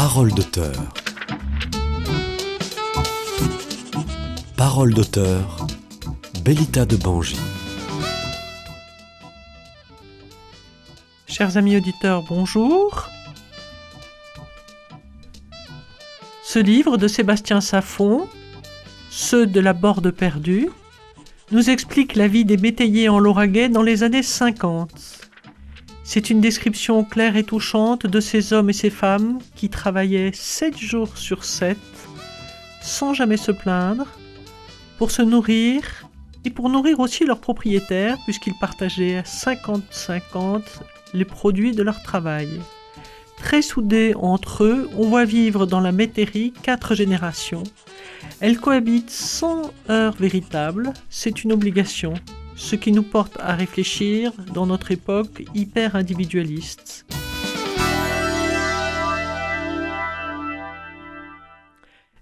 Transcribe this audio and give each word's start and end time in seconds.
Parole 0.00 0.30
d'auteur. 0.30 0.76
Parole 4.56 4.94
d'auteur. 4.94 5.66
Bellita 6.44 6.86
de 6.86 6.94
Bangy. 6.94 7.34
Chers 11.26 11.56
amis 11.56 11.76
auditeurs, 11.76 12.22
bonjour. 12.22 13.08
Ce 16.44 16.60
livre 16.60 16.96
de 16.96 17.08
Sébastien 17.08 17.60
Saffon, 17.60 18.28
Ceux 19.10 19.48
de 19.48 19.58
la 19.58 19.72
Borde 19.72 20.12
perdue, 20.12 20.70
nous 21.50 21.70
explique 21.70 22.14
la 22.14 22.28
vie 22.28 22.44
des 22.44 22.56
métayers 22.56 23.08
en 23.08 23.18
Lauragais 23.18 23.68
dans 23.68 23.82
les 23.82 24.04
années 24.04 24.22
50. 24.22 25.07
C'est 26.10 26.30
une 26.30 26.40
description 26.40 27.04
claire 27.04 27.36
et 27.36 27.44
touchante 27.44 28.06
de 28.06 28.18
ces 28.18 28.54
hommes 28.54 28.70
et 28.70 28.72
ces 28.72 28.88
femmes 28.88 29.40
qui 29.54 29.68
travaillaient 29.68 30.30
7 30.32 30.78
jours 30.78 31.18
sur 31.18 31.44
7, 31.44 31.76
sans 32.80 33.12
jamais 33.12 33.36
se 33.36 33.52
plaindre, 33.52 34.06
pour 34.96 35.10
se 35.10 35.20
nourrir 35.20 36.08
et 36.46 36.50
pour 36.50 36.70
nourrir 36.70 36.98
aussi 37.00 37.26
leurs 37.26 37.42
propriétaires, 37.42 38.16
puisqu'ils 38.24 38.58
partageaient 38.58 39.18
à 39.18 39.22
50-50 39.22 40.62
les 41.12 41.26
produits 41.26 41.72
de 41.72 41.82
leur 41.82 42.02
travail. 42.02 42.48
Très 43.36 43.60
soudés 43.60 44.14
entre 44.16 44.64
eux, 44.64 44.88
on 44.96 45.10
voit 45.10 45.26
vivre 45.26 45.66
dans 45.66 45.80
la 45.80 45.92
métairie 45.92 46.54
quatre 46.62 46.94
générations. 46.94 47.64
Elles 48.40 48.58
cohabitent 48.58 49.10
sans 49.10 49.72
heure 49.90 50.14
véritable, 50.14 50.94
c'est 51.10 51.44
une 51.44 51.52
obligation, 51.52 52.14
ce 52.58 52.76
qui 52.76 52.92
nous 52.92 53.04
porte 53.04 53.38
à 53.40 53.54
réfléchir 53.54 54.32
dans 54.52 54.66
notre 54.66 54.90
époque 54.90 55.44
hyper 55.54 55.94
individualiste. 55.96 57.06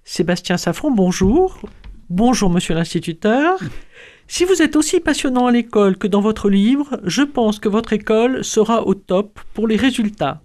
Sébastien 0.04 0.56
Safron, 0.56 0.90
bonjour. 0.92 1.58
Bonjour, 2.10 2.50
monsieur 2.50 2.74
l'instituteur. 2.74 3.58
Si 4.28 4.44
vous 4.44 4.62
êtes 4.62 4.76
aussi 4.76 5.00
passionnant 5.00 5.46
à 5.46 5.52
l'école 5.52 5.96
que 5.96 6.06
dans 6.06 6.20
votre 6.20 6.48
livre, 6.50 7.00
je 7.04 7.22
pense 7.22 7.58
que 7.58 7.68
votre 7.68 7.92
école 7.92 8.44
sera 8.44 8.86
au 8.86 8.94
top 8.94 9.40
pour 9.54 9.66
les 9.66 9.76
résultats. 9.76 10.42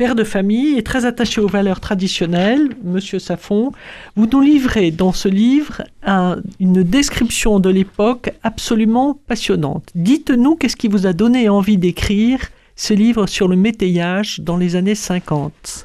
Père 0.00 0.14
de 0.14 0.24
famille 0.24 0.78
et 0.78 0.82
très 0.82 1.04
attaché 1.04 1.42
aux 1.42 1.46
valeurs 1.46 1.78
traditionnelles, 1.78 2.70
monsieur 2.82 3.18
Safon, 3.18 3.70
vous 4.16 4.26
nous 4.32 4.40
livrez 4.40 4.90
dans 4.92 5.12
ce 5.12 5.28
livre 5.28 5.82
un- 6.02 6.38
une 6.58 6.82
description 6.82 7.60
de 7.60 7.68
l'époque 7.68 8.30
absolument 8.42 9.20
passionnante. 9.26 9.90
Dites-nous 9.94 10.56
qu'est-ce 10.56 10.76
qui 10.78 10.88
vous 10.88 11.06
a 11.06 11.12
donné 11.12 11.50
envie 11.50 11.76
d'écrire 11.76 12.40
ce 12.76 12.94
livre 12.94 13.26
sur 13.26 13.46
le 13.46 13.56
métayage 13.56 14.40
dans 14.40 14.56
les 14.56 14.74
années 14.74 14.94
50. 14.94 15.84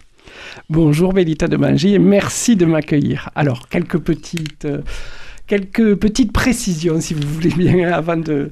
Bonjour 0.70 1.12
Bélita 1.12 1.50
de 1.50 1.58
Mangy 1.58 1.96
et 1.96 2.00
merci 2.00 2.56
de 2.56 2.66
m'accueillir. 2.66 3.30
Alors, 3.36 3.68
quelques 3.68 4.00
petites, 4.00 4.64
euh, 4.64 4.80
quelques 5.46 5.94
petites 5.96 6.32
précisions, 6.32 7.02
si 7.02 7.14
vous 7.16 7.28
voulez 7.28 7.50
bien, 7.54 7.92
avant 7.92 8.16
de... 8.16 8.50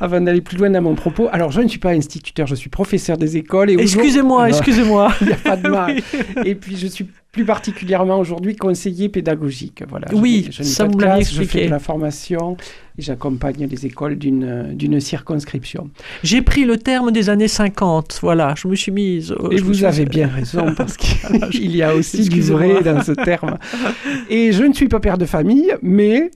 Avant 0.00 0.20
d'aller 0.20 0.40
plus 0.40 0.56
loin 0.58 0.70
dans 0.70 0.82
mon 0.82 0.94
propos, 0.96 1.28
alors 1.30 1.52
je 1.52 1.60
ne 1.60 1.68
suis 1.68 1.78
pas 1.78 1.90
instituteur, 1.90 2.46
je 2.48 2.54
suis 2.56 2.68
professeur 2.70 3.16
des 3.16 3.36
écoles. 3.36 3.70
Et 3.70 3.74
Excusez-moi, 3.74 4.42
Ah, 4.44 4.48
excusez-moi. 4.48 5.12
Il 5.20 5.28
n'y 5.28 5.32
a 5.32 5.36
pas 5.36 5.56
de 5.56 5.68
mal. 5.68 5.96
Oui. 6.36 6.42
Et 6.44 6.54
puis 6.56 6.76
je 6.76 6.86
suis 6.88 7.06
plus 7.30 7.44
particulièrement 7.44 8.18
aujourd'hui 8.18 8.54
conseiller 8.56 9.08
pédagogique. 9.08 9.82
Voilà. 9.88 10.06
Oui, 10.12 10.48
Je 10.50 10.62
ça 10.62 10.84
vous 10.86 10.96
classe, 10.96 11.30
Je 11.30 11.36
fais 11.36 11.42
expliqué. 11.42 11.66
de 11.66 11.70
la 11.70 11.78
formation 11.80 12.56
et 12.98 13.02
j'accompagne 13.02 13.66
les 13.68 13.86
écoles 13.86 14.16
d'une 14.16 14.72
d'une 14.74 15.00
circonscription. 15.00 15.90
J'ai 16.22 16.42
pris 16.42 16.64
le 16.64 16.76
terme 16.76 17.10
des 17.12 17.30
années 17.30 17.48
50, 17.48 18.18
voilà, 18.22 18.54
je 18.56 18.68
me 18.68 18.74
suis 18.76 18.92
mise... 18.92 19.30
Et 19.32 19.34
Oh, 19.38 19.48
je 19.50 19.56
me 19.56 19.60
vous 19.62 19.74
suis- 19.74 19.84
avez 19.84 20.04
bien 20.06 20.28
raison 20.28 20.74
parce 20.76 20.96
qu'il 20.96 21.74
y 21.76 21.82
a 21.82 21.94
aussi 21.94 22.28
du 22.28 22.40
vrai 22.42 22.82
dans 22.82 23.02
ce 23.02 23.12
terme. 23.12 23.58
Et 24.28 24.52
je 24.52 24.62
ne 24.64 24.72
suis 24.72 24.88
pas 24.88 25.00
père 25.00 25.18
de 25.18 25.24
famille, 25.26 25.72
mais 25.82 26.30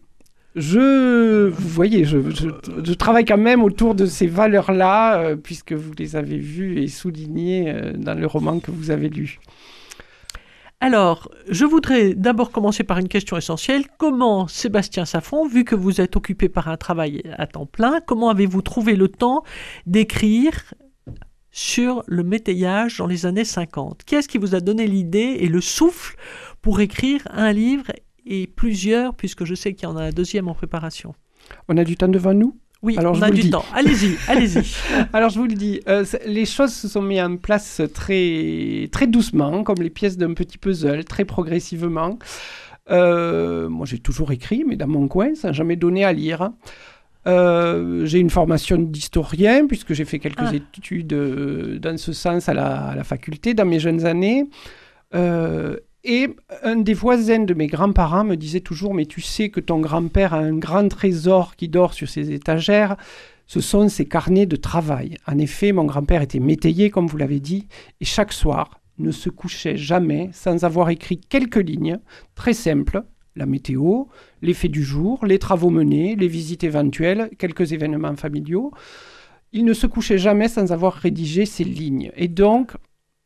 je, 0.55 1.49
vous 1.49 2.95
travaille 2.95 3.25
quand 3.25 3.39
même 3.39 3.63
autour 3.63 3.95
de 3.95 4.07
ces 4.07 4.27
valeurs-là, 4.27 5.21
euh, 5.21 5.37
puisque 5.37 5.73
vous 5.73 5.93
les 5.99 6.17
avez 6.17 6.39
vues 6.39 6.81
et 6.81 6.89
soulignées 6.89 7.71
euh, 7.71 7.93
dans 7.93 8.15
le 8.15 8.27
roman 8.27 8.59
que 8.59 8.71
vous 8.71 8.91
avez 8.91 9.09
lu. 9.09 9.39
Alors, 10.81 11.29
je 11.49 11.65
voudrais 11.65 12.15
d'abord 12.15 12.53
commencer 12.53 12.85
par 12.85 12.99
une 12.99 13.09
question 13.09 13.37
essentielle. 13.37 13.85
Comment, 13.99 14.47
Sébastien 14.47 15.05
Saffon, 15.05 15.47
vu 15.47 15.65
que 15.65 15.75
vous 15.75 16.01
êtes 16.01 16.15
occupé 16.15 16.49
par 16.49 16.69
un 16.69 16.77
travail 16.77 17.23
à 17.37 17.49
temps 17.49 17.67
plein, 17.67 18.01
comment 18.07 18.31
avez-vous 18.31 18.63
trouvé 18.63 18.95
le 18.95 19.09
temps 19.09 19.43
d'écrire 19.87 20.73
sur 21.51 22.05
le 22.07 22.23
métayage 22.23 22.99
dans 22.99 23.09
les 23.09 23.27
années 23.27 23.45
50 23.45 24.03
Qu'est-ce 24.07 24.29
qui 24.29 24.39
vous 24.39 24.55
a 24.55 24.61
donné 24.61 24.87
l'idée 24.87 25.39
et 25.41 25.49
le 25.49 25.61
souffle 25.61 26.17
pour 26.63 26.81
écrire 26.81 27.27
un 27.33 27.53
livre 27.53 27.91
et 28.29 28.47
plusieurs, 28.47 29.15
puisque 29.15 29.45
je 29.45 29.55
sais 29.55 29.73
qu'il 29.75 29.89
y 29.89 29.93
en 29.93 29.97
a 29.97 30.05
un 30.05 30.11
deuxième 30.11 30.47
en 30.49 30.55
préparation 30.55 31.15
On 31.69 31.77
a 31.77 31.85
du 31.85 31.97
temps 31.97 32.09
devant 32.09 32.35
nous? 32.35 32.57
Oui, 32.81 32.97
Alors, 32.97 33.15
je 33.15 33.21
on 33.21 33.23
a 33.25 33.31
du 33.33 33.51
temps. 33.51 33.65
Allez-y, 33.75 34.17
allez-y. 34.29 34.63
Alors 35.13 35.31
je 35.31 35.39
vous 35.41 35.47
le 35.47 35.55
dis, 35.55 35.81
euh, 35.89 36.05
les 36.27 36.45
choses 36.47 36.73
se 36.73 36.87
sont 36.87 37.03
mises 37.03 37.21
en 37.21 37.37
place 37.37 37.83
très, 37.93 38.89
très 38.93 39.09
doucement, 39.09 39.65
comme 39.65 39.79
les 39.83 39.91
pièces 39.91 40.17
d'un 40.17 40.33
petit 40.35 40.59
puzzle, 40.59 41.05
très 41.05 41.25
progressivement. 41.25 42.19
Euh, 42.91 43.69
moi 43.69 43.85
j'ai 43.85 43.99
toujours 43.99 44.31
écrit, 44.31 44.63
mais 44.65 44.77
dans 44.77 44.87
mon 44.87 45.09
coin, 45.09 45.35
sans 45.35 45.53
jamais 45.53 45.75
donné 45.77 46.05
à 46.05 46.13
lire. 46.13 46.51
Euh, 47.27 48.07
j'ai 48.07 48.21
une 48.21 48.31
formation 48.31 48.79
d'historien, 48.79 49.67
puisque 49.67 49.93
j'ai 49.93 50.05
fait 50.05 50.19
quelques 50.21 50.39
Ah. 50.39 50.53
études 50.55 51.13
dans 51.81 51.99
ce 51.99 52.13
sens 52.13 52.49
à 52.49 52.55
la, 52.55 52.77
à 52.91 52.95
la 52.95 53.05
faculté 53.05 53.55
dans 53.55 53.67
mes 53.67 53.81
jeunes 53.81 54.07
années. 54.07 54.45
Euh, 55.15 55.77
et 56.05 56.29
un 56.63 56.77
des 56.77 56.95
voisins 56.95 57.45
de 57.45 57.55
mes 57.55 57.67
grands-parents 57.67 58.25
me 58.25 58.37
disait 58.37 58.61
toujours, 58.61 58.95
mais 58.95 59.07
tu 59.07 59.21
sais 59.21 59.49
que 59.49 59.61
ton 59.61 59.81
grand-père 59.81 60.35
a 60.35 60.39
un 60.39 60.57
grand 60.57 60.89
trésor 60.89 61.57
qui 61.57 61.69
dort 61.69 61.93
sur 61.95 62.09
ses 62.09 62.33
étagères 62.33 62.97
ce 63.49 63.61
sont 63.63 63.89
ses 63.89 64.05
carnets 64.05 64.47
de 64.47 64.57
travail. 64.57 65.17
En 65.27 65.39
effet, 65.39 65.73
mon 65.73 65.85
grand-père 65.85 66.23
était 66.23 66.39
métayer, 66.39 66.91
comme 66.91 67.07
vous 67.07 67.17
l'avez 67.17 67.41
dit, 67.41 67.67
et 68.01 68.05
chaque 68.05 68.33
soir 68.33 68.81
ne 68.99 69.11
se 69.11 69.31
couchait 69.31 69.77
jamais 69.77 70.29
sans 70.33 70.65
avoir 70.65 70.91
écrit 70.91 71.19
quelques 71.19 71.57
lignes 71.57 71.99
très 72.35 72.53
simples, 72.53 73.03
la 73.37 73.47
météo, 73.47 74.05
les 74.43 74.53
faits 74.53 74.71
du 74.71 74.85
jour, 74.85 75.25
les 75.25 75.39
travaux 75.39 75.71
menés, 75.71 76.15
les 76.15 76.29
visites 76.29 76.63
éventuelles, 76.63 77.31
quelques 77.39 77.73
événements 77.73 78.17
familiaux. 78.17 78.73
Il 79.53 79.65
ne 79.65 79.73
se 79.73 79.87
couchait 79.87 80.19
jamais 80.19 80.49
sans 80.49 80.71
avoir 80.71 80.93
rédigé 80.93 81.47
ces 81.47 81.65
lignes. 81.65 82.13
Et 82.17 82.29
donc, 82.29 82.73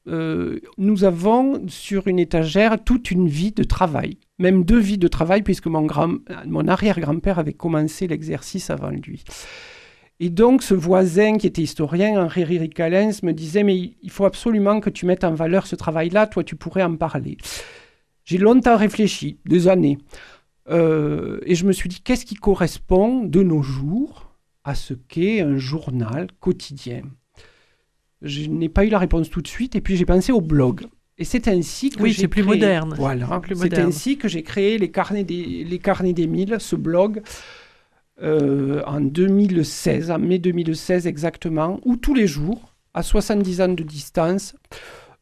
euh, 0.08 0.58
nous 0.78 1.04
avons 1.04 1.68
sur 1.68 2.08
une 2.08 2.18
étagère 2.18 2.82
toute 2.82 3.10
une 3.10 3.28
vie 3.28 3.52
de 3.52 3.62
travail, 3.62 4.16
même 4.38 4.64
deux 4.64 4.78
vies 4.78 4.98
de 4.98 5.08
travail, 5.08 5.42
puisque 5.42 5.66
mon, 5.66 5.82
grand, 5.82 6.14
mon 6.46 6.66
arrière-grand-père 6.66 7.38
avait 7.38 7.52
commencé 7.52 8.08
l'exercice 8.08 8.70
avant 8.70 8.90
lui. 8.90 9.24
Et 10.18 10.30
donc, 10.30 10.62
ce 10.62 10.74
voisin 10.74 11.38
qui 11.38 11.46
était 11.46 11.62
historien, 11.62 12.20
Henri 12.22 12.44
Ricalens, 12.44 13.22
me 13.22 13.32
disait 13.32 13.62
Mais 13.62 13.94
il 14.02 14.10
faut 14.10 14.24
absolument 14.24 14.80
que 14.80 14.90
tu 14.90 15.06
mettes 15.06 15.24
en 15.24 15.34
valeur 15.34 15.66
ce 15.66 15.76
travail-là, 15.76 16.26
toi, 16.26 16.44
tu 16.44 16.56
pourrais 16.56 16.82
en 16.82 16.96
parler. 16.96 17.36
J'ai 18.24 18.38
longtemps 18.38 18.76
réfléchi, 18.76 19.38
des 19.46 19.68
années. 19.68 19.98
Euh, 20.68 21.40
et 21.44 21.54
je 21.54 21.66
me 21.66 21.72
suis 21.72 21.88
dit 21.88 22.00
Qu'est-ce 22.02 22.24
qui 22.24 22.34
correspond 22.34 23.24
de 23.24 23.42
nos 23.42 23.62
jours 23.62 24.32
à 24.64 24.74
ce 24.74 24.94
qu'est 24.94 25.40
un 25.40 25.56
journal 25.56 26.28
quotidien? 26.40 27.02
Je 28.22 28.48
n'ai 28.48 28.68
pas 28.68 28.84
eu 28.84 28.88
la 28.88 28.98
réponse 28.98 29.28
tout 29.30 29.42
de 29.42 29.48
suite, 29.48 29.74
et 29.76 29.80
puis 29.80 29.96
j'ai 29.96 30.04
pensé 30.06 30.32
au 30.32 30.40
blog. 30.40 30.86
Et 31.18 31.24
c'est 31.24 31.46
ainsi 31.48 31.90
que 31.90 32.02
Oui, 32.02 32.14
c'est 32.14 32.28
plus 32.28 32.42
créé- 32.42 32.54
moderne. 32.54 32.94
Voilà, 32.96 33.26
c'est 33.54 33.78
ainsi 33.78 34.16
que 34.16 34.28
j'ai 34.28 34.42
créé 34.42 34.78
les 34.78 34.90
carnets 34.90 35.24
des 35.24 35.64
les 35.64 35.78
carnets 35.78 36.12
d'Émile, 36.14 36.56
ce 36.58 36.74
blog 36.76 37.22
euh, 38.22 38.82
en 38.86 39.00
2016, 39.00 40.10
en 40.10 40.18
mai 40.18 40.38
2016 40.38 41.06
exactement, 41.06 41.80
où 41.84 41.96
tous 41.96 42.14
les 42.14 42.26
jours, 42.26 42.72
à 42.94 43.02
70 43.02 43.60
ans 43.60 43.68
de 43.68 43.82
distance, 43.82 44.54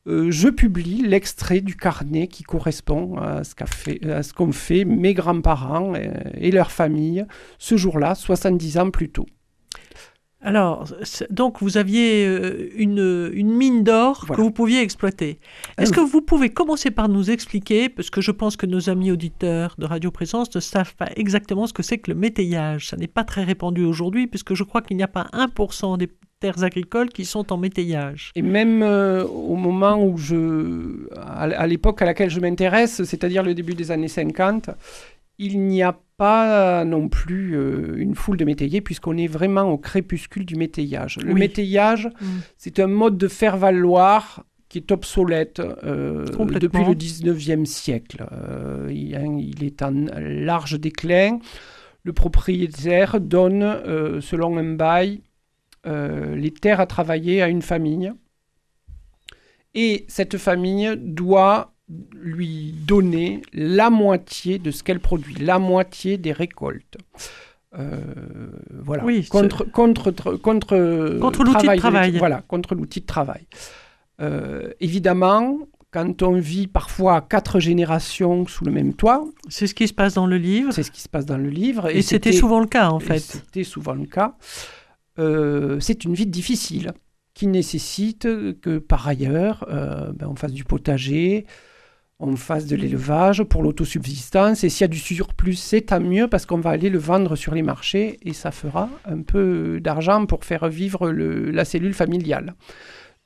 euh, 0.07 0.31
je 0.31 0.49
publie 0.49 1.03
l'extrait 1.03 1.61
du 1.61 1.77
carnet 1.77 2.27
qui 2.27 2.43
correspond 2.43 3.17
à 3.19 3.45
ce 3.45 3.55
qu'a 3.55 3.67
fait- 3.67 4.01
qu'ont 4.37 4.53
fait 4.53 4.85
mes 4.85 5.15
grands-parents 5.15 5.95
euh, 5.95 6.13
et 6.35 6.51
leur 6.51 6.71
famille 6.73 7.25
ce 7.59 7.77
jour-là, 7.77 8.15
70 8.15 8.79
ans 8.79 8.91
plus 8.91 9.09
tôt. 9.11 9.27
Alors, 10.43 10.87
donc 11.29 11.61
vous 11.61 11.77
aviez 11.77 12.27
euh, 12.27 12.71
une, 12.75 13.31
une 13.35 13.53
mine 13.53 13.85
d'or 13.85 14.27
que 14.27 14.41
vous 14.41 14.51
pouviez 14.51 14.81
exploiter. 14.81 15.39
Est-ce 15.77 15.93
que 15.93 16.01
vous 16.01 16.23
pouvez 16.23 16.49
commencer 16.49 16.91
par 16.91 17.09
nous 17.09 17.31
expliquer, 17.31 17.89
parce 17.89 18.09
que 18.09 18.21
je 18.21 18.31
pense 18.31 18.57
que 18.57 18.67
nos 18.67 18.89
amis 18.89 19.11
auditeurs 19.11 19.75
de 19.79 19.85
Radio 19.85 20.11
Présence 20.11 20.55
ne 20.55 20.61
savent 20.61 20.95
pas 20.97 21.11
exactement 21.17 21.67
ce 21.67 21.75
que 21.75 21.83
c'est 21.83 21.99
que 21.99 22.11
le 22.11 22.17
métayage. 22.17 22.89
Ça 22.89 22.97
n'est 22.97 23.07
pas 23.07 23.25
très 23.25 23.45
répandu 23.45 23.85
aujourd'hui, 23.85 24.27
puisque 24.27 24.55
je 24.55 24.65
crois 24.65 24.81
qu'il 24.81 24.97
n'y 24.97 25.03
a 25.03 25.09
pas 25.09 25.29
1% 25.35 25.99
des 25.99 26.09
terres 26.41 26.65
agricoles 26.65 27.11
qui 27.11 27.27
sont 27.27 27.53
en 27.53 27.59
métayage. 27.59 28.33
Et 28.35 28.41
même 28.41 28.83
euh, 28.83 29.25
au 29.25 29.57
moment 29.57 30.03
où 30.03 30.17
je, 30.17 31.07
à, 31.17 31.43
à 31.43 31.67
l'époque 31.67 32.01
à 32.01 32.07
laquelle 32.07 32.31
je 32.31 32.41
m'intéresse, 32.41 33.05
c'est-à-dire 33.05 33.43
le 33.43 33.55
début 33.55 33.75
des 33.75 33.91
années 33.91 34.09
50, 34.09 34.71
il 35.39 35.61
n'y 35.61 35.83
a 35.83 35.99
pas 36.21 36.85
non 36.85 37.09
plus 37.09 37.57
euh, 37.57 37.95
une 37.97 38.15
foule 38.15 38.37
de 38.37 38.45
métayers 38.45 38.83
puisqu'on 38.83 39.17
est 39.17 39.27
vraiment 39.27 39.63
au 39.73 39.79
crépuscule 39.79 40.45
du 40.45 40.55
métayage. 40.57 41.17
Le 41.25 41.33
Oui. 41.33 41.41
métayage, 41.41 42.09
Mm. 42.21 42.27
c'est 42.59 42.79
un 42.79 42.87
mode 42.89 43.17
de 43.17 43.27
faire 43.29 43.57
valoir 43.57 44.45
qui 44.69 44.77
est 44.79 44.93
obsolète 44.93 45.61
depuis 45.61 46.85
le 46.85 46.95
19e 46.95 47.65
siècle. 47.65 48.25
Il, 48.91 49.19
il, 49.41 49.65
est 49.65 49.81
en 49.83 49.95
large 50.21 50.79
déclin. 50.79 51.39
Le 52.05 52.13
propriétaire 52.13 53.19
donne, 53.21 53.63
selon 54.21 54.59
un 54.59 54.75
bail, 54.75 55.23
les 55.87 56.53
terres 56.53 56.81
à 56.81 56.87
travailler 56.87 57.41
à 57.43 57.49
une 57.49 57.63
famille. 57.63 58.13
Et 59.75 60.05
cette 60.09 60.37
famille 60.39 60.93
doit 60.97 61.73
lui 62.15 62.75
donner 62.87 63.43
la 63.53 63.91
moitié 63.91 64.59
de 64.59 64.71
ce 64.71 64.83
qu'elle 64.83 65.01
produit, 65.01 65.35
la 65.35 65.59
moitié 65.59 66.19
des 66.19 66.33
récoltes. 66.33 66.99
Euh, 67.79 68.01
voilà. 68.83 69.05
Oui, 69.05 69.27
contre, 69.27 69.65
contre, 69.65 70.11
contre, 70.13 70.37
contre 71.21 71.45
l'outil 71.45 71.67
de 71.67 71.77
travail. 71.77 72.19
Voilà, 72.19 72.43
contre 72.43 72.75
l'outil 72.75 73.01
de 73.01 73.07
travail. 73.07 73.47
Euh, 74.21 74.71
évidemment, 74.81 75.59
quand 75.91 76.23
on 76.23 76.39
vit 76.39 76.67
parfois 76.67 77.21
quatre 77.21 77.61
générations 77.61 78.47
sous 78.47 78.65
le 78.65 78.73
même 78.73 78.95
toit. 78.95 79.25
C'est 79.49 79.67
ce 79.67 79.75
qui 79.75 79.89
se 79.89 79.95
passe 79.95 80.15
dans 80.15 80.27
le 80.27 80.37
livre. 80.37 80.73
C'est 80.73 80.83
ce 80.83 80.91
qui 80.91 81.01
se 81.01 81.09
passe 81.09 81.27
dans 81.27 81.39
le 81.39 81.49
livre. 81.49 81.89
Et, 81.89 82.03
c'était 82.03 82.33
souvent 82.33 82.61
le 82.61 82.67
cas, 82.67 82.91
en 82.91 83.01
fait. 83.01 83.21
C'était 83.21 83.65
souvent 83.65 83.95
le 83.95 84.07
cas. 84.07 84.37
Euh, 85.19 85.79
c'est 85.81 86.05
une 86.05 86.15
vie 86.15 86.27
difficile 86.27 86.93
qui 87.35 87.47
nécessite 87.47 88.29
que 88.61 88.79
par 88.79 89.07
ailleurs, 89.07 89.67
ben, 89.69 90.27
on 90.29 90.35
fasse 90.35 90.53
du 90.53 90.65
potager, 90.65 91.47
on 92.21 92.37
fasse 92.37 92.67
de 92.67 92.77
l'élevage 92.77 93.43
pour 93.45 93.63
l'autosubsistance. 93.63 94.63
Et 94.63 94.69
s'il 94.69 94.83
y 94.83 94.85
a 94.85 94.89
du 94.89 94.99
surplus, 94.99 95.55
c'est 95.55 95.81
tant 95.81 96.01
mieux 96.01 96.29
parce 96.29 96.47
qu'on 96.47 96.61
va 96.61 96.71
aller 96.71 96.91
le 96.91 96.99
vendre 96.99 97.35
sur 97.35 97.55
les 97.55 97.63
marchés 97.63 98.19
et 98.23 98.35
ça 98.35 98.51
fera 98.51 98.91
un 99.07 99.23
peu 99.23 99.81
d'argent 99.81 100.27
pour 100.27 100.45
faire 100.45 100.69
vivre 100.69 101.11
la 101.11 101.65
cellule 101.65 101.95
familiale. 101.95 102.55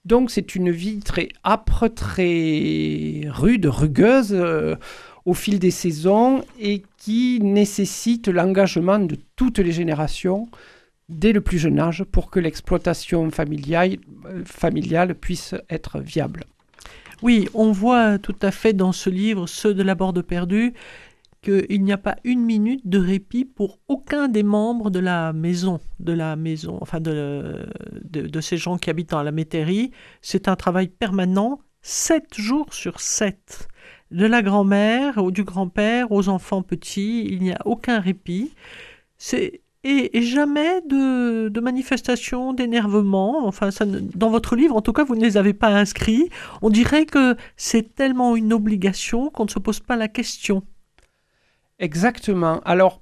Donc 0.05 0.31
c'est 0.31 0.55
une 0.55 0.70
vie 0.70 1.00
très 1.00 1.29
âpre, 1.44 1.88
très 1.88 3.23
rude, 3.31 3.67
rugueuse 3.67 4.32
euh, 4.32 4.76
au 5.25 5.35
fil 5.35 5.58
des 5.58 5.70
saisons 5.70 6.44
et 6.61 6.82
qui 6.99 7.41
nécessite 7.43 8.29
l'engagement 8.29 8.99
de 8.99 9.17
toutes 9.35 9.58
les 9.58 9.73
générations 9.73 10.49
dès 11.08 11.32
le 11.32 11.41
plus 11.41 11.58
jeune 11.58 11.81
âge 11.81 12.05
pour 12.05 12.31
que 12.31 12.38
l'exploitation 12.38 13.31
familiale, 13.31 13.96
euh, 14.26 14.43
familiale 14.44 15.14
puisse 15.14 15.55
être 15.70 16.00
viable. 16.00 16.44
Oui, 17.24 17.48
on 17.54 17.72
voit 17.72 18.18
tout 18.18 18.36
à 18.42 18.50
fait 18.50 18.74
dans 18.74 18.92
ce 18.92 19.08
livre, 19.08 19.46
Ceux 19.46 19.72
de 19.72 19.82
la 19.82 19.94
Borde 19.94 20.20
perdue, 20.20 20.74
qu'il 21.40 21.82
n'y 21.82 21.90
a 21.90 21.96
pas 21.96 22.16
une 22.22 22.44
minute 22.44 22.86
de 22.86 22.98
répit 22.98 23.46
pour 23.46 23.78
aucun 23.88 24.28
des 24.28 24.42
membres 24.42 24.90
de 24.90 24.98
la 24.98 25.32
maison, 25.32 25.80
de 26.00 26.12
la 26.12 26.36
maison, 26.36 26.76
enfin 26.82 27.00
de, 27.00 27.66
de, 28.04 28.40
ces 28.42 28.58
gens 28.58 28.76
qui 28.76 28.90
habitent 28.90 29.12
dans 29.12 29.22
la 29.22 29.32
métairie. 29.32 29.90
C'est 30.20 30.48
un 30.48 30.56
travail 30.56 30.88
permanent, 30.88 31.60
sept 31.80 32.34
jours 32.34 32.74
sur 32.74 33.00
sept. 33.00 33.68
De 34.10 34.26
la 34.26 34.42
grand-mère 34.42 35.16
ou 35.16 35.30
du 35.30 35.44
grand-père 35.44 36.12
aux 36.12 36.28
enfants 36.28 36.60
petits, 36.60 37.24
il 37.26 37.40
n'y 37.40 37.52
a 37.52 37.58
aucun 37.64 38.00
répit. 38.00 38.52
C'est 39.16 39.62
et, 39.84 40.22
jamais 40.22 40.81
de, 40.88 41.60
manifestations, 41.60 42.52
d'énervement. 42.52 43.46
Enfin, 43.46 43.69
dans 44.14 44.31
votre 44.31 44.56
livre, 44.56 44.76
en 44.76 44.81
tout 44.81 44.92
cas, 44.92 45.04
vous 45.04 45.14
ne 45.14 45.20
les 45.20 45.36
avez 45.36 45.52
pas 45.52 45.69
inscrits. 45.69 46.31
On 46.62 46.70
dirait 46.70 47.06
que 47.06 47.36
c'est 47.56 47.94
tellement 47.94 48.34
une 48.34 48.52
obligation 48.52 49.31
qu'on 49.31 49.44
ne 49.44 49.50
se 49.50 49.58
pose 49.58 49.81
pas 49.81 49.96
la 49.96 50.08
question. 50.08 50.62
Exactement. 51.78 52.60
Alors, 52.64 53.00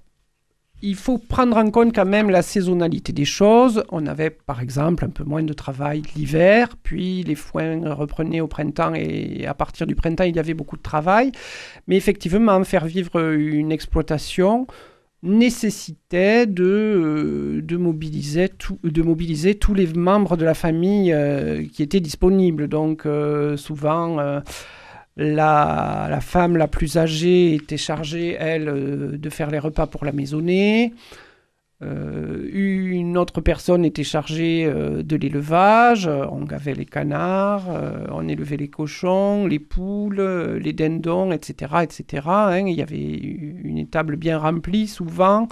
il 0.85 0.97
faut 0.97 1.19
prendre 1.19 1.57
en 1.57 1.71
compte 1.71 1.95
quand 1.95 2.05
même 2.05 2.29
la 2.29 2.43
saisonnalité 2.43 3.13
des 3.13 3.25
choses. 3.25 3.85
On 3.91 4.05
avait 4.07 4.31
par 4.31 4.61
exemple 4.61 5.05
un 5.05 5.11
peu 5.11 5.23
moins 5.23 5.45
de 5.45 5.53
travail 5.53 6.03
l'hiver, 6.17 6.71
puis 6.83 7.23
les 7.23 7.37
foins 7.37 7.95
reprenaient 7.95 8.41
au 8.41 8.49
printemps 8.49 8.93
et 8.95 9.47
à 9.47 9.55
partir 9.55 9.87
du 9.87 9.95
printemps 9.95 10.25
il 10.25 10.35
y 10.35 10.41
avait 10.41 10.55
beaucoup 10.55 10.77
de 10.77 10.83
travail. 10.83 11.31
Mais 11.87 11.97
effectivement, 11.97 12.65
faire 12.65 12.87
vivre 12.87 13.21
une 13.33 13.71
exploitation, 13.71 14.67
nécessitait 15.23 16.47
de, 16.47 16.65
euh, 16.65 17.63
de 17.63 17.77
mobiliser 17.77 18.49
tous 19.55 19.75
les 19.75 19.87
membres 19.87 20.37
de 20.37 20.45
la 20.45 20.55
famille 20.55 21.13
euh, 21.13 21.65
qui 21.73 21.83
étaient 21.83 22.01
disponibles. 22.01 22.69
Donc 22.69 23.07
euh, 23.07 23.57
souvent, 23.57 24.17
la, 25.17 26.07
la, 26.11 26.21
femme 26.21 26.57
la 26.57 26.69
plus 26.69 26.97
âgée 26.97 27.55
était 27.55 27.77
chargée, 27.77 28.37
elle, 28.39 29.19
de 29.19 29.31
faire 29.31 29.51
les 29.51 29.59
repas 29.59 29.87
pour 29.87 30.05
la 30.05 30.13
maisonnée. 30.13 30.93
Euh, 31.83 32.49
une 32.53 33.19
autre 33.19 33.41
personne 33.41 33.85
était 33.85 34.05
chargée 34.05 34.65
euh, 34.65 35.03
de 35.03 35.17
l'élevage. 35.17 36.07
On 36.07 36.45
gavait 36.45 36.75
les 36.75 36.85
canards, 36.85 37.65
euh, 37.69 38.07
on 38.11 38.29
élevait 38.29 38.57
les 38.57 38.69
cochons, 38.69 39.47
les 39.47 39.59
poules, 39.59 40.21
les 40.61 40.73
dindons, 40.73 41.33
etc. 41.33 41.75
etc. 41.83 42.27
Hein. 42.29 42.67
Il 42.69 42.75
y 42.75 42.83
avait 42.83 43.01
une 43.01 43.79
étable 43.79 44.17
bien 44.17 44.39
remplie 44.39 44.87
souvent 44.87 45.49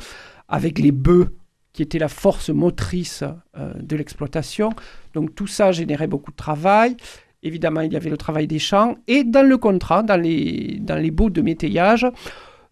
avec 0.49 0.79
les 0.79 0.93
bœufs 0.93 1.35
qui 1.73 1.82
étaient 1.82 1.99
la 1.99 2.09
force 2.09 2.50
motrice 2.50 3.23
de 3.56 3.97
l'exploitation. 3.97 4.71
Donc 5.15 5.37
tout 5.37 5.47
ça 5.47 5.71
générait 5.71 6.09
beaucoup 6.09 6.32
de 6.32 6.37
travail. 6.37 6.97
Évidemment, 7.43 7.82
il 7.82 7.93
y 7.93 7.97
avait 7.97 8.11
le 8.11 8.17
travail 8.17 8.49
des 8.49 8.59
champs. 8.59 8.97
Et 9.06 9.23
dans 9.23 9.47
le 9.47 9.56
contrat, 9.56 10.03
dans 10.03 10.21
les, 10.21 10.79
dans 10.81 10.97
les 10.97 11.12
baux 11.12 11.31
de 11.31 11.41
métayage, 11.41 12.06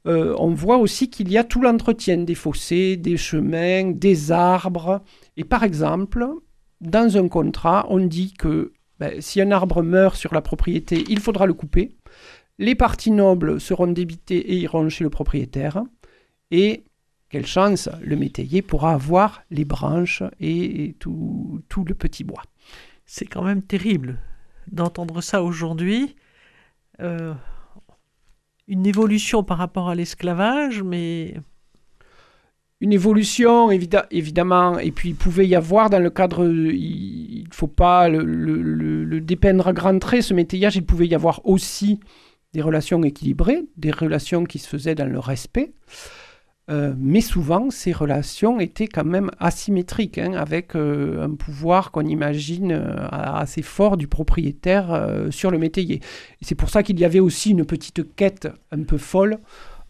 euh, 0.06 0.34
on 0.38 0.54
voit 0.54 0.78
aussi 0.78 1.10
qu'il 1.10 1.30
y 1.30 1.38
a 1.38 1.44
tout 1.44 1.60
l'entretien 1.60 2.18
des 2.18 2.34
fossés, 2.34 2.96
des 2.96 3.16
chemins, 3.16 3.90
des 3.90 4.32
arbres. 4.32 5.02
Et 5.36 5.44
par 5.44 5.64
exemple, 5.64 6.26
dans 6.80 7.16
un 7.16 7.28
contrat, 7.28 7.86
on 7.90 7.98
dit 7.98 8.32
que 8.34 8.72
ben, 9.00 9.20
si 9.20 9.40
un 9.40 9.50
arbre 9.50 9.82
meurt 9.82 10.16
sur 10.16 10.34
la 10.34 10.40
propriété, 10.40 11.04
il 11.08 11.20
faudra 11.20 11.46
le 11.46 11.54
couper. 11.54 11.96
Les 12.58 12.74
parties 12.74 13.12
nobles 13.12 13.60
seront 13.60 13.86
débitées 13.86 14.52
et 14.52 14.56
iront 14.56 14.88
chez 14.88 15.04
le 15.04 15.10
propriétaire. 15.10 15.82
Et 16.50 16.84
quelle 17.28 17.46
chance, 17.46 17.88
le 18.02 18.16
métayer 18.16 18.62
pourra 18.62 18.92
avoir 18.92 19.42
les 19.50 19.64
branches 19.64 20.22
et, 20.40 20.96
tout, 20.98 21.62
le 21.86 21.94
petit 21.94 22.24
bois. 22.24 22.42
C'est 23.04 23.26
quand 23.26 23.42
même 23.42 23.62
terrible 23.62 24.18
d'entendre 24.72 25.20
ça 25.20 25.42
aujourd'hui. 25.42 26.16
Euh, 27.00 27.34
une 28.68 28.86
évolution 28.86 29.42
par 29.42 29.58
rapport 29.58 29.88
à 29.88 29.94
l'esclavage, 29.94 30.82
mais... 30.82 31.34
Une 32.80 32.92
évolution, 32.92 33.72
évidemment, 33.72 34.78
et 34.78 34.92
puis 34.92 35.08
il 35.08 35.16
pouvait 35.16 35.48
y 35.48 35.56
avoir 35.56 35.90
dans 35.90 35.98
le 35.98 36.10
cadre, 36.10 36.46
il 36.46 37.44
ne 37.48 37.52
faut 37.52 37.66
pas 37.66 38.08
le, 38.08 39.20
dépeindre 39.20 39.66
à 39.66 39.72
grands 39.72 39.98
traits, 39.98 40.22
ce 40.22 40.32
métayage, 40.32 40.76
il 40.76 40.86
pouvait 40.86 41.08
y 41.08 41.14
avoir 41.16 41.44
aussi 41.44 41.98
des 42.52 42.62
relations 42.62 43.02
équilibrées, 43.02 43.64
des 43.76 43.90
relations 43.90 44.44
qui 44.44 44.60
se 44.60 44.68
faisaient 44.68 44.94
dans 44.94 45.10
le 45.10 45.18
respect. 45.18 45.72
Euh, 46.70 46.92
mais 46.98 47.22
souvent, 47.22 47.70
ces 47.70 47.92
relations 47.92 48.60
étaient 48.60 48.88
quand 48.88 49.04
même 49.04 49.30
asymétriques, 49.38 50.18
hein, 50.18 50.34
avec 50.34 50.76
euh, 50.76 51.24
un 51.24 51.34
pouvoir 51.34 51.90
qu'on 51.90 52.04
imagine 52.04 52.72
euh, 52.72 53.08
assez 53.10 53.62
fort 53.62 53.96
du 53.96 54.06
propriétaire 54.06 55.28
sur 55.30 55.50
le 55.50 55.58
métayer. 55.58 56.00
c'est 56.42 56.54
pour 56.54 56.68
ça 56.68 56.82
qu'il 56.82 56.98
y 57.00 57.04
avait 57.04 57.20
aussi 57.20 57.50
une 57.50 57.64
petite 57.64 58.14
quête 58.14 58.48
un 58.70 58.82
peu 58.82 58.98
folle 58.98 59.38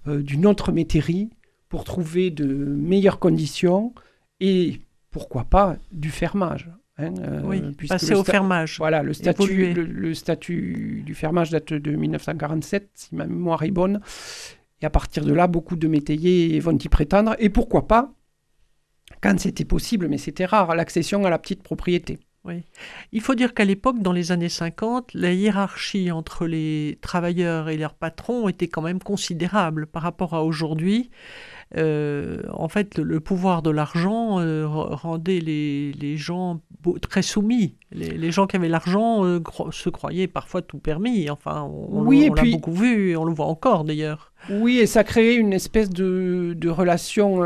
d'une 0.07 0.47
autre 0.47 0.73
métairie 0.73 1.29
pour 1.69 1.85
trouver 1.85 2.31
de 2.31 2.47
meilleures 2.47 3.19
conditions 3.19 3.93
et, 4.41 4.81
pourquoi 5.11 5.45
pas, 5.45 5.77
du 5.93 6.11
fermage. 6.11 6.71
Hein, 6.97 7.13
oui, 7.45 7.63
passer 7.89 8.15
au 8.15 8.25
fermage. 8.25 8.77
Voilà, 8.79 9.03
le 9.03 9.13
statut, 9.13 9.75
le, 9.75 10.15
statut 10.15 11.03
du 11.05 11.15
fermage 11.15 11.51
date 11.51 11.75
de 11.75 11.91
1947, 11.91 12.91
si 12.95 13.15
ma 13.15 13.27
mémoire 13.27 13.63
est 13.65 13.71
bonne. 13.71 14.01
Et 14.81 14.87
à 14.87 14.91
partir 14.91 15.25
de 15.25 15.33
là, 15.33 15.47
beaucoup 15.47 15.77
de 15.77 15.89
métayers 15.89 16.59
vont 16.61 16.77
y 16.77 16.89
prétendre. 16.89 17.35
Et 17.39 17.49
pourquoi 17.49 17.89
pas, 17.89 18.13
quand 19.21 19.39
c'était 19.39 19.65
possible, 19.65 20.09
mais 20.09 20.19
c'était 20.19 20.45
rare, 20.47 20.75
l'accession 20.75 21.25
à 21.25 21.31
la 21.31 21.39
petite 21.39 21.63
propriété. 21.63 22.19
Il 23.13 23.21
faut 23.21 23.35
dire 23.35 23.55
qu'à 23.55 23.65
l'époque, 23.65 24.01
dans 24.01 24.13
les 24.13 24.33
années 24.33 24.49
50, 24.49 25.13
la 25.15 25.33
hiérarchie 25.33 26.11
entre 26.11 26.47
les 26.47 26.99
travailleurs 27.03 27.69
et 27.69 27.77
leurs 27.77 27.95
patrons 27.95 28.49
était 28.49 28.69
quand 28.69 28.83
même 28.83 29.01
considérable 29.01 29.87
par 29.87 30.03
rapport 30.03 30.35
à 30.35 30.45
aujourd'hui. 30.45 31.11
Euh, 31.77 32.43
en 32.53 32.69
fait, 32.69 32.99
le, 32.99 33.21
pouvoir 33.21 33.63
de 33.63 33.71
l'argent 33.71 34.41
euh, 34.41 34.67
rendait 34.67 35.41
les, 35.41 35.93
les 35.93 36.17
gens 36.17 36.61
très 37.03 37.23
soumis. 37.23 37.75
Les, 37.93 38.31
gens 38.31 38.47
qui 38.47 38.57
avaient 38.57 38.69
l'argent 38.69 39.25
euh, 39.25 39.41
se 39.71 39.91
croyaient 39.91 40.29
parfois 40.29 40.63
tout 40.63 40.79
permis. 40.79 41.29
Enfin, 41.29 41.63
on, 41.63 42.03
oui, 42.03 42.31
l'a 42.35 42.43
beaucoup 42.43 42.73
vu, 42.73 43.11
et 43.11 43.17
on 43.17 43.25
le 43.25 43.33
voit 43.33 43.47
encore 43.47 43.85
d'ailleurs. 43.85 44.33
Oui, 44.51 44.79
et 44.79 44.87
ça 44.87 45.05
créait 45.05 45.35
une 45.35 45.53
espèce 45.53 45.91
de, 45.91 46.55
de 46.57 46.69
relation 46.69 47.43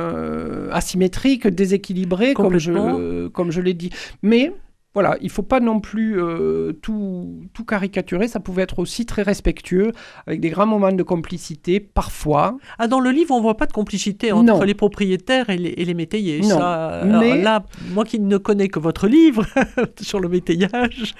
asymétrique, 0.70 1.48
déséquilibrée, 1.48 2.34
comme 2.34 2.58
je, 2.58 3.28
comme 3.28 3.50
je 3.50 3.60
l'ai 3.60 3.74
dit. 3.74 3.90
Mais 4.22 4.52
voilà, 4.94 5.16
il 5.22 5.30
faut 5.30 5.42
pas 5.42 5.60
non 5.60 5.80
plus 5.80 6.20
euh, 6.20 6.72
tout, 6.82 7.40
tout 7.54 7.64
caricaturer. 7.64 8.28
Ça 8.28 8.40
pouvait 8.40 8.62
être 8.62 8.78
aussi 8.78 9.06
très 9.06 9.22
respectueux, 9.22 9.92
avec 10.26 10.40
des 10.40 10.50
grands 10.50 10.66
moments 10.66 10.92
de 10.92 11.02
complicité, 11.02 11.80
parfois. 11.80 12.58
Ah, 12.78 12.88
dans 12.88 13.00
le 13.00 13.10
livre, 13.10 13.34
on 13.34 13.40
voit 13.40 13.56
pas 13.56 13.66
de 13.66 13.72
complicité 13.72 14.32
entre 14.32 14.64
les 14.66 14.74
propriétaires 14.74 15.48
et 15.50 15.56
les, 15.56 15.70
et 15.70 15.84
les 15.84 15.94
métayers. 15.94 16.40
Non. 16.42 16.58
Ça, 16.58 17.02
Mais- 17.06 17.40
là, 17.42 17.64
moi 17.94 18.04
qui 18.04 18.20
ne 18.20 18.36
connais 18.36 18.68
que 18.68 18.78
votre 18.78 19.08
livre 19.08 19.46
sur 20.00 20.20
le 20.20 20.28
métayage, 20.28 21.14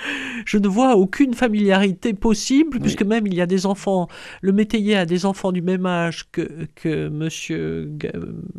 je 0.45 0.59
ne 0.59 0.69
vois 0.69 0.97
aucune 0.97 1.33
familiarité 1.35 2.12
possible, 2.14 2.79
puisque 2.79 3.02
même 3.05 3.26
il 3.26 3.35
y 3.35 3.41
a 3.41 3.47
des 3.47 3.64
enfants, 3.67 4.09
le 4.43 4.52
métayer 4.52 4.97
a 4.97 5.07
des 5.07 5.25
enfants 5.26 5.50
du 5.52 5.62
même 5.62 5.87
âge 5.87 6.26
que, 6.31 6.47
que 6.75 7.09
monsieur 7.09 7.88
Ga- 7.97 8.12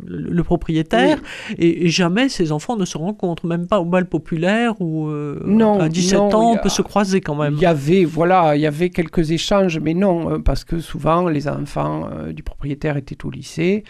le, 0.06 0.42
propriétaire, 0.42 1.22
et, 1.58 1.86
et 1.86 1.88
jamais 1.88 2.28
ces 2.28 2.50
enfants 2.52 2.76
ne 2.76 2.84
se 2.84 2.98
rencontrent, 2.98 3.46
même 3.46 3.66
pas 3.66 3.78
au 3.80 3.84
bal 3.84 4.06
populaire 4.08 4.74
où 5.04 5.10
euh, 5.10 5.40
Non, 5.44 5.80
à 5.80 5.88
17 5.88 6.18
non, 6.18 6.34
ans 6.34 6.52
on 6.52 6.56
peut 6.58 6.68
se 6.68 6.82
croiser 6.82 7.20
quand 7.20 7.34
même. 7.34 7.54
Il 7.54 7.60
y 7.60 7.66
avait, 7.66 8.04
voilà, 8.04 8.56
il 8.56 8.60
y 8.62 8.66
avait 8.66 8.90
quelques 8.90 9.30
échanges, 9.30 9.78
mais 9.78 9.94
non, 9.94 10.32
euh, 10.32 10.38
parce 10.38 10.64
que 10.64 10.78
souvent 10.80 11.28
les 11.28 11.48
enfants 11.48 12.08
euh, 12.12 12.32
du 12.32 12.42
propriétaire 12.42 12.96
étaient 12.96 13.24
au 13.24 13.30
lycée, 13.30 13.84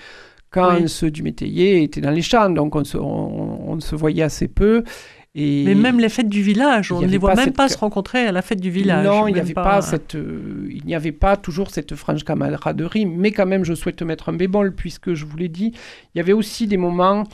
quand 0.51 0.77
Oui. 0.77 0.89
ceux 0.89 1.11
du 1.11 1.23
métayer 1.23 1.83
étaient 1.83 2.01
dans 2.01 2.11
les 2.11 2.23
champs, 2.23 2.51
donc 2.51 2.77
on 2.77 2.85
se, 2.85 2.97
on, 2.97 3.71
on 3.73 3.81
se 3.81 3.97
voyait 3.97 4.23
assez 4.23 4.49
peu. 4.49 4.85
Et 5.37 5.65
Mais 5.65 5.75
même 5.75 5.99
les 5.99 6.09
fêtes 6.09 6.29
du 6.29 6.43
village, 6.43 6.91
Il 6.91 6.93
on 6.93 7.01
ne 7.01 7.07
les 7.09 7.19
voit 7.19 7.31
pas 7.31 7.37
même 7.37 7.47
cette 7.47 7.57
pas 7.57 7.69
se 7.69 7.77
rencontrer 7.77 8.25
à 8.25 8.31
la 8.31 8.41
fête 8.41 8.61
du 8.61 8.71
village. 8.71 9.05
Non, 9.05 9.27
il 9.27 9.35
n'y 9.35 9.41
avait 9.41 9.53
pas, 9.53 9.83
cette, 9.83 10.15
euh, 10.15 10.69
il 10.71 10.85
n'y 10.87 10.95
avait 10.95 11.11
pas 11.11 11.37
toujours 11.37 11.71
cette 11.73 11.97
franche 11.97 12.23
camaraderie, 12.23 13.05
mais 13.05 13.33
quand 13.33 13.47
même, 13.47 13.65
je 13.65 13.75
souhaite 13.75 14.01
mettre 14.03 14.29
un 14.29 14.35
bémol 14.35 14.73
puisque 14.77 15.15
je 15.15 15.25
vous 15.25 15.37
l'ai 15.37 15.49
dit, 15.49 15.73
il 16.15 16.19
y 16.19 16.21
avait 16.21 16.33
aussi 16.33 16.69
des 16.69 16.77
moments 16.77 17.25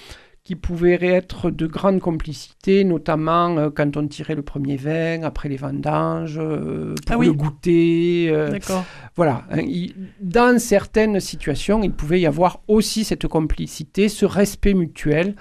qui 0.51 0.57
pouvaient 0.57 0.99
être 1.01 1.53
de 1.53 1.69
grande 1.69 2.01
complicité, 2.01 2.83
notamment 2.83 3.57
euh, 3.57 3.71
quand 3.71 3.97
on 3.97 4.09
tirait 4.09 4.35
le 4.35 4.43
premier 4.43 4.75
vin 4.77 5.23
après 5.23 5.49
les 5.49 5.57
vendanges, 5.57 6.41
euh, 6.43 6.97
pour 7.07 7.15
Ah 7.15 7.19
oui. 7.19 7.27
le 7.27 7.35
goûter. 7.35 8.27
euh, 8.31 8.51
D'accord. 8.51 8.85
voilà, 9.15 9.45
hein, 9.53 9.61
il- 9.61 9.95
dans 10.21 10.59
certaines 10.59 11.21
situations, 11.21 11.85
il 11.85 11.93
pouvait 11.93 12.19
y 12.21 12.27
avoir 12.27 12.63
aussi 12.67 13.05
cette 13.05 13.29
complicité, 13.29 14.09
ce 14.09 14.27
respect 14.27 14.75
mutuel 14.75 15.37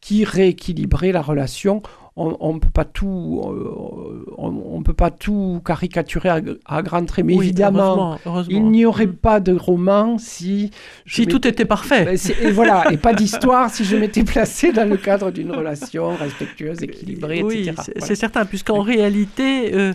qui 0.00 0.24
rééquilibrait 0.24 1.12
la 1.12 1.20
relation. 1.20 1.82
On 2.16 2.52
ne 2.54 2.60
peut 2.60 2.70
pas 2.70 2.84
tout, 2.84 3.42
euh, 3.44 4.24
on, 4.38 4.46
on 4.76 4.82
peut 4.84 4.92
pas 4.92 5.10
tout 5.10 5.60
caricaturer 5.66 6.28
à, 6.28 6.40
à 6.64 6.80
grands 6.80 7.04
traits, 7.04 7.24
mais 7.24 7.34
Oui, 7.34 7.46
évidemment, 7.46 7.80
heureusement, 7.80 8.18
heureusement. 8.24 8.56
il 8.56 8.70
n'y 8.70 8.86
aurait 8.86 9.08
Mm. 9.08 9.16
pas 9.16 9.40
de 9.40 9.52
roman 9.52 10.16
si 10.18 10.70
Si 11.06 11.26
tout 11.26 11.44
était 11.44 11.64
parfait. 11.64 12.04
Ben, 12.04 12.16
et 12.40 12.50
voilà, 12.52 12.84
et 12.92 12.98
pas 12.98 13.14
d'histoire 13.20 13.68
si 13.68 13.84
je 13.84 13.96
m'étais 13.96 14.22
placé 14.22 14.72
dans 14.72 14.88
le 14.88 14.96
cadre 14.96 15.32
d'une 15.32 15.50
relation 15.50 16.14
respectueuse, 16.14 16.84
équilibrée, 16.84 17.42
oui, 17.42 17.68
etc. 17.68 17.82
c'est 17.84 17.98
Voilà. 17.98 18.14
certain, 18.14 18.44
puisqu'en 18.44 18.80
réalité, 18.80 19.74
euh, 19.74 19.92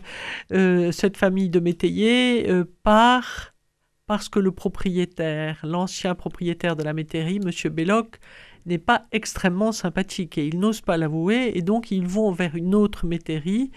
euh, 0.52 0.92
cette 0.92 1.16
famille 1.16 1.48
de 1.50 1.62
métayers 1.62 2.50
euh, 2.50 2.66
part 2.84 3.54
parce 4.08 4.28
que 4.28 4.40
le 4.40 4.52
propriétaire, 4.52 5.60
l'ancien 5.64 6.16
propriétaire 6.16 6.76
de 6.76 6.84
la 6.84 6.94
métairie, 6.94 7.40
M. 7.46 7.72
Belloc, 7.72 8.18
n'est 8.66 8.78
pas 8.78 9.04
extrêmement 9.12 9.72
sympathique 9.72 10.38
et 10.38 10.46
il 10.48 10.60
n'ose 10.60 10.82
pas 10.82 10.98
l'avouer 10.98 11.52
et 11.56 11.62
donc 11.62 11.92
ils 11.92 12.08
vont 12.08 12.32
vers 12.32 12.56
une 12.56 12.76
autre 12.76 13.06
métairie 13.06 13.72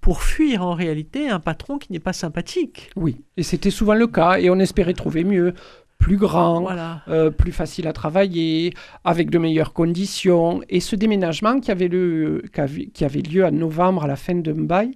pour 0.00 0.22
fuir 0.22 0.62
en 0.62 0.74
réalité 0.74 1.28
un 1.30 1.40
patron 1.40 1.78
qui 1.78 1.90
n'est 1.90 1.98
pas 1.98 2.12
sympathique. 2.12 2.90
Oui, 2.94 3.16
et 3.38 3.42
c'était 3.42 3.70
souvent 3.70 3.94
le 3.94 4.06
cas, 4.06 4.38
et 4.38 4.50
on 4.50 4.58
espérait 4.58 4.92
trouver 4.92 5.24
mieux, 5.24 5.54
plus 5.98 6.18
grand, 6.18 6.60
Voilà. 6.60 7.02
euh, 7.08 7.30
plus 7.30 7.52
facile 7.52 7.86
à 7.88 7.94
travailler, 7.94 8.74
avec 9.04 9.30
de 9.30 9.38
meilleures 9.38 9.72
conditions. 9.72 10.60
Et 10.68 10.80
ce 10.80 10.96
déménagement 10.96 11.60
qui 11.60 11.70
avait, 11.70 11.88
qui 11.88 12.90
qui 12.92 13.22
lieu 13.22 13.46
en 13.46 13.52
novembre 13.52 14.04
à 14.04 14.06
la 14.06 14.16
fin 14.16 14.34
d'un 14.34 14.52
bail 14.52 14.92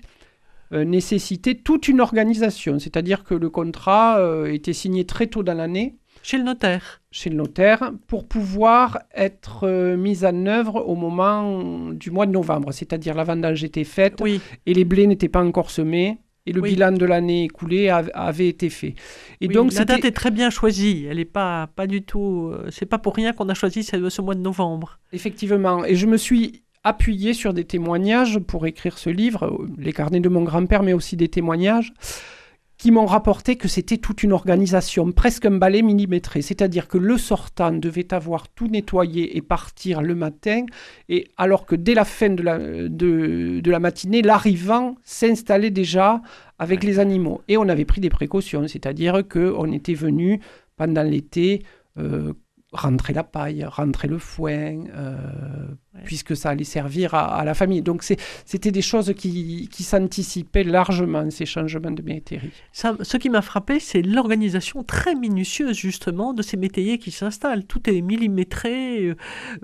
euh, 0.74 0.84
nécessitait 0.84 1.54
toute 1.54 1.88
une 1.88 2.02
organisation. 2.02 2.78
C'est-à-dire 2.78 3.24
que 3.24 3.34
le 3.34 3.48
contrat 3.48 4.18
euh, 4.18 4.52
était 4.52 4.74
signé 4.74 5.06
très 5.06 5.28
tôt 5.28 5.42
dans 5.42 5.54
l'année 5.54 5.96
Chez 6.22 6.38
le 6.38 6.44
notaire. 6.44 7.00
chez 7.10 7.30
le 7.30 7.36
notaire 7.36 7.92
pour 8.06 8.26
pouvoir 8.26 9.00
être 9.14 9.64
euh, 9.66 9.96
mis 9.96 10.24
en 10.24 10.46
œuvre 10.46 10.84
au 10.86 10.94
moment 10.94 11.90
du 11.92 12.10
mois 12.10 12.26
de 12.26 12.32
novembre. 12.32 12.72
C'est-à-dire 12.72 13.14
la 13.14 13.24
vendange 13.24 13.64
était 13.64 13.84
faite 13.84 14.18
Oui, 14.20 14.40
et 14.66 14.74
les 14.74 14.84
blés 14.84 15.06
n'étaient 15.06 15.28
pas 15.28 15.42
encore 15.42 15.70
semés. 15.70 16.18
Et 16.46 16.52
le 16.52 16.62
Oui. 16.62 16.70
bilan 16.70 16.92
de 16.92 17.04
l'année 17.04 17.44
écoulée 17.44 17.90
av- 17.90 18.10
avait 18.14 18.48
été 18.48 18.70
fait. 18.70 18.94
Et 19.42 19.48
oui, 19.48 19.54
donc, 19.54 19.72
la 19.74 19.84
date 19.84 20.06
est 20.06 20.12
très 20.12 20.30
bien 20.30 20.48
choisie. 20.48 21.06
Elle 21.10 21.18
n'est 21.18 21.26
pas, 21.26 21.66
pas 21.76 21.86
du 21.86 22.00
tout. 22.02 22.50
euh, 22.54 22.68
c'est 22.70 22.86
pas 22.86 22.96
pour 22.96 23.14
rien 23.14 23.34
qu'on 23.34 23.50
a 23.50 23.54
choisi 23.54 23.82
ce, 23.82 24.08
ce 24.08 24.22
mois 24.22 24.34
de 24.34 24.40
novembre. 24.40 24.98
Effectivement. 25.12 25.84
Et 25.84 25.94
je 25.94 26.06
me 26.06 26.16
suis 26.16 26.62
appuyé 26.84 27.34
sur 27.34 27.52
des 27.52 27.64
témoignages 27.64 28.38
pour 28.38 28.66
écrire 28.66 28.96
ce 28.96 29.10
livre, 29.10 29.44
euh, 29.44 29.66
les 29.76 29.92
carnets 29.92 30.20
de 30.20 30.28
mon 30.30 30.42
grand-père, 30.42 30.82
mais 30.82 30.94
aussi 30.94 31.16
des 31.16 31.28
témoignages 31.28 31.92
qui 32.78 32.92
m'ont 32.92 33.06
rapporté 33.06 33.56
que 33.56 33.66
c'était 33.66 33.98
toute 33.98 34.22
une 34.22 34.32
organisation, 34.32 35.10
presque 35.10 35.46
un 35.46 35.58
balai 35.58 35.82
millimétré. 35.82 36.42
C'est-à-dire 36.42 36.86
que 36.86 36.96
le 36.96 37.18
sortant 37.18 37.72
devait 37.72 38.14
avoir 38.14 38.48
tout 38.48 38.68
nettoyé 38.68 39.36
et 39.36 39.42
partir 39.42 40.00
le 40.00 40.14
matin, 40.14 40.64
et 41.08 41.26
alors 41.36 41.66
que 41.66 41.74
dès 41.74 41.94
la 41.94 42.04
fin 42.04 42.30
de 42.30 42.42
la, 42.42 42.58
de, 42.58 43.60
de 43.60 43.70
la 43.70 43.80
matinée, 43.80 44.22
l'arrivant 44.22 44.94
s'installait 45.02 45.70
déjà 45.70 46.22
avec 46.60 46.84
les 46.84 47.00
animaux. 47.00 47.42
Et 47.48 47.56
on 47.56 47.68
avait 47.68 47.84
pris 47.84 48.00
des 48.00 48.10
précautions, 48.10 48.66
c'est-à-dire 48.68 49.22
qu'on 49.28 49.72
était 49.72 49.94
venu 49.94 50.40
pendant 50.76 51.02
l'été 51.02 51.64
euh, 51.98 52.32
rentrer 52.72 53.12
la 53.12 53.24
paille, 53.24 53.64
rentrer 53.64 54.08
le 54.08 54.18
foin, 54.18 54.84
euh, 54.94 55.68
Ouais. 55.98 56.04
puisque 56.04 56.36
ça 56.36 56.50
allait 56.50 56.64
servir 56.64 57.14
à, 57.14 57.36
à 57.40 57.44
la 57.44 57.54
famille. 57.54 57.82
Donc 57.82 58.02
c'était 58.02 58.70
des 58.70 58.82
choses 58.82 59.12
qui, 59.16 59.68
qui 59.70 59.82
s'anticipaient 59.82 60.64
largement, 60.64 61.30
ces 61.30 61.46
changements 61.46 61.90
de 61.90 62.02
métairie. 62.02 62.50
Ça, 62.72 62.96
ce 63.02 63.16
qui 63.16 63.30
m'a 63.30 63.42
frappé, 63.42 63.80
c'est 63.80 64.02
l'organisation 64.02 64.82
très 64.84 65.14
minutieuse 65.14 65.76
justement 65.76 66.32
de 66.32 66.42
ces 66.42 66.56
métayers 66.56 66.98
qui 66.98 67.10
s'installent. 67.10 67.64
Tout 67.64 67.88
est 67.90 68.00
millimétré, 68.00 69.06
euh, 69.06 69.14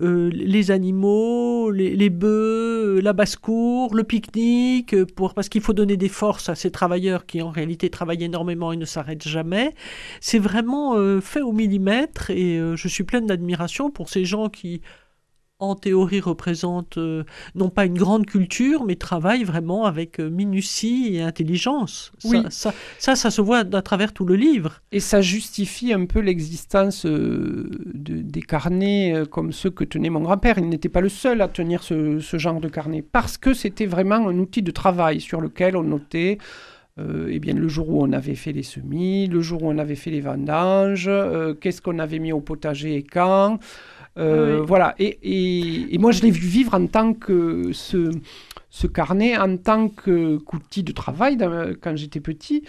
euh, 0.01 0.31
les 0.33 0.71
animaux, 0.71 1.71
les, 1.71 1.95
les 1.95 2.11
bœufs, 2.11 3.01
la 3.01 3.13
basse-cour, 3.13 3.95
le 3.95 4.05
pique-nique, 4.05 5.05
pour, 5.15 5.35
parce 5.35 5.49
qu'il 5.49 5.61
faut 5.63 5.73
donner 5.73 5.97
des 5.97 6.09
forces 6.09 6.49
à 6.49 6.55
ces 6.55 6.71
travailleurs 6.71 7.27
qui 7.27 7.43
en 7.43 7.51
réalité 7.51 7.91
travaillent 7.91 8.25
énormément 8.25 8.73
et 8.73 8.77
ne 8.77 8.85
s'arrêtent 8.85 9.29
jamais. 9.29 9.75
C'est 10.21 10.39
vraiment 10.39 10.97
euh, 10.97 11.21
fait 11.21 11.43
au 11.43 11.53
millimètre 11.53 12.31
et 12.31 12.59
euh, 12.59 12.77
je 12.77 12.89
suis 12.89 13.05
pleine 13.05 13.27
d'admiration 13.27 13.91
pour 13.91 14.09
ces 14.09 14.25
gens 14.25 14.49
qui 14.49 14.81
en 15.71 15.75
théorie 15.75 16.21
représentent 16.21 16.99
euh, 16.99 17.25
non 17.55 17.69
pas 17.69 17.85
une 17.87 17.99
grande 17.99 18.27
culture, 18.27 18.85
mais 18.85 18.95
travaillent 18.97 19.45
vraiment 19.45 19.85
avec 19.87 20.21
euh, 20.21 20.29
minutie 20.31 21.15
et 21.17 21.23
intelligence. 21.23 22.13
Ça- 22.19 22.29
Oui. 22.29 22.43
Ça, 22.51 22.75
ça, 22.99 23.17
ça, 23.17 23.31
se 23.31 23.41
voit 23.41 23.65
à 23.73 23.83
travers 23.83 24.13
tout 24.13 24.25
le 24.25 24.37
livre. 24.37 24.81
Et 24.93 25.01
ça 25.01 25.21
justifie 25.21 25.93
un 25.93 26.07
peu 26.07 26.21
l'existence 26.21 27.07
euh, 27.07 27.69
de- 27.95 28.23
des 28.23 28.43
carnets 28.43 29.15
euh, 29.15 29.25
comme 29.25 29.53
ceux 29.53 29.71
que 29.71 29.85
tenait 29.85 30.11
mon 30.11 30.21
grand-père. 30.21 30.59
Il 30.59 30.69
n'était 30.69 30.89
pas 30.89 31.01
le 31.01 31.09
seul 31.09 31.41
à 31.41 31.49
tenir 31.49 31.83
ce, 31.83 32.21
ce 32.21 32.39
genre 32.39 32.61
de 32.61 32.69
carnet, 32.69 33.03
parce 33.03 33.37
que 33.39 33.55
c'était 33.55 33.87
vraiment 33.87 34.29
un 34.29 34.39
outil 34.39 34.63
de 34.63 34.71
travail 34.71 35.21
sur 35.21 35.41
lequel 35.41 35.77
on 35.77 35.83
notait 35.83 36.39
euh, 37.01 37.27
eh 37.29 37.41
bien, 37.41 37.55
le 37.55 37.67
jour 37.67 37.89
où 37.91 38.03
on 38.05 38.13
avait 38.13 38.37
fait 38.37 38.53
les 38.53 38.63
semis, 38.63 39.27
le 39.27 39.41
jour 39.41 39.65
où 39.65 39.69
on 39.69 39.79
avait 39.79 39.97
fait 39.97 40.13
les 40.13 40.21
vendanges, 40.21 41.07
euh, 41.09 41.53
qu'est-ce 41.53 41.83
qu'on 41.83 41.99
avait 41.99 42.21
mis 42.21 42.31
au 42.33 42.41
potager 42.41 42.95
et 42.95 43.03
quand. 43.03 43.59
Euh, 44.19 44.61
Oui. 44.61 44.67
Voilà. 44.67 44.95
Et, 44.99 45.19
et- 45.23 45.95
et 45.95 45.99
moi, 45.99 46.13
je 46.13 46.23
l'ai 46.23 46.31
vu 46.31 46.47
vivre 46.47 46.75
en 46.75 46.87
tant 46.87 47.15
que 47.15 47.73
ce, 47.73 48.11
ce 48.71 48.87
carnet, 48.87 49.37
en 49.37 49.57
tant 49.57 49.89
que- 49.89 50.37
qu'outil 50.39 50.83
de 50.85 50.93
travail 50.93 51.37
dans- 51.37 51.73
quand 51.81 51.97
j'étais 51.97 52.21
petit. 52.21 52.63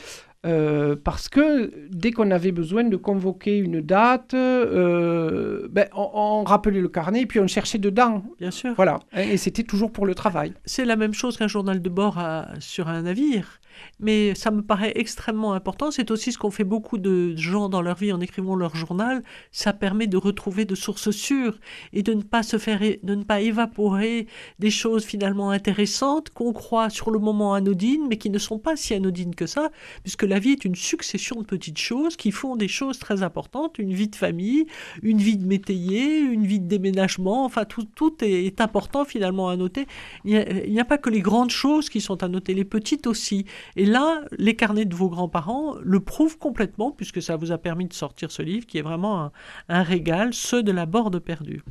euh, 0.48 0.96
parce 1.04 1.28
que 1.28 1.72
dès 1.90 2.12
qu'on 2.12 2.30
avait 2.30 2.52
besoin 2.52 2.84
de 2.84 2.98
convoquer 2.98 3.58
une 3.58 3.82
date, 3.82 4.36
euh, 4.36 5.68
ben, 5.72 5.88
on, 5.96 6.10
on 6.14 6.44
rappelait 6.44 6.82
le 6.82 6.88
carnet 6.90 7.22
et 7.22 7.26
puis 7.26 7.40
on 7.40 7.48
cherchait 7.48 7.80
dedans. 7.80 8.24
Bien 8.40 8.52
sûr. 8.52 8.74
Voilà. 8.76 9.00
Et 9.18 9.38
c'était 9.38 9.64
toujours 9.64 9.92
pour 9.92 10.06
le 10.06 10.14
travail. 10.16 10.54
C'est 10.66 10.86
la 10.86 10.96
même 10.96 11.14
chose 11.14 11.38
qu'un 11.38 11.48
journal 11.48 11.82
de 11.82 11.90
bord 11.90 12.20
à- 12.20 12.50
sur 12.60 12.88
un 12.90 13.02
navire. 13.04 13.60
Mais 14.00 14.36
ça 14.36 14.52
me 14.52 14.62
paraît 14.62 14.94
extrêmement 14.96 15.54
important. 15.54 15.92
C'est 15.92 16.12
aussi 16.12 16.32
ce 16.32 16.38
qu'ont 16.38 16.52
fait 16.52 16.64
beaucoup 16.64 16.98
de 16.98 17.36
gens 17.36 17.70
dans 17.70 17.82
leur 17.82 17.96
vie 17.96 18.12
en 18.12 18.20
écrivant 18.20 18.56
leur 18.56 18.76
journal. 18.76 19.24
Ça 19.52 19.74
permet 19.74 20.08
de 20.08 20.18
retrouver 20.18 20.66
de 20.66 20.76
sources 20.76 21.12
sûres 21.12 21.60
et 21.94 22.04
de 22.04 22.14
ne 22.14 22.22
pas 22.22 22.44
se 22.44 22.58
faire, 22.58 22.80
de 22.80 23.16
ne 23.16 23.24
pas 23.24 23.42
évaporer 23.42 24.28
des 24.60 24.72
choses 24.72 25.06
finalement 25.06 25.50
intéressantes 25.50 26.30
qu'on 26.30 26.54
croit 26.54 26.90
sur 26.90 27.12
le 27.12 27.20
moment 27.20 27.54
anodines, 27.54 28.08
mais 28.10 28.18
qui 28.18 28.30
ne 28.30 28.40
sont 28.40 28.60
pas 28.60 28.76
si 28.76 28.94
anodines 28.94 29.36
que 29.36 29.46
ça, 29.46 29.72
puisque 30.04 30.24
la 30.24 30.40
vie 30.40 30.52
est 30.52 30.66
une 30.66 30.76
succession 30.76 31.42
de 31.42 31.46
petites 31.46 31.80
choses 31.80 32.16
qui 32.16 32.32
font 32.32 32.56
des 32.56 32.68
choses 32.68 33.00
très 33.00 33.24
importantes. 33.24 33.80
Une 33.80 33.94
vie 33.94 34.08
de 34.08 34.16
famille, 34.16 34.66
une 35.02 35.20
vie 35.20 35.38
de 35.38 35.46
métayer, 35.46 36.20
une 36.20 36.46
vie 36.46 36.60
de 36.60 36.68
déménagement. 36.68 37.46
Enfin, 37.46 37.66
tout, 37.66 37.86
tout 37.96 38.16
est, 38.24 38.46
est 38.46 38.62
important 38.62 39.06
finalement 39.06 39.50
à 39.50 39.56
noter. 39.56 39.88
Il 40.24 40.44
n'y 40.70 40.80
a 40.80 40.86
pas 40.86 40.98
que 40.98 41.10
les 41.10 41.22
grandes 41.22 41.52
choses 41.52 41.90
qui 41.90 42.02
sont 42.02 42.24
à 42.24 42.28
noter, 42.28 42.54
les 42.54 42.66
petites 42.66 43.08
aussi. 43.08 43.46
Et 43.76 43.86
là, 43.86 44.22
les 44.38 44.56
carnets 44.56 44.86
de 44.86 44.96
vos 44.96 45.10
grands-parents 45.10 45.76
le 45.82 46.00
prouvent 46.00 46.38
complètement, 46.38 46.92
puisque 46.92 47.22
ça 47.22 47.36
vous 47.36 47.52
a 47.52 47.58
permis 47.58 47.88
de 47.88 47.94
sortir 47.94 48.32
ce 48.32 48.42
livre 48.42 48.66
qui 48.66 48.78
est 48.78 48.82
vraiment 48.82 49.32
un, 49.70 49.84
régal, 49.84 50.34
ceux 50.34 50.64
de 50.64 50.72
la 50.72 50.86
Borde 50.86 51.20
perdue. 51.20 51.64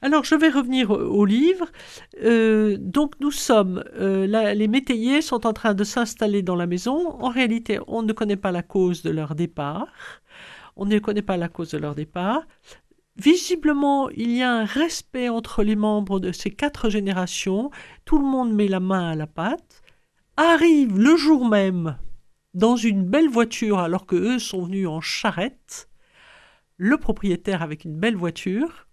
Alors, 0.00 0.24
je 0.24 0.36
vais 0.36 0.48
revenir 0.48 0.90
au 0.90 1.24
livre. 1.24 1.66
Euh, 2.22 2.76
donc, 2.78 3.14
nous 3.20 3.32
sommes, 3.32 3.82
euh, 3.98 4.54
les 4.54 4.68
métayers 4.68 5.22
sont 5.22 5.44
en 5.44 5.52
train 5.52 5.74
de 5.74 5.82
s'installer 5.82 6.42
dans 6.42 6.54
la 6.54 6.66
maison. 6.66 7.20
En 7.20 7.30
réalité, 7.30 7.80
on 7.88 8.02
ne 8.02 8.12
connaît 8.12 8.36
pas 8.36 8.52
la 8.52 8.62
cause 8.62 9.02
de 9.02 9.10
leur 9.10 9.34
départ. 9.34 9.88
On 10.76 10.86
ne 10.86 10.98
connaît 11.00 11.22
pas 11.22 11.36
la 11.36 11.48
cause 11.48 11.72
de 11.72 11.78
leur 11.78 11.96
départ. 11.96 12.42
Visiblement, 13.16 14.08
il 14.10 14.30
y 14.30 14.42
a 14.42 14.52
un 14.52 14.64
respect 14.64 15.28
entre 15.28 15.64
les 15.64 15.74
membres 15.74 16.20
de 16.20 16.30
ces 16.30 16.52
quatre 16.52 16.88
générations. 16.88 17.72
Tout 18.04 18.18
le 18.18 18.24
monde 18.24 18.52
met 18.52 18.68
la 18.68 18.78
main 18.78 19.10
à 19.10 19.16
la 19.16 19.26
pâte. 19.26 19.82
Arrive 20.40 20.96
le 20.96 21.16
jour 21.16 21.48
même, 21.48 21.98
dans 22.54 22.76
une 22.76 23.04
belle 23.04 23.28
voiture, 23.28 23.80
alors 23.80 24.06
que 24.06 24.14
eux 24.14 24.38
sont 24.38 24.62
venus 24.62 24.86
en 24.86 25.00
charrette, 25.00 25.90
le 26.76 26.96
propriétaire 26.96 27.60
avec 27.60 27.84
une 27.84 27.98
belle 27.98 28.14
voiture, 28.14 28.86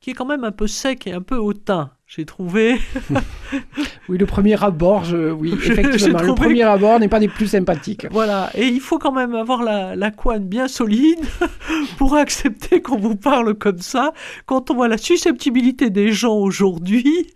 qui 0.00 0.10
est 0.10 0.12
quand 0.12 0.26
même 0.26 0.44
un 0.44 0.52
peu 0.52 0.66
sec 0.66 1.06
et 1.06 1.14
un 1.14 1.22
peu 1.22 1.38
hautain 1.38 1.96
j'ai 2.08 2.24
trouvé. 2.24 2.80
oui, 4.08 4.16
le 4.16 4.24
premier 4.24 4.64
abord, 4.64 5.04
je... 5.04 5.30
oui, 5.30 5.52
effectivement, 5.56 6.22
le 6.22 6.34
premier 6.34 6.62
abord 6.62 6.98
n'est 6.98 7.08
pas 7.08 7.20
des 7.20 7.28
plus 7.28 7.48
sympathiques. 7.48 8.06
Voilà, 8.10 8.50
et 8.54 8.64
il 8.64 8.80
faut 8.80 8.98
quand 8.98 9.12
même 9.12 9.34
avoir 9.34 9.62
la, 9.62 9.94
la 9.94 10.10
bien 10.40 10.68
solide 10.68 11.20
pour 11.98 12.16
accepter 12.16 12.80
qu'on 12.80 12.96
vous 12.96 13.14
parle 13.14 13.54
comme 13.54 13.80
ça. 13.80 14.14
Quand 14.46 14.70
on 14.70 14.74
voit 14.76 14.88
la 14.88 14.96
susceptibilité 14.96 15.90
des 15.90 16.10
gens 16.10 16.34
aujourd'hui, 16.34 17.26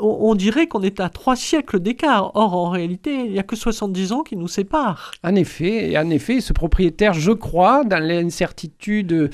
on, 0.00 0.34
dirait 0.34 0.66
qu'on 0.66 0.82
est 0.82 0.98
à 0.98 1.08
trois 1.08 1.36
siècles 1.36 1.78
d'écart. 1.78 2.32
Or, 2.34 2.54
en 2.54 2.68
réalité, 2.68 3.14
il 3.14 3.30
n'y 3.30 3.38
a 3.38 3.44
que 3.44 3.54
70 3.54 4.10
ans 4.10 4.22
qui 4.24 4.36
nous 4.36 4.48
séparent. 4.48 5.12
En 5.22 5.36
effet, 5.36 5.92
et 5.92 5.98
en 5.98 6.10
effet, 6.10 6.40
ce 6.40 6.52
propriétaire, 6.52 7.14
je 7.14 7.30
crois, 7.30 7.84
dans 7.84 8.02
l'incertitude 8.02 9.30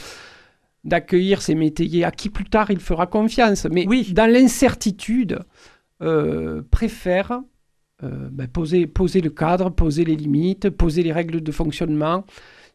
d'accueillir 0.84 1.42
ces 1.42 1.54
métayers 1.54 2.04
à 2.04 2.10
qui 2.10 2.28
plus 2.28 2.44
tard 2.44 2.70
il 2.70 2.80
fera 2.80 3.06
confiance. 3.06 3.66
Mais 3.70 3.86
oui. 3.86 4.12
dans 4.12 4.30
l'incertitude, 4.30 5.40
euh, 6.02 6.62
préfère 6.70 7.42
euh, 8.04 8.28
ben, 8.30 8.46
poser, 8.46 8.86
poser 8.86 9.20
le 9.20 9.30
cadre, 9.30 9.70
poser 9.70 10.04
les 10.04 10.14
limites, 10.14 10.70
poser 10.70 11.02
les 11.02 11.12
règles 11.12 11.40
de 11.40 11.52
fonctionnement, 11.52 12.24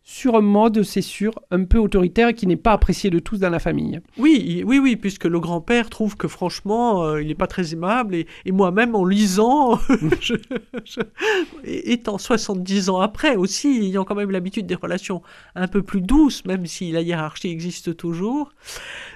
sur 0.06 0.36
un 0.36 0.42
mode, 0.42 0.84
c'est 0.84 1.02
sûr, 1.02 1.34
un 1.50 1.64
peu 1.64 1.78
autoritaire 1.78 2.28
et 2.28 2.34
qui 2.34 2.46
n'est 2.46 2.58
pas 2.58 2.74
apprécié 2.74 3.10
de 3.10 3.20
tous 3.20 3.40
dans 3.40 3.50
la 3.50 3.60
famille. 3.60 4.02
Oui, 4.18 4.62
oui, 4.68 4.78
oui, 4.78 4.98
puisque 4.98 5.24
le 5.24 5.40
grand-père 5.40 5.90
trouve 5.90 6.18
que 6.18 6.28
franchement, 6.28 7.06
euh, 7.06 7.22
il 7.22 7.30
n'est 7.30 7.36
pas 7.36 7.48
très 7.48 7.72
aimable. 7.72 8.16
Et, 8.16 8.28
moi-même, 8.52 8.96
en 8.96 9.06
lisant, 9.06 9.80
étant 11.64 12.18
70 12.18 12.90
ans 12.90 13.00
après 13.00 13.38
aussi, 13.38 13.80
ayant 13.82 14.04
quand 14.04 14.16
même 14.16 14.30
l'habitude 14.30 14.66
des 14.66 14.76
relations 14.76 15.22
un 15.56 15.70
peu 15.70 15.82
plus 15.82 16.02
douces, 16.02 16.44
même 16.44 16.66
si 16.66 16.92
la 16.92 17.02
hiérarchie 17.02 17.48
existe 17.48 17.96
toujours. 17.96 18.52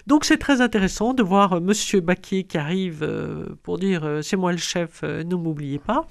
Donc 0.07 0.23
c'est 0.23 0.37
très 0.37 0.61
intéressant 0.61 1.13
de 1.13 1.21
voir 1.21 1.53
euh, 1.53 1.59
Monsieur 1.59 1.99
Baquier 1.99 2.45
qui 2.45 2.57
arrive 2.57 3.03
euh, 3.03 3.45
pour 3.61 3.77
dire 3.77 4.19
c'est 4.21 4.37
moi 4.37 4.53
le 4.53 4.57
chef, 4.57 5.03
ne 5.03 5.35
m'oubliez 5.35 5.79
pas. 5.79 6.07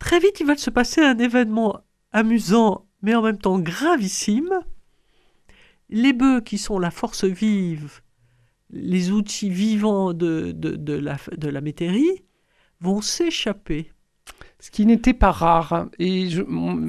Très 0.00 0.18
vite, 0.18 0.40
il 0.40 0.46
va 0.46 0.56
se 0.56 0.70
passer 0.70 1.00
un 1.00 1.18
événement 1.18 1.80
amusant 2.12 2.89
mais 3.02 3.14
en 3.14 3.22
même 3.22 3.38
temps 3.38 3.58
gravissime. 3.58 4.52
Les 5.88 6.12
bœufs 6.12 6.40
qui 6.40 6.58
sont 6.58 6.78
la 6.78 6.90
force 6.90 7.24
vive, 7.24 8.00
les 8.70 9.10
outils 9.10 9.50
vivants 9.50 10.12
de, 10.12 10.52
de, 10.52 10.92
la, 10.94 11.16
de 11.36 11.48
la 11.48 11.60
métairie, 11.60 12.24
vont 12.80 13.00
s'échapper. 13.00 13.90
Ce 14.60 14.70
qui 14.70 14.86
n'était 14.86 15.14
pas 15.14 15.30
rare. 15.30 15.86
Et 15.98 16.28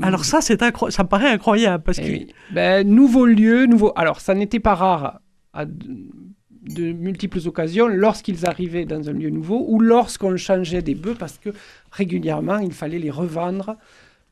Alors 0.01 0.25
ça, 0.25 0.41
c'est 0.41 0.59
ça 0.59 1.03
me 1.03 1.07
paraît 1.07 1.29
incroyable 1.29 1.83
parce 1.83 1.99
eh 1.99 2.25
que 2.27 2.33
ben, 2.53 2.87
nouveau 2.87 3.25
lieu, 3.25 3.65
nouveau. 3.65 3.93
Alors 3.95 4.19
ça 4.19 4.33
n'était 4.33 4.59
pas 4.59 4.75
rare 4.75 5.21
à 5.53 5.65
de, 5.65 6.91
multiples 6.91 7.39
occasions 7.47 7.87
lorsqu'ils 7.87 8.45
arrivaient 8.45 8.85
dans 8.85 9.09
un 9.09 9.13
lieu 9.13 9.29
nouveau 9.29 9.65
ou 9.67 9.79
lorsqu'on 9.79 10.35
changeait 10.37 10.81
des 10.81 10.95
bœufs 10.95 11.15
parce 11.17 11.37
que 11.37 11.49
régulièrement 11.91 12.59
il 12.59 12.73
fallait 12.73 12.99
les 12.99 13.09
revendre 13.09 13.77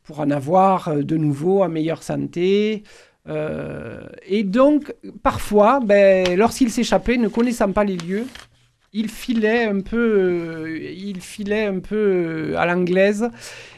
pour 0.10 0.22
en 0.22 0.32
avoir 0.32 0.88
euh, 0.88 1.04
de 1.04 1.18
nouveau 1.18 1.62
en 1.62 1.70
meilleure 1.70 2.02
santé. 2.02 2.82
Euh, 3.28 4.02
et 4.26 4.42
donc, 4.42 4.92
parfois, 5.22 5.82
ben, 5.82 6.36
lorsqu'il 6.36 6.72
s'échappait, 6.72 7.18
ne 7.18 7.28
connaissant 7.28 7.72
pas 7.72 7.84
les 7.84 7.96
lieux, 7.96 8.26
il 8.92 9.08
filait 9.08 9.66
un 9.66 9.82
peu, 9.82 9.98
euh, 9.98 10.80
il 10.82 11.22
filait 11.22 11.68
un 11.68 11.80
peu 11.80 12.56
à 12.58 12.66
l'anglaise. 12.66 13.30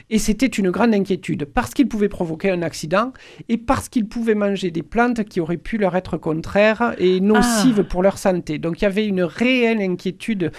Et 0.09 0.19
c'était 0.19 0.47
une 0.47 0.71
grande 0.71 0.93
inquiétude, 0.93 1.43
parce 1.43 1.73
qu'il 1.73 1.89
pouvait 1.89 2.07
provoquer 2.07 2.49
un 2.49 2.61
accident 2.61 3.11
et 3.49 3.57
parce 3.57 3.89
qu'il 3.89 4.07
pouvait 4.07 4.35
manger 4.35 4.71
des 4.71 4.83
plantes 4.83 5.25
qui 5.25 5.41
auraient 5.41 5.57
pu 5.57 5.77
leur 5.77 5.97
être 5.97 6.15
contraires 6.15 6.95
et 6.97 7.19
nocives 7.19 7.81
ah. 7.81 7.89
pour 7.89 8.03
leur 8.03 8.17
santé. 8.17 8.57
Donc 8.57 8.79
il 8.79 8.85
y 8.85 8.87
avait 8.87 9.05
une 9.05 9.23
réelle 9.23 9.81
inquiétude 9.81 10.53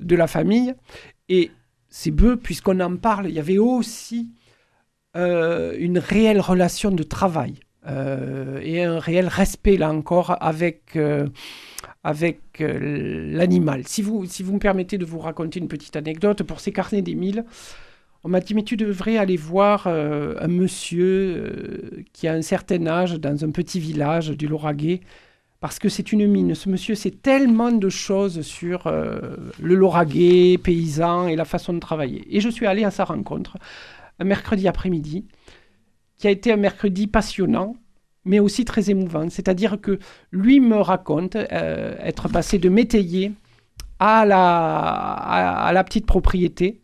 de 0.00 0.16
la 0.16 0.26
famille. 0.26 0.74
Et 1.28 1.52
ces 1.88 2.10
bœufs, 2.10 2.38
puisqu'on 2.38 2.80
en 2.80 2.96
parle, 2.96 3.28
il 3.28 3.34
y 3.34 3.40
avait 3.40 3.58
aussi 3.58 4.30
euh, 5.14 5.74
une 5.78 5.98
réelle 5.98 6.40
relation 6.40 6.90
de 6.90 7.02
travail 7.02 7.56
euh, 7.86 8.60
et 8.62 8.82
un 8.82 8.98
réel 8.98 9.28
respect, 9.28 9.76
là 9.76 9.92
encore, 9.92 10.36
avec, 10.40 10.96
euh, 10.96 11.26
avec 12.02 12.40
l'animal. 12.60 13.86
Si 13.86 14.00
vous, 14.00 14.24
si 14.24 14.42
vous 14.42 14.54
me 14.54 14.58
permettez 14.58 14.96
de 14.96 15.04
vous 15.04 15.18
raconter 15.18 15.60
une 15.60 15.68
petite 15.68 15.96
anecdote, 15.96 16.42
pour 16.44 16.60
ces 16.60 16.72
carnets 16.72 17.02
des 17.02 17.14
mille, 17.14 17.44
on 18.24 18.30
m'a 18.30 18.40
dit, 18.40 18.54
mais 18.54 18.62
tu 18.62 18.78
devrais 18.78 19.18
aller 19.18 19.36
voir 19.36 19.86
un 19.88 20.48
monsieur 20.48 22.04
qui 22.12 22.28
a 22.28 22.32
un 22.34 22.42
certain 22.42 22.86
âge 22.86 23.14
dans 23.14 23.44
un 23.44 23.50
petit 23.50 23.80
village 23.80 24.30
du 24.30 24.46
Lauragais, 24.46 25.00
parce 25.60 25.80
que 25.80 25.88
c'est 25.88 26.12
une 26.12 26.26
mine. 26.28 26.54
Ce 26.54 26.68
monsieur 26.68 26.94
sait 26.94 27.10
tellement 27.10 27.72
de 27.72 27.88
choses 27.88 28.42
sur 28.42 28.88
le 28.88 29.74
Lauragais, 29.74 30.56
paysan 30.56 31.26
et 31.26 31.34
la 31.34 31.44
façon 31.44 31.72
de 31.74 31.80
travailler. 31.80 32.24
Et 32.30 32.40
je 32.40 32.48
suis 32.48 32.66
allé 32.66 32.84
à 32.84 32.92
sa 32.92 33.04
rencontre 33.04 33.58
mercredi 34.24 34.68
après-midi, 34.68 35.26
qui 36.16 36.26
a 36.26 36.30
été 36.30 36.52
un 36.52 36.56
mercredi 36.56 37.06
passionnant, 37.06 37.74
mais 38.24 38.38
aussi 38.38 38.64
très 38.64 38.90
émouvant. 38.90 39.28
C'est-à-dire 39.28 39.80
que 39.80 39.98
lui 40.30 40.60
me 40.60 40.76
raconte 40.76 41.36
euh, 41.36 41.96
être 42.00 42.28
passé 42.28 42.58
de 42.58 42.68
métayer 42.68 43.32
à 43.98 44.24
la, 44.24 45.12
à, 45.12 45.72
la 45.72 45.84
petite 45.84 46.06
propriété 46.06 46.80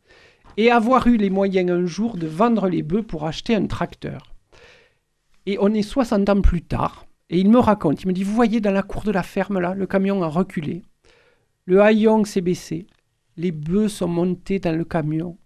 et 0.57 0.70
avoir 0.70 1.07
eu 1.07 1.16
les 1.16 1.31
moyens 1.31 1.70
un 1.70 1.87
jour 1.87 2.16
de 2.16 2.27
vendre 2.27 2.68
les 2.68 2.83
bœufs 2.83 3.03
pour 3.03 3.27
acheter 3.27 3.55
un 3.55 3.66
tracteur. 3.66 4.35
Et 5.46 5.57
on 5.61 5.72
est 5.72 5.83
60 5.83 6.29
ans 6.29 6.40
plus 6.40 6.62
tard, 6.62 7.07
et 7.31 7.38
il 7.38 7.51
me 7.51 7.59
raconte, 7.59 8.03
il 8.03 8.09
me 8.09 8.12
dit, 8.12 8.24
vous 8.24 8.35
voyez 8.35 8.61
dans 8.61 8.72
la 8.72 8.83
cour 8.83 9.03
de 9.03 9.11
la 9.11 9.22
ferme 9.22 9.61
là, 9.61 9.74
le 9.74 9.87
camion 9.87 10.22
a 10.22 10.29
reculé, 10.29 10.83
le 11.64 11.81
haillon 11.81 12.24
s'est 12.24 12.40
baissé, 12.40 12.87
les 13.37 13.53
bœufs 13.53 13.88
sont 13.88 14.09
montés 14.09 14.59
dans 14.59 14.77
le 14.77 14.85
camion, 14.85 15.38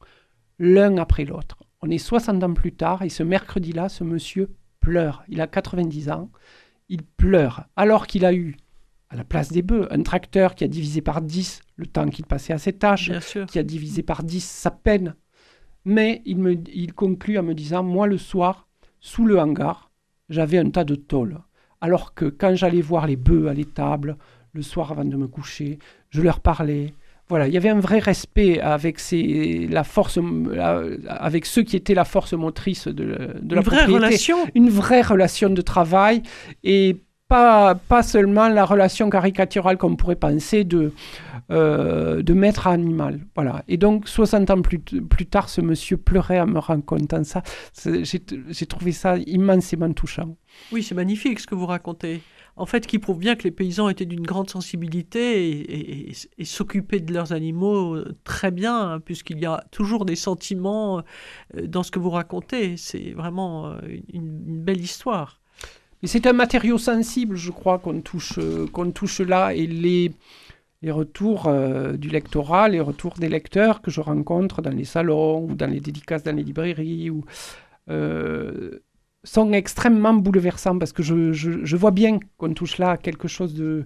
l'un 0.58 0.96
après 0.96 1.24
l'autre. 1.24 1.61
On 1.82 1.90
est 1.90 1.98
60 1.98 2.42
ans 2.44 2.54
plus 2.54 2.72
tard 2.72 3.02
et 3.02 3.08
ce 3.08 3.24
mercredi-là, 3.24 3.88
ce 3.88 4.04
monsieur 4.04 4.54
pleure. 4.80 5.24
Il 5.28 5.40
a 5.40 5.48
90 5.48 6.10
ans. 6.10 6.30
Il 6.88 7.02
pleure 7.02 7.64
alors 7.76 8.06
qu'il 8.06 8.24
a 8.24 8.32
eu 8.32 8.56
à 9.10 9.16
la 9.16 9.24
place 9.24 9.50
des 9.50 9.62
bœufs, 9.62 9.88
un 9.90 10.02
tracteur 10.02 10.54
qui 10.54 10.64
a 10.64 10.68
divisé 10.68 11.02
par 11.02 11.20
10 11.20 11.60
le 11.76 11.86
temps 11.86 12.08
qu'il 12.08 12.24
passait 12.24 12.52
à 12.52 12.58
ses 12.58 12.72
tâches, 12.72 13.10
qui 13.46 13.58
a 13.58 13.62
divisé 13.62 14.02
par 14.02 14.22
10 14.22 14.42
sa 14.42 14.70
peine. 14.70 15.16
Mais 15.84 16.22
il, 16.24 16.38
me, 16.38 16.54
il 16.72 16.94
conclut 16.94 17.38
en 17.38 17.42
me 17.42 17.54
disant, 17.54 17.82
moi 17.82 18.06
le 18.06 18.16
soir, 18.16 18.68
sous 19.00 19.26
le 19.26 19.38
hangar, 19.38 19.90
j'avais 20.28 20.58
un 20.58 20.70
tas 20.70 20.84
de 20.84 20.94
tôle. 20.94 21.40
Alors 21.80 22.14
que 22.14 22.26
quand 22.26 22.54
j'allais 22.54 22.80
voir 22.80 23.06
les 23.06 23.16
bœufs 23.16 23.48
à 23.48 23.54
l'étable, 23.54 24.16
le 24.52 24.62
soir 24.62 24.92
avant 24.92 25.04
de 25.04 25.16
me 25.16 25.26
coucher, 25.26 25.78
je 26.10 26.22
leur 26.22 26.40
parlais, 26.40 26.94
voilà, 27.32 27.48
il 27.48 27.54
y 27.54 27.56
avait 27.56 27.70
un 27.70 27.80
vrai 27.80 27.98
respect 27.98 28.60
avec, 28.60 29.00
la 29.10 29.84
force, 29.84 30.18
avec 31.08 31.46
ceux 31.46 31.62
qui 31.62 31.76
étaient 31.76 31.94
la 31.94 32.04
force 32.04 32.34
motrice 32.34 32.88
de, 32.88 33.30
de 33.40 33.54
la 33.54 33.62
vraie 33.62 33.86
relation. 33.86 34.36
Une 34.54 34.68
vraie 34.68 35.00
relation 35.00 35.48
de 35.48 35.62
travail 35.62 36.22
et 36.62 37.00
pas, 37.28 37.74
pas 37.74 38.02
seulement 38.02 38.48
la 38.48 38.66
relation 38.66 39.08
caricaturale 39.08 39.78
qu'on 39.78 39.96
pourrait 39.96 40.16
penser 40.16 40.64
de, 40.64 40.92
euh, 41.50 42.22
de 42.22 42.34
maître 42.34 42.66
animal. 42.66 43.20
Voilà. 43.34 43.64
Et 43.66 43.78
donc, 43.78 44.08
60 44.08 44.50
ans 44.50 44.60
plus, 44.60 44.78
plus 44.78 45.24
tard, 45.24 45.48
ce 45.48 45.62
monsieur 45.62 45.96
pleurait 45.96 46.38
en 46.38 46.46
me 46.46 46.58
racontant 46.58 47.24
ça. 47.24 47.42
J'ai 47.82 48.66
trouvé 48.66 48.92
ça 48.92 49.16
immensément 49.16 49.90
touchant. 49.94 50.36
Oui, 50.70 50.82
c'est 50.82 50.94
magnifique 50.94 51.40
ce 51.40 51.46
que 51.46 51.54
vous 51.54 51.64
racontez 51.64 52.20
en 52.56 52.66
fait, 52.66 52.86
qui 52.86 52.98
prouve 52.98 53.18
bien 53.18 53.34
que 53.34 53.44
les 53.44 53.50
paysans 53.50 53.88
étaient 53.88 54.04
d'une 54.04 54.26
grande 54.26 54.50
sensibilité 54.50 56.10
et, 56.38 56.44
s'occupaient 56.44 57.00
de 57.00 57.12
leurs 57.12 57.32
animaux 57.32 57.94
euh, 57.94 58.14
très 58.24 58.50
bien, 58.50 58.92
hein, 58.92 59.00
puisqu'il 59.00 59.38
y 59.38 59.46
a 59.46 59.64
toujours 59.70 60.04
des 60.04 60.16
sentiments 60.16 61.02
euh, 61.56 61.66
dans 61.66 61.82
ce 61.82 61.90
que 61.90 61.98
vous 61.98 62.10
racontez. 62.10 62.76
C'est 62.76 63.12
vraiment 63.12 63.68
euh, 63.68 63.78
une, 64.12 64.62
belle 64.62 64.80
histoire. 64.80 65.40
Mais 66.02 66.08
c'est 66.08 66.26
un 66.26 66.32
matériau 66.32 66.78
sensible, 66.78 67.36
je 67.36 67.50
crois, 67.50 67.78
qu'on 67.78 68.00
touche, 68.00 68.38
qu'on 68.72 68.90
touche 68.90 69.20
là, 69.20 69.54
et 69.54 69.66
les, 69.66 70.12
retours 70.90 71.48
du 71.96 72.08
lectorat, 72.08 72.68
les 72.68 72.80
retours 72.80 73.14
des 73.14 73.28
lecteurs 73.28 73.82
que 73.82 73.92
je 73.92 74.00
rencontre 74.00 74.62
dans 74.62 74.74
les 74.74 74.84
salons 74.84 75.44
ou 75.44 75.54
dans 75.54 75.70
les 75.70 75.78
dédicaces 75.78 76.24
dans 76.24 76.34
les 76.34 76.42
librairies 76.42 77.08
ou 77.08 77.24
sont 79.24 79.52
extrêmement 79.52 80.14
bouleversants 80.14 80.78
parce 80.78 80.92
que 80.92 81.02
je, 81.02 81.32
je, 81.32 81.76
vois 81.76 81.92
bien 81.92 82.18
qu'on 82.38 82.52
touche 82.54 82.78
là 82.78 82.90
à 82.90 82.96
quelque 82.96 83.28
chose 83.28 83.54
de, 83.54 83.84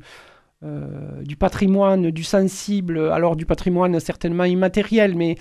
du 1.22 1.36
patrimoine, 1.36 2.10
du 2.10 2.24
sensible, 2.24 2.98
alors 3.10 3.36
du 3.36 3.44
patrimoine 3.44 4.00
certainement 4.00 4.44
immatériel, 4.44 5.14
mais 5.14 5.36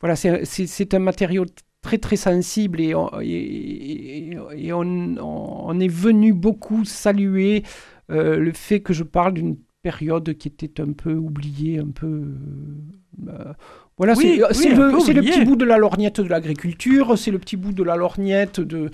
voilà, 0.00 0.14
c'est 0.16 0.94
un 0.94 0.98
matériau 1.00 1.44
très 1.82 1.98
très 1.98 2.16
sensible 2.16 2.80
et, 2.80 2.94
on, 2.94 3.10
et, 3.20 4.72
on, 4.72 5.80
est 5.80 5.88
venu 5.92 6.32
beaucoup 6.32 6.84
saluer 6.84 7.64
le 8.08 8.52
fait 8.52 8.80
que 8.80 8.92
je 8.92 9.02
parle 9.02 9.34
d'une 9.34 9.56
période 9.82 10.34
qui 10.34 10.48
était 10.48 10.80
un 10.80 10.92
peu 10.92 11.14
oubliée, 11.14 11.78
un 11.78 11.90
peu... 11.90 12.22
Voilà, 13.98 14.14
c'est 14.14 14.36
le, 14.36 15.20
petit 15.20 15.44
bout 15.44 15.56
de 15.56 15.64
la 15.64 15.76
lorgnette 15.76 16.20
de 16.20 16.28
l'agriculture, 16.28 17.18
c'est 17.18 17.30
le 17.30 17.38
petit 17.38 17.56
bout 17.56 17.72
de 17.72 17.82
la 17.82 17.96
lorgnette 17.96 18.60
de... 18.60 18.90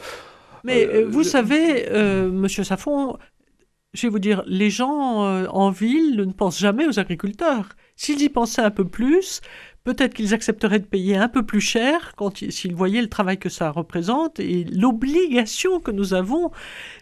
Mais 0.64 0.86
euh, 0.86 1.06
vous 1.08 1.24
savez, 1.24 1.88
euh, 1.90 2.30
Monsieur 2.30 2.64
Safon, 2.64 3.18
je 3.94 4.06
vais 4.06 4.10
vous 4.10 4.18
dire, 4.18 4.42
les 4.46 4.70
gens 4.70 5.24
euh, 5.24 5.46
en 5.48 5.70
ville 5.70 6.16
ne 6.16 6.32
pensent 6.32 6.58
jamais 6.58 6.86
aux 6.86 6.98
agriculteurs. 6.98 7.70
S'ils 7.96 8.22
y 8.22 8.28
pensaient 8.28 8.62
un 8.62 8.70
peu 8.70 8.86
plus, 8.86 9.40
peut-être 9.88 10.12
qu'ils 10.12 10.34
accepteraient 10.34 10.80
de 10.80 10.84
payer 10.84 11.16
un 11.16 11.28
peu 11.28 11.46
plus 11.46 11.62
cher 11.62 12.12
s'ils 12.50 12.74
voyaient 12.74 13.00
le 13.00 13.08
travail 13.08 13.38
que 13.38 13.48
ça 13.48 13.70
représente 13.70 14.38
et 14.38 14.64
l'obligation 14.64 15.80
que 15.80 15.90
nous 15.90 16.12
avons 16.12 16.50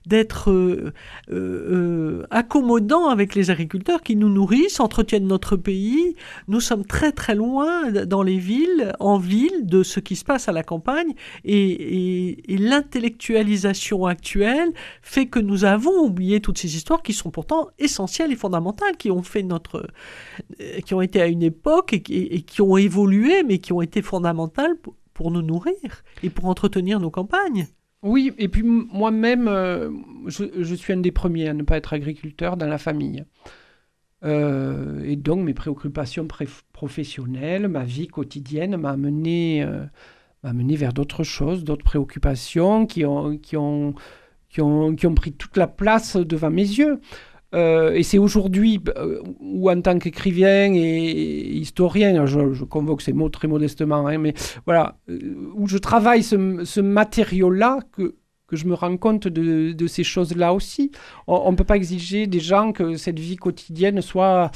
d'être 0.07 0.53
euh, 0.53 0.93
euh, 1.33 2.23
accommodants 2.31 3.09
avec 3.09 3.35
les 3.35 3.51
agriculteurs 3.51 4.03
qui 4.03 4.15
nous 4.15 4.29
nourrissent, 4.29 4.79
entretiennent 4.79 5.27
notre 5.27 5.57
pays. 5.57 6.15
Nous 6.47 6.61
sommes 6.61 6.87
très 6.87 7.11
très 7.11 7.35
loin 7.35 7.91
dans 7.91 8.23
les 8.23 8.39
villes, 8.39 8.93
en 9.01 9.19
ville, 9.19 9.67
de 9.67 9.83
ce 9.83 9.99
qui 9.99 10.15
se 10.15 10.25
passe 10.25 10.49
à 10.49 10.53
la 10.53 10.63
campagne 10.63 11.13
et, 11.45 12.45
l'intellectualisation 12.49 14.07
actuelle 14.07 14.71
fait 15.03 15.27
que 15.27 15.41
nous 15.41 15.65
avons 15.65 15.99
oublié 16.05 16.41
toutes 16.41 16.59
ces 16.59 16.77
histoires 16.77 17.03
qui 17.03 17.13
sont 17.13 17.31
pourtant 17.31 17.69
essentielles 17.79 18.33
et 18.33 18.37
fondamentales, 18.37 18.97
qui 18.97 19.11
ont 19.11 19.23
fait 19.23 19.43
notre, 19.43 19.89
euh, 20.61 20.81
qui 20.81 20.95
ont 20.95 21.03
été 21.03 21.21
à 21.21 21.27
une 21.27 21.43
époque 21.43 21.93
et 21.93 22.43
qui 22.43 22.63
ont 22.63 22.76
évolué, 22.79 23.43
mais 23.43 23.59
qui 23.59 23.73
ont 23.73 23.83
été 23.83 24.03
fondamentales 24.03 24.77
pour 25.15 25.31
nous 25.31 25.43
nourrir 25.43 25.75
et 26.23 26.31
pour 26.31 26.47
entretenir 26.47 27.01
nos 27.01 27.11
campagnes. 27.11 27.67
Oui, 28.03 28.33
et 28.39 28.49
puis 28.49 28.63
moi-même, 28.63 29.49
euh, 29.49 29.91
je, 30.27 30.75
suis 30.75 30.93
un 30.93 30.99
des 30.99 31.11
premiers 31.11 31.49
à 31.49 31.55
ne 31.55 31.63
pas 31.63 31.77
être 31.77 31.93
agriculteur 31.93 32.57
dans 32.57 32.67
la 32.69 32.79
famille. 32.79 33.25
Euh, 34.25 35.03
et 35.05 35.17
donc 35.17 35.41
mes 35.41 35.55
préoccupations 35.55 36.27
professionnelles, 36.73 37.69
ma 37.69 37.85
vie 37.85 38.07
quotidienne 38.07 38.77
m'a 38.77 38.91
amené, 38.91 39.63
euh, 39.63 39.85
m'a 40.43 40.51
amené 40.51 40.77
vers 40.77 40.93
d'autres 40.93 41.25
choses, 41.25 41.65
d'autres 41.65 41.85
préoccupations 41.85 42.87
qui 42.87 43.05
ont, 43.05 43.37
qui, 43.39 43.57
ont, 43.57 43.95
qui, 44.51 44.61
ont, 44.61 44.95
qui 44.95 45.07
ont 45.07 45.15
pris 45.15 45.33
toute 45.33 45.57
la 45.57 45.67
place 45.67 46.17
devant 46.17 46.51
mes 46.51 46.63
yeux. 46.63 47.01
Euh, 47.55 47.93
et 47.93 48.03
c'est 48.03 48.19
aujourd'hui 48.19 48.81
euh, 48.97 49.23
où, 49.41 49.71
en 49.71 49.81
tant 49.81 49.99
qu'écrivain 49.99 50.73
et 50.75 51.57
historien, 51.57 52.27
je, 52.27 52.65
convoque 52.65 53.03
ces 53.03 53.13
mots 53.13 53.29
très 53.29 53.49
modestement, 53.49 54.07
hein, 54.07 54.19
mais 54.19 54.35
voilà, 54.65 54.99
euh, 55.09 55.19
où 55.55 55.69
je 55.69 55.79
travaille 55.79 56.23
ce, 56.23 56.81
matériau-là, 56.81 57.79
que, 57.93 58.17
que 58.49 58.57
je 58.57 58.67
me 58.67 58.75
rends 58.75 58.97
compte 58.97 59.29
de, 59.29 59.73
de 59.73 59.87
ces 59.87 60.05
choses-là 60.05 60.53
aussi. 60.53 60.91
On 61.27 61.51
ne 61.53 61.57
peut 61.57 61.65
pas 61.65 61.77
exiger 61.77 62.27
des 62.27 62.41
gens 62.41 62.73
que 62.73 62.97
cette 62.97 63.19
vie 63.19 63.37
quotidienne 63.37 64.03
soit 64.03 64.51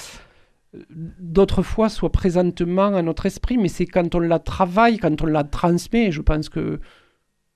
d'autres 0.98 1.62
fois 1.62 1.88
soit 1.88 2.12
présentement 2.12 2.94
à 2.94 3.03
notre 3.03 3.26
esprit, 3.26 3.59
mais 3.59 3.68
c'est 3.68 3.87
quand 3.87 4.14
on 4.14 4.20
la 4.20 4.38
travaille, 4.38 4.98
quand 4.98 5.20
on 5.22 5.26
la 5.26 5.42
transmet, 5.42 6.12
je 6.12 6.22
pense 6.22 6.48
que 6.48 6.79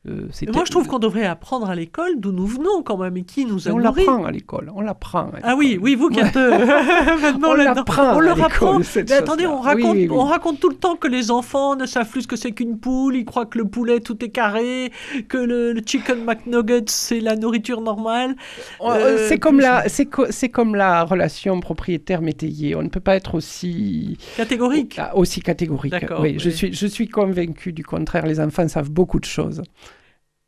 euh, 0.07 0.29
moi, 0.53 0.64
je 0.67 0.71
trouve 0.71 0.87
qu'on 0.87 0.99
devrait 0.99 1.25
apprendre 1.25 1.71
à 1.71 1.75
l'école 1.75 2.21
d'où 2.21 2.31
nous 2.31 2.47
venons 2.47 2.83
quand 2.83 2.99
même 2.99 3.17
et 3.17 3.23
qui 3.23 3.47
nous 3.47 3.69
a 3.69 3.71
On 3.73 3.79
l'apprend 3.79 4.25
à 4.25 4.31
l'école, 4.31 4.71
on 4.75 4.83
l'apprend. 4.83 5.31
Ah 5.43 5.55
oui, 5.57 5.79
oui, 5.81 5.95
vous 5.95 6.11
qui 6.11 6.21
êtes 6.21 6.35
maintenant 7.23 7.51
on 7.51 7.55
l'apprend. 7.55 8.17
On 8.17 8.21
leur 8.21 8.43
apprend. 8.45 8.81
Mais 8.97 9.12
attendez, 9.12 9.47
on 9.47 9.61
raconte, 9.61 9.97
on 10.11 10.25
raconte 10.25 10.61
tout 10.61 10.69
le 10.69 10.77
temps 10.77 10.97
que 10.97 11.09
les 11.09 11.31
enfants 11.31 11.75
ne 11.77 11.87
savent 11.87 12.11
plus 12.11 12.23
ce 12.23 12.29
que 12.29 12.37
c'est 12.37 12.53
qu'une 12.53 12.79
poule, 12.79 13.17
ils 13.17 13.25
croient 13.25 13.47
que 13.47 13.57
le 13.57 13.64
poulet 13.64 14.01
tout 14.01 14.23
est 14.23 14.29
carré, 14.29 14.93
que 15.29 15.38
le, 15.38 15.75
chicken 15.87 16.23
McNuggets 16.25 16.85
c'est 16.88 17.21
la 17.21 17.37
nourriture 17.37 17.81
normale. 17.81 18.37
Euh, 18.83 18.90
euh, 18.90 19.29
c'est 19.29 19.38
comme 19.38 19.59
la, 19.59 19.85
c'est 19.88 20.49
comme 20.51 20.75
la 20.75 21.05
relation 21.05 21.61
propriétaire-métayer. 21.61 22.77
On 22.77 22.83
ne 22.83 22.88
peut 22.88 23.01
pas 23.01 23.17
être 23.17 23.35
aussi 23.35 24.19
catégorique. 24.37 25.01
Aussi 25.14 25.40
catégorique. 25.40 25.95
Oui, 26.21 26.37
je 26.38 26.51
suis, 26.51 26.75
je 26.75 26.87
suis 26.87 27.09
convaincu 27.09 27.73
du 27.73 27.85
contraire. 27.85 28.27
Les 28.27 28.38
enfants 28.40 28.69
savent 28.69 28.90
beaucoup 28.90 29.19
de 29.19 29.25
choses. 29.25 29.62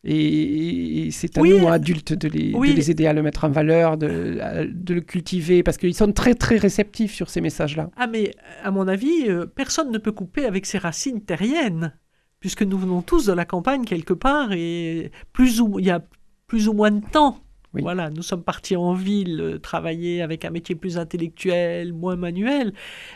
Et, 0.09 1.09
c'est 1.11 1.37
à 1.37 1.42
nous, 1.42 1.66
adultes, 1.69 2.12
de 2.12 2.29
les, 2.29 2.53
de 2.53 2.62
les, 2.62 2.90
aider 2.92 3.07
à 3.07 3.12
le 3.12 3.23
mettre 3.23 3.42
en 3.42 3.49
valeur, 3.49 3.97
de, 3.97 4.38
de 4.73 4.95
le 4.95 5.01
cultiver, 5.01 5.64
parce 5.64 5.79
qu'ils 5.79 5.97
sont 5.97 6.12
très, 6.12 6.35
très 6.35 6.57
réceptifs 6.59 7.12
sur 7.12 7.29
ces 7.29 7.40
messages-là. 7.40 7.90
Ah, 7.97 8.07
mais 8.07 8.31
à 8.62 8.71
mon 8.71 8.87
avis, 8.87 9.29
euh, 9.29 9.47
personne 9.47 9.90
ne 9.90 9.99
peut 9.99 10.12
couper 10.12 10.45
avec 10.45 10.64
ses 10.64 10.79
racines 10.79 11.23
terriennes, 11.23 11.92
puisque 12.38 12.62
nous 12.62 12.79
venons 12.79 13.03
tous 13.03 13.27
de 13.27 13.33
la 13.33 13.45
campagne 13.45 13.85
quelque 13.85 14.14
part, 14.14 14.53
et 14.53 15.11
plus 15.33 15.61
ou, 15.61 15.81
il 15.81 15.87
y 15.87 15.90
a 15.90 16.05
plus 16.47 16.69
ou 16.69 16.73
moins 16.73 16.92
de 16.92 17.05
temps. 17.05 17.40
Voilà, 17.73 18.09
nous 18.09 18.23
sommes 18.23 18.45
partis 18.45 18.77
en 18.77 18.95
ville 18.95 19.40
euh, 19.40 19.59
travailler 19.59 20.23
avec 20.23 20.45
un 20.45 20.51
métier 20.51 20.77
plus 20.77 20.99
intellectuel, 20.99 21.92
moins 21.92 22.16
manuel, 22.16 22.73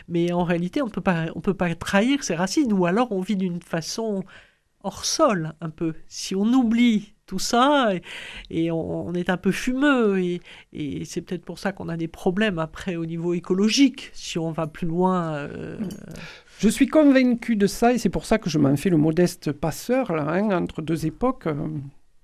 mais 0.09 0.33
en 0.33 0.43
réalité, 0.43 0.81
on 0.81 0.87
ne 0.87 1.41
peut 1.41 1.53
pas 1.53 1.75
trahir 1.75 2.23
ses 2.23 2.35
racines, 2.35 2.73
ou 2.73 2.85
alors 2.85 3.11
on 3.11 3.21
vit 3.21 3.37
d'une 3.37 3.61
façon 3.61 4.23
hors 4.83 5.05
sol 5.05 5.53
un 5.61 5.69
peu. 5.69 5.93
Si 6.07 6.35
on 6.35 6.45
oublie 6.45 7.13
tout 7.25 7.39
ça 7.39 7.91
et, 8.49 8.71
on, 8.71 9.13
est 9.13 9.29
un 9.29 9.37
peu 9.37 9.51
fumeux 9.51 10.19
et, 10.19 10.41
c'est 11.05 11.21
peut-être 11.21 11.45
pour 11.45 11.59
ça 11.59 11.71
qu'on 11.71 11.87
a 11.87 11.95
des 11.95 12.09
problèmes 12.09 12.59
après 12.59 12.97
au 12.97 13.05
niveau 13.05 13.33
écologique 13.33 14.09
si 14.13 14.37
on 14.37 14.51
va 14.51 14.67
plus 14.67 14.87
loin. 14.87 15.35
Euh, 15.35 15.77
je 16.59 16.67
suis 16.67 16.87
convaincu 16.87 17.55
de 17.55 17.67
ça 17.67 17.93
et 17.93 17.97
c'est 17.97 18.09
pour 18.09 18.25
ça 18.25 18.37
que 18.37 18.49
je 18.49 18.59
m'en 18.59 18.75
fais 18.75 18.89
le 18.89 18.97
modeste 18.97 19.53
passeur 19.53 20.13
là, 20.13 20.25
hein, 20.27 20.51
entre 20.51 20.81
deux 20.81 21.05
époques. 21.05 21.47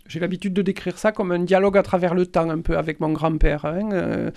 J'ai 0.08 0.20
l'habitude 0.20 0.54
de 0.54 0.62
décrire 0.62 0.98
ça 0.98 1.12
comme 1.12 1.32
un 1.32 1.40
dialogue 1.40 1.78
à 1.78 1.84
travers 1.84 2.14
le 2.14 2.26
temps, 2.26 2.50
un 2.50 2.62
peu 2.62 2.78
avec 2.78 3.00
mon 3.00 3.12
grand-père. 3.12 3.66
Hein, 3.66 3.90
euh, 3.92 4.32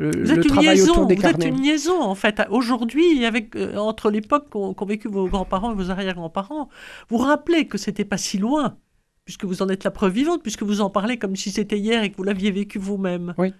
vous 0.00 0.32
êtes 0.32 0.44
une 0.44 0.60
liaison, 0.60 1.06
vous 1.06 1.26
êtes 1.26 1.44
une 1.44 1.62
liaison 1.62 2.00
en 2.00 2.14
fait. 2.14 2.42
Aujourd'hui, 2.50 3.24
avec 3.24 3.54
euh, 3.56 3.76
entre 3.76 4.10
l'époque 4.10 4.48
qu'ont 4.50 4.86
vécu 4.86 5.08
vos 5.08 5.26
grands-parents 5.28 5.72
et 5.72 5.74
vos 5.74 5.90
arrière-grands-parents, 5.90 6.68
vous 7.08 7.18
rappelez 7.18 7.66
que 7.66 7.78
c'était 7.78 8.04
pas 8.04 8.16
si 8.16 8.38
loin, 8.38 8.76
puisque 9.24 9.44
vous 9.44 9.62
en 9.62 9.68
êtes 9.68 9.84
la 9.84 9.90
preuve 9.90 10.12
vivante, 10.12 10.42
puisque 10.42 10.62
vous 10.62 10.80
en 10.80 10.90
parlez 10.90 11.18
comme 11.18 11.36
si 11.36 11.50
c'était 11.50 11.78
hier 11.78 12.02
et 12.02 12.10
que 12.10 12.16
vous 12.16 12.24
l'aviez 12.24 12.50
vécu 12.50 12.78
vous-même. 12.78 13.34
Oui. 13.38 13.52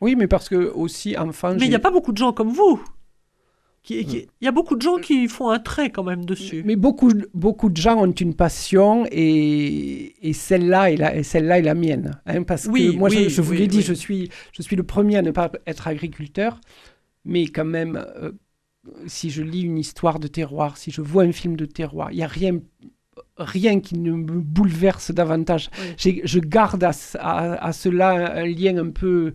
Oui, 0.00 0.14
mais 0.14 0.26
parce 0.26 0.48
que 0.48 0.70
aussi 0.74 1.16
enfant. 1.16 1.54
Mais 1.54 1.64
il 1.64 1.70
n'y 1.70 1.74
a 1.74 1.80
pas 1.80 1.90
beaucoup 1.90 2.12
de 2.12 2.18
gens 2.18 2.32
comme 2.32 2.50
vous. 2.50 2.82
Il 3.88 4.26
y 4.40 4.48
a 4.48 4.52
beaucoup 4.52 4.76
de 4.76 4.82
gens 4.82 4.96
qui 4.96 5.28
font 5.28 5.50
un 5.50 5.58
trait 5.58 5.90
quand 5.90 6.02
même 6.02 6.24
dessus. 6.24 6.62
Mais 6.64 6.76
beaucoup, 6.76 7.12
beaucoup 7.34 7.68
de 7.70 7.76
gens 7.76 7.96
ont 8.02 8.10
une 8.10 8.34
passion 8.34 9.06
et, 9.10 10.14
et 10.28 10.32
celle-là 10.32 10.90
est, 10.90 10.96
la, 10.96 11.22
celle-là 11.22 11.58
est 11.58 11.62
la 11.62 11.74
mienne. 11.74 12.20
Hein, 12.26 12.42
parce 12.42 12.66
oui, 12.66 12.92
que 12.92 12.98
moi, 12.98 13.08
je, 13.08 13.40
vous 13.40 13.52
l'ai 13.52 13.68
dit, 13.68 13.82
je, 13.82 13.92
suis, 13.92 14.30
je 14.52 14.62
suis 14.62 14.76
le 14.76 14.82
premier 14.82 15.16
à 15.16 15.22
ne 15.22 15.30
pas 15.30 15.52
être 15.66 15.86
agriculteur. 15.86 16.60
Mais 17.24 17.46
quand 17.46 17.64
même, 17.64 18.04
euh, 18.16 18.32
si 19.06 19.30
je 19.30 19.42
lis 19.42 19.62
une 19.62 19.78
histoire 19.78 20.18
de 20.18 20.28
terroir, 20.28 20.76
si 20.76 20.90
je 20.90 21.00
vois 21.00 21.24
un 21.24 21.32
film 21.32 21.56
de 21.56 21.66
terroir, 21.66 22.10
il 22.12 22.16
n'y 22.16 22.22
a 22.22 22.28
rien, 22.28 22.60
rien 23.36 23.80
qui 23.80 23.98
ne 23.98 24.12
me 24.12 24.40
bouleverse 24.40 25.12
davantage. 25.12 25.70
Je 25.96 26.38
garde 26.40 26.84
à, 26.84 26.92
à, 27.20 27.72
cela 27.72 28.36
un 28.36 28.46
lien 28.46 28.78
un 28.78 28.90
peu 28.90 29.32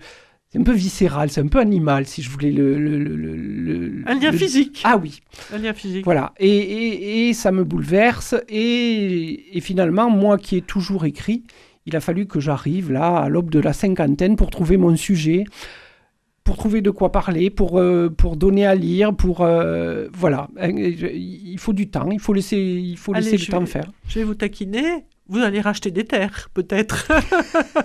c'est 0.51 0.59
un 0.59 0.63
peu 0.63 0.73
viscéral, 0.73 1.29
c'est 1.29 1.39
un 1.39 1.47
peu 1.47 1.59
animal, 1.59 2.05
si 2.05 2.21
je 2.21 2.29
voulais 2.29 2.51
le. 2.51 2.77
le, 2.77 4.03
un 4.05 4.15
lien 4.15 4.33
physique. 4.33 4.81
Ah 4.83 4.97
oui. 5.01 5.21
Un 5.53 5.59
lien 5.59 5.73
physique. 5.73 6.03
Voilà. 6.03 6.33
Et, 6.39 6.49
et, 6.49 7.29
et 7.29 7.33
ça 7.33 7.53
me 7.53 7.63
bouleverse. 7.63 8.35
Et, 8.49 9.57
et, 9.57 9.61
finalement, 9.61 10.09
moi 10.09 10.37
qui 10.37 10.57
ai 10.57 10.61
toujours 10.61 11.05
écrit, 11.05 11.43
il 11.85 11.95
a 11.95 12.01
fallu 12.01 12.25
que 12.25 12.41
j'arrive 12.41 12.91
là, 12.91 13.15
à 13.15 13.29
l'aube 13.29 13.49
de 13.49 13.59
la 13.59 13.71
cinquantaine, 13.71 14.35
pour 14.35 14.49
trouver 14.49 14.75
mon 14.75 14.97
sujet, 14.97 15.45
pour 16.43 16.57
trouver 16.57 16.81
de 16.81 16.89
quoi 16.89 17.13
parler, 17.13 17.49
pour, 17.49 17.79
euh, 17.79 18.09
pour 18.09 18.35
donner 18.35 18.65
à 18.65 18.75
lire, 18.75 19.15
pour. 19.15 19.41
Euh, 19.41 20.09
voilà. 20.11 20.49
Il 20.67 21.55
faut 21.59 21.71
du 21.71 21.89
temps, 21.89 22.11
il 22.11 22.19
faut 22.19 22.33
laisser, 22.33 22.57
il 22.57 22.97
faut 22.97 23.13
laisser 23.13 23.37
le 23.37 23.45
temps 23.45 23.65
faire. 23.65 23.89
Je 24.05 24.19
vais 24.19 24.25
vous 24.25 24.35
taquiner. 24.35 25.05
Vous 25.31 25.39
allez 25.39 25.61
racheter 25.61 25.91
des 25.91 26.03
terres, 26.03 26.49
peut-être. 26.53 27.09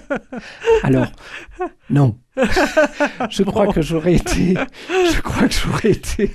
Alors, 0.83 1.13
non. 1.89 2.19
je 3.31 3.45
crois 3.45 3.73
que 3.73 3.83
j'aurais 3.83 4.15
été. 4.15 4.57
Je 4.89 5.21
crois 5.21 5.47
que 5.47 5.55
j'aurais 5.55 5.93
été 5.93 6.33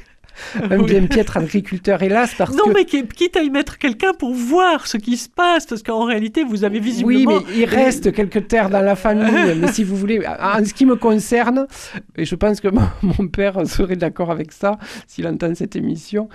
un 0.62 0.82
bien 0.84 1.06
piètre 1.06 1.38
agriculteur, 1.38 2.02
hélas, 2.02 2.34
parce 2.38 2.56
non, 2.56 2.72
mais 2.74 2.86
quitte 2.86 3.38
à 3.38 3.42
y 3.42 3.50
mettre 3.50 3.78
quelqu'un 3.78 4.14
pour 4.14 4.34
voir 4.34 4.88
ce 4.88 4.98
qui 4.98 5.18
se 5.18 5.30
passe, 5.30 5.66
parce 5.66 5.84
qu'en 5.84 6.06
réalité, 6.06 6.44
vous 6.44 6.64
avez 6.64 6.80
visiblement... 6.80 7.38
Oui, 7.38 7.44
mais 7.48 7.58
il 7.60 7.66
reste 7.66 8.12
quelques 8.12 8.48
terres 8.48 8.70
dans 8.70 8.82
la 8.82 8.96
famille, 8.96 9.56
mais 9.60 9.72
si 9.72 9.84
vous 9.84 9.96
voulez, 9.96 10.22
en 10.26 10.64
ce 10.64 10.74
qui 10.74 10.86
me 10.86 10.96
concerne, 10.96 11.68
et 12.16 12.26
je 12.26 12.36
pense 12.36 12.62
que 12.62 12.70
mon 13.02 13.28
père 13.28 13.68
serait 13.68 13.96
d'accord 13.96 14.32
avec 14.32 14.52
ça, 14.52 14.78
s'il 15.08 15.28
entend 15.28 15.54
cette 15.56 15.76
émission, 15.76 16.30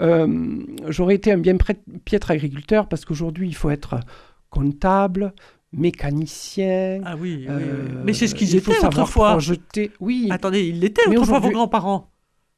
euh, 0.00 0.58
j'aurais 0.88 1.14
été 1.14 1.32
un 1.32 1.38
bien 1.38 1.56
piètre 2.04 2.30
agriculteur, 2.30 2.88
parce 2.88 3.04
qu'aujourd'hui, 3.04 3.48
il 3.48 3.54
faut 3.54 3.70
être 3.70 4.00
comptable, 4.50 5.32
mécaniciens. 5.72 7.00
Ah 7.04 7.14
oui, 7.18 7.36
oui, 7.40 7.46
oui. 7.48 7.62
Euh, 7.62 8.02
mais 8.04 8.12
c'est 8.12 8.26
ce 8.26 8.34
qu'ils 8.34 8.54
il 8.54 8.60
faut 8.60 8.72
étaient 8.72 8.86
autrefois. 8.86 9.30
projeter. 9.30 9.90
Oui, 10.00 10.28
Attendez, 10.30 10.60
ils 10.68 10.80
l'étaient 10.80 11.08
autrefois 11.08 11.38
vos 11.38 11.50
grands-parents. 11.50 12.11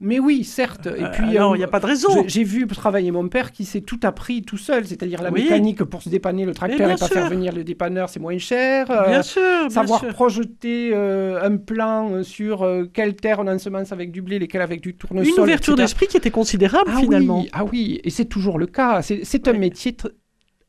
Mais 0.05 0.19
oui, 0.19 0.45
certes. 0.45 0.87
Et 0.87 1.03
Euh, 1.05 1.09
puis, 1.13 1.39
euh, 1.39 1.51
il 1.55 1.59
n'y 1.59 1.65
a 1.65 1.69
pas 1.69 1.81
de 1.81 1.87
raison. 1.87 2.25
J'ai 2.29 2.45
vu 2.45 2.67
travailler 2.67 3.11
mon 3.11 3.29
père 3.29 3.51
qui 3.53 3.65
s'est 3.65 3.81
tout 3.81 3.99
appris 4.05 4.43
tout 4.43 4.57
seul, 4.59 4.87
c'est-à-dire 4.87 5.23
la 5.23 5.31
Oui. 5.33 5.43
mécanique 5.43 5.83
pour 5.85 6.03
se 6.03 6.09
dépanner 6.09 6.45
le 6.45 6.55
tracteur 6.55 6.89
et 6.91 6.93
pas 6.97 7.07
sûr. 7.07 7.09
faire 7.09 7.29
venir 7.31 7.53
le 7.53 7.65
dépanneur, 7.65 8.09
c'est 8.09 8.21
moins 8.21 8.39
cher. 8.39 8.91
euh, 8.91 9.09
Bien 9.09 9.23
sûr, 9.23 9.41
bien 9.43 9.71
savoir 9.71 10.01
sûr. 10.01 10.09
projeter 10.11 10.91
euh, 10.93 11.43
un 11.43 11.57
plan 11.57 12.13
euh, 12.13 12.23
sur 12.23 12.63
euh, 12.63 12.85
quelle 12.93 13.17
terre 13.17 13.39
on 13.41 13.49
ensemence 13.49 13.91
avec 13.93 14.13
du 14.13 14.23
blé, 14.23 14.39
lesquelles 14.39 14.63
avec 14.63 14.81
du 14.81 14.95
tournesol. 14.95 15.33
Une 15.37 15.43
ouverture 15.43 15.75
d'esprit 15.77 16.07
qui 16.07 16.17
était 16.19 16.31
considérable 16.31 16.91
Ah 16.95 17.01
finalement. 17.01 17.41
oui, 17.41 17.49
ah 17.53 17.65
oui, 17.65 18.01
et 18.05 18.11
c'est 18.11 18.27
toujours 18.27 18.59
le 18.59 18.67
cas. 18.67 19.01
C'est 19.03 19.49
un 19.49 19.53
métier 19.55 19.93
tr- 19.93 20.11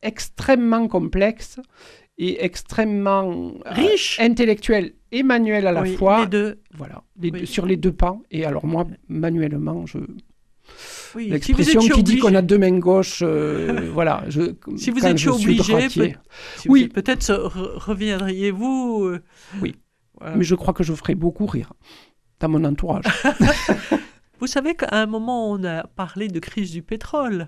extrêmement 0.02 0.88
complexe 0.88 1.60
et 2.18 2.44
extrêmement 2.46 3.30
euh, 3.66 3.72
Riche. 3.72 4.20
intellectuel 4.20 4.94
et 5.12 5.24
manuel 5.24 5.68
à 5.68 5.72
la 5.72 5.82
Oui, 5.82 5.96
fois. 5.96 6.22
les 6.22 6.28
deux. 6.28 6.60
Voilà, 6.74 7.04
les 7.20 7.32
Oui. 7.32 7.40
deux- 7.42 7.46
sur 7.46 7.66
les 7.66 7.78
deux 7.78 7.92
pans. 7.92 8.22
Et 8.32 8.46
alors 8.46 8.66
moi, 8.66 8.86
manuellement, 9.08 9.86
je... 9.86 9.98
Oui. 11.16 11.30
L'expression 11.30 11.80
qui 11.82 12.04
dit 12.04 12.18
qu'on 12.18 12.34
a 12.36 12.42
deux 12.42 12.58
mains 12.58 12.78
gauches, 12.80 13.20
euh, 13.22 13.90
voilà. 13.94 14.24
Je, 14.30 14.54
Si 14.78 14.90
vous 14.92 15.06
étiez 15.06 15.30
obligé, 15.30 15.56
droitier. 15.56 16.16
si 16.58 16.70
Oui. 16.70 16.88
peut-être 16.88 17.24
re- 17.32 17.78
reviendriez-vous. 17.78 19.04
euh, 19.06 19.22
Oui. 19.62 19.76
voilà. 20.20 20.36
Mais 20.38 20.44
je 20.44 20.56
crois 20.56 20.74
que 20.74 20.84
je 20.84 20.94
ferai 20.94 21.16
beaucoup 21.16 21.46
rire 21.46 21.72
dans 22.40 22.50
mon 22.50 22.64
entourage. 22.66 23.06
Vous 24.40 24.48
savez 24.48 24.76
qu'à 24.76 24.90
un 24.92 25.06
moment, 25.06 25.50
on 25.50 25.64
a 25.64 25.84
parlé 25.88 26.28
de 26.28 26.40
crise 26.40 26.72
du 26.72 26.82
pétrole. 26.82 27.48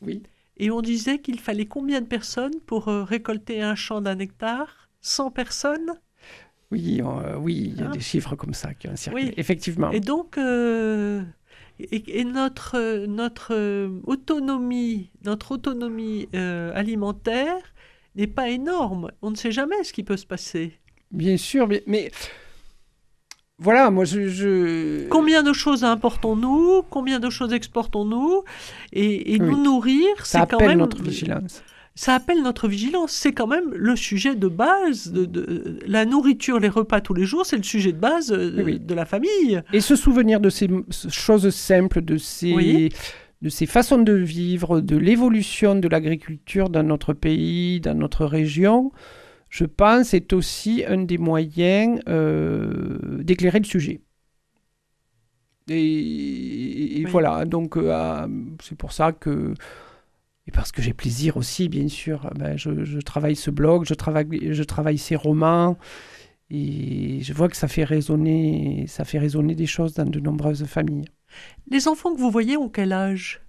oui. 0.00 0.22
Et 0.56 0.70
on 0.70 0.80
disait 0.80 1.18
qu'il 1.20 1.40
fallait 1.40 1.66
combien 1.66 2.00
de 2.00 2.06
personnes 2.06 2.60
pour 2.66 2.88
euh, 2.88 3.04
récolter 3.04 3.62
un 3.62 3.74
champ 3.74 4.00
d'un 4.00 4.18
hectare? 4.18 4.88
100 5.00 5.30
personnes? 5.30 5.92
Oui, 6.70 7.00
euh, 7.02 7.36
oui, 7.36 7.72
il 7.74 7.80
y 7.80 7.82
a 7.82 7.88
Hein? 7.88 7.90
des 7.90 8.00
chiffres 8.00 8.36
comme 8.36 8.54
ça 8.54 8.74
qui 8.74 8.88
ont 8.88 8.96
circulé. 8.96 9.26
Oui. 9.26 9.34
Effectivement. 9.36 9.90
Et 9.90 10.00
donc, 10.00 10.38
euh, 10.38 11.22
et, 11.80 12.20
et 12.20 12.24
notre, 12.24 13.06
notre 13.06 13.54
autonomie, 14.04 15.10
notre 15.24 15.52
autonomie 15.52 16.28
alimentaire 16.32 17.74
n'est 18.14 18.26
pas 18.26 18.48
énorme. 18.50 19.10
On 19.22 19.30
ne 19.30 19.36
sait 19.36 19.52
jamais 19.52 19.82
ce 19.84 19.92
qui 19.92 20.02
peut 20.02 20.16
se 20.16 20.26
passer. 20.26 20.78
Bien 21.10 21.36
sûr, 21.36 21.66
mais, 21.68 21.82
mais 21.86 22.10
voilà, 23.62 23.90
moi 23.90 24.04
je. 24.04 24.28
je- 24.28 25.08
Combien 25.08 25.42
de 25.42 25.52
choses 25.52 25.84
importons-nous? 25.84 26.82
Combien 26.90 27.20
de 27.20 27.30
choses 27.30 27.52
exportons-nous? 27.52 28.42
Et, 28.92 29.34
et 29.34 29.40
Oui. 29.40 29.46
nous 29.48 29.62
nourrir, 29.62 30.06
c'est 30.18 30.38
Ça 30.38 30.46
quand 30.46 30.56
appelle 30.56 30.68
même 30.70 30.78
notre 30.78 31.02
vigilance. 31.02 31.62
ça 31.94 32.14
appelle 32.14 32.42
notre 32.42 32.68
vigilance. 32.68 33.12
C'est 33.12 33.32
quand 33.32 33.46
même 33.46 33.70
le 33.74 33.96
sujet 33.96 34.34
de 34.34 34.48
base 34.48 35.12
de, 35.12 35.24
de- 35.26 35.78
la 35.86 36.04
nourriture, 36.06 36.58
les 36.58 36.68
repas 36.68 37.00
tous 37.00 37.14
les 37.14 37.24
jours, 37.24 37.44
c'est 37.46 37.56
le 37.56 37.62
sujet 37.62 37.92
de 37.92 37.98
base 37.98 38.32
euh, 38.32 38.62
Oui, 38.64 38.78
de 38.78 38.94
la 38.94 39.04
famille. 39.04 39.60
Et 39.72 39.80
se 39.80 39.96
souvenir 39.96 40.40
de 40.40 40.50
ces 40.50 40.68
choses 41.10 41.48
simples, 41.50 42.00
de 42.02 42.16
ces, 42.16 42.52
Oui. 42.54 42.88
de 43.42 43.48
ces 43.48 43.66
façons 43.66 43.98
de 43.98 44.12
vivre, 44.14 44.80
de 44.80 44.96
l'évolution 44.96 45.74
de 45.74 45.88
l'agriculture 45.88 46.68
dans 46.70 46.82
notre 46.82 47.12
pays, 47.12 47.80
dans 47.80 47.94
notre 47.94 48.24
région, 48.24 48.90
je 49.52 49.66
pense, 49.66 50.14
est 50.14 50.32
aussi 50.32 50.84
un 50.88 51.04
des 51.04 51.18
moyens 51.18 52.00
euh, 52.08 53.22
d'éclairer 53.22 53.60
le 53.60 53.66
sujet. 53.66 54.00
Et, 55.68 57.00
et 57.00 57.04
Oui. 57.04 57.10
voilà, 57.10 57.44
donc 57.44 57.76
euh, 57.76 58.26
c'est 58.62 58.76
pour 58.76 58.92
ça 58.92 59.12
que, 59.12 59.54
et 60.46 60.50
parce 60.52 60.72
que 60.72 60.82
j'ai 60.82 60.94
plaisir 60.94 61.36
aussi, 61.36 61.68
bien 61.68 61.88
sûr, 61.88 62.30
ben, 62.36 62.56
je, 62.56 62.84
je 62.84 62.98
travaille 63.00 63.36
ce 63.36 63.50
blog, 63.50 63.84
je 63.86 63.94
travaille, 63.94 64.54
je 64.54 64.62
travaille 64.64 64.98
ces 64.98 65.16
romans, 65.16 65.78
et 66.50 67.20
je 67.22 67.32
vois 67.34 67.48
que 67.48 67.56
ça 67.56 67.68
fait 67.68 67.84
résonner, 67.84 68.86
ça 68.88 69.04
fait 69.04 69.18
résonner 69.20 69.54
des 69.54 69.66
choses 69.66 69.94
dans 69.94 70.06
de 70.06 70.20
nombreuses 70.20 70.64
familles. 70.66 71.06
Les 71.70 71.88
enfants 71.88 72.14
que 72.14 72.20
vous 72.20 72.30
voyez 72.30 72.56
ont 72.56 72.68
quel 72.68 72.92
âge? 72.92 73.42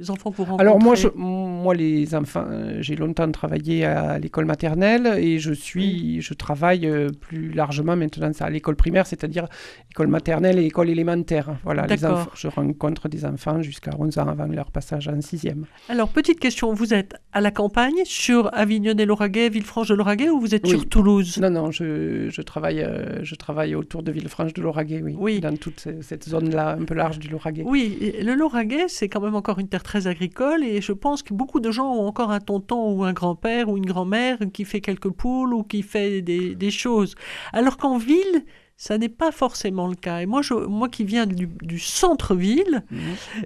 Les 0.00 0.10
enfants 0.10 0.30
que 0.30 0.36
vous 0.38 0.44
rencontrez 0.44 0.62
Alors 0.64 0.80
moi, 0.80 0.94
je, 0.94 1.08
moi 1.14 1.74
les 1.74 2.14
enfants, 2.14 2.44
euh, 2.48 2.78
j'ai 2.80 2.96
longtemps 2.96 3.30
travaillé 3.30 3.84
à 3.84 4.18
l'école 4.18 4.46
maternelle 4.46 5.18
et 5.18 5.38
je 5.38 5.52
suis, 5.52 6.22
je 6.22 6.32
travaille 6.32 6.86
euh, 6.86 7.08
plus 7.20 7.50
largement 7.52 7.96
maintenant 7.96 8.30
à 8.40 8.48
l'école 8.48 8.76
primaire, 8.76 9.06
c'est-à-dire 9.06 9.46
école 9.90 10.06
maternelle 10.06 10.58
et 10.58 10.64
école 10.64 10.88
élémentaire. 10.88 11.50
Voilà, 11.64 11.86
les 11.86 12.02
enfants, 12.06 12.30
je 12.34 12.48
rencontre 12.48 13.10
des 13.10 13.26
enfants 13.26 13.60
jusqu'à 13.60 13.90
11 13.98 14.18
ans 14.18 14.28
avant 14.28 14.46
leur 14.46 14.70
passage 14.70 15.06
en 15.08 15.20
sixième. 15.20 15.66
Alors, 15.90 16.08
petite 16.08 16.40
question, 16.40 16.72
vous 16.72 16.94
êtes 16.94 17.14
à 17.34 17.42
la 17.42 17.50
campagne, 17.50 17.96
sur 18.04 18.48
Avignon 18.54 18.94
et 18.96 19.04
Lauragais, 19.04 19.50
Villefranche 19.50 19.88
de 19.88 19.94
Lauragais, 19.94 20.30
ou 20.30 20.40
vous 20.40 20.54
êtes 20.54 20.64
Oui. 20.64 20.70
sur 20.70 20.88
Toulouse? 20.88 21.38
Non, 21.42 21.50
non, 21.50 21.70
je, 21.70 22.28
je 22.30 22.40
travaille, 22.42 22.80
euh, 22.80 23.22
je 23.22 23.34
travaille 23.34 23.74
autour 23.74 24.02
de 24.02 24.10
Villefranche 24.12 24.54
de 24.54 24.62
Lauragais, 24.62 25.02
oui, 25.02 25.14
Oui. 25.18 25.40
dans 25.40 25.54
toute 25.56 25.80
ce- 25.80 26.00
cette 26.00 26.26
zone-là 26.26 26.76
un 26.80 26.84
peu 26.84 26.94
large 26.94 27.18
du 27.18 27.28
Lauragais. 27.28 27.64
Oui, 27.66 28.14
le 28.22 28.34
Lauragais, 28.34 28.88
c'est 28.88 29.10
quand 29.10 29.20
même 29.20 29.34
encore 29.34 29.58
une 29.58 29.68
terre 29.68 29.82
très 29.90 30.06
agricole 30.06 30.62
et 30.62 30.80
je 30.80 30.92
pense 30.92 31.20
que 31.24 31.34
beaucoup 31.34 31.58
de 31.58 31.72
gens 31.72 31.92
ont 31.92 32.06
encore 32.06 32.30
un 32.30 32.38
tonton 32.38 32.92
ou 32.92 33.02
un 33.02 33.12
grand-père 33.12 33.68
ou 33.68 33.76
une 33.76 33.86
grand-mère 33.86 34.38
qui 34.52 34.64
fait 34.64 34.80
quelques 34.80 35.10
poules 35.10 35.52
ou 35.52 35.64
qui 35.64 35.82
fait 35.82 36.22
des, 36.22 36.54
des 36.54 36.70
choses. 36.70 37.16
Alors 37.52 37.76
qu'en 37.76 37.98
ville, 37.98 38.44
ça 38.82 38.96
n'est 38.96 39.10
pas 39.10 39.30
forcément 39.30 39.88
le 39.88 39.94
cas. 39.94 40.20
Et 40.22 40.26
moi, 40.26 40.40
je, 40.40 40.54
moi 40.54 40.88
qui 40.88 41.04
viens 41.04 41.26
du, 41.26 41.46
du 41.60 41.78
centre-ville, 41.78 42.82
Mhm. 42.90 42.98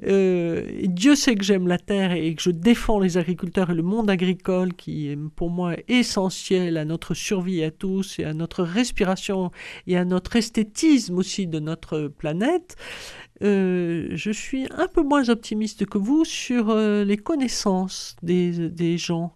euh, 0.06 0.64
Dieu 0.84 1.16
sait 1.16 1.34
que 1.34 1.42
j'aime 1.42 1.66
la 1.66 1.78
terre 1.78 2.12
et 2.12 2.32
que 2.36 2.40
je 2.40 2.50
défends 2.50 3.00
les 3.00 3.18
agriculteurs 3.18 3.70
et 3.70 3.74
le 3.74 3.82
monde 3.82 4.08
agricole 4.10 4.74
qui 4.74 5.08
est 5.08 5.18
pour 5.34 5.50
moi 5.50 5.74
essentiel 5.88 6.76
à 6.76 6.84
notre 6.84 7.14
survie 7.14 7.64
à 7.64 7.72
tous 7.72 8.20
et 8.20 8.24
à 8.24 8.32
notre 8.32 8.62
respiration 8.62 9.50
et 9.88 9.96
à 9.96 10.04
notre 10.04 10.36
esthétisme 10.36 11.18
aussi 11.18 11.48
de 11.48 11.58
notre 11.58 12.06
planète. 12.06 12.76
Euh, 13.42 14.10
je 14.12 14.30
suis 14.30 14.68
un 14.70 14.86
peu 14.86 15.02
moins 15.02 15.28
optimiste 15.30 15.84
que 15.86 15.98
vous 15.98 16.24
sur 16.24 16.70
euh, 16.70 17.04
les 17.04 17.16
connaissances 17.16 18.14
des, 18.22 18.68
des 18.70 18.98
gens. 18.98 19.34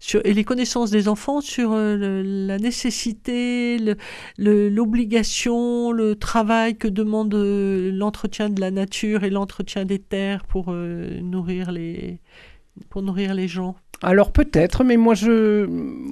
Sur, 0.00 0.24
et 0.24 0.32
les 0.32 0.44
connaissances 0.44 0.90
des 0.90 1.08
enfants 1.08 1.40
sur 1.40 1.72
euh, 1.72 1.96
le- 1.96 2.22
la 2.46 2.58
nécessité, 2.58 3.78
le- 3.78 3.96
le- 4.36 4.68
l'obligation, 4.68 5.90
le, 5.90 6.14
travail 6.14 6.76
que 6.76 6.86
demande 6.88 7.34
euh, 7.34 7.90
l'entretien 7.92 8.48
de 8.48 8.60
la 8.60 8.70
nature 8.70 9.24
et 9.24 9.30
l'entretien 9.30 9.84
des 9.84 9.98
terres 9.98 10.44
pour 10.44 10.66
euh, 10.68 11.20
nourrir 11.20 11.72
les 11.72 12.20
pour 12.90 13.02
nourrir 13.02 13.34
les 13.34 13.48
gens. 13.48 13.74
Alors 14.02 14.30
peut-être, 14.32 14.84
mais 14.84 14.96
moi 14.96 15.14
je... 15.14 15.66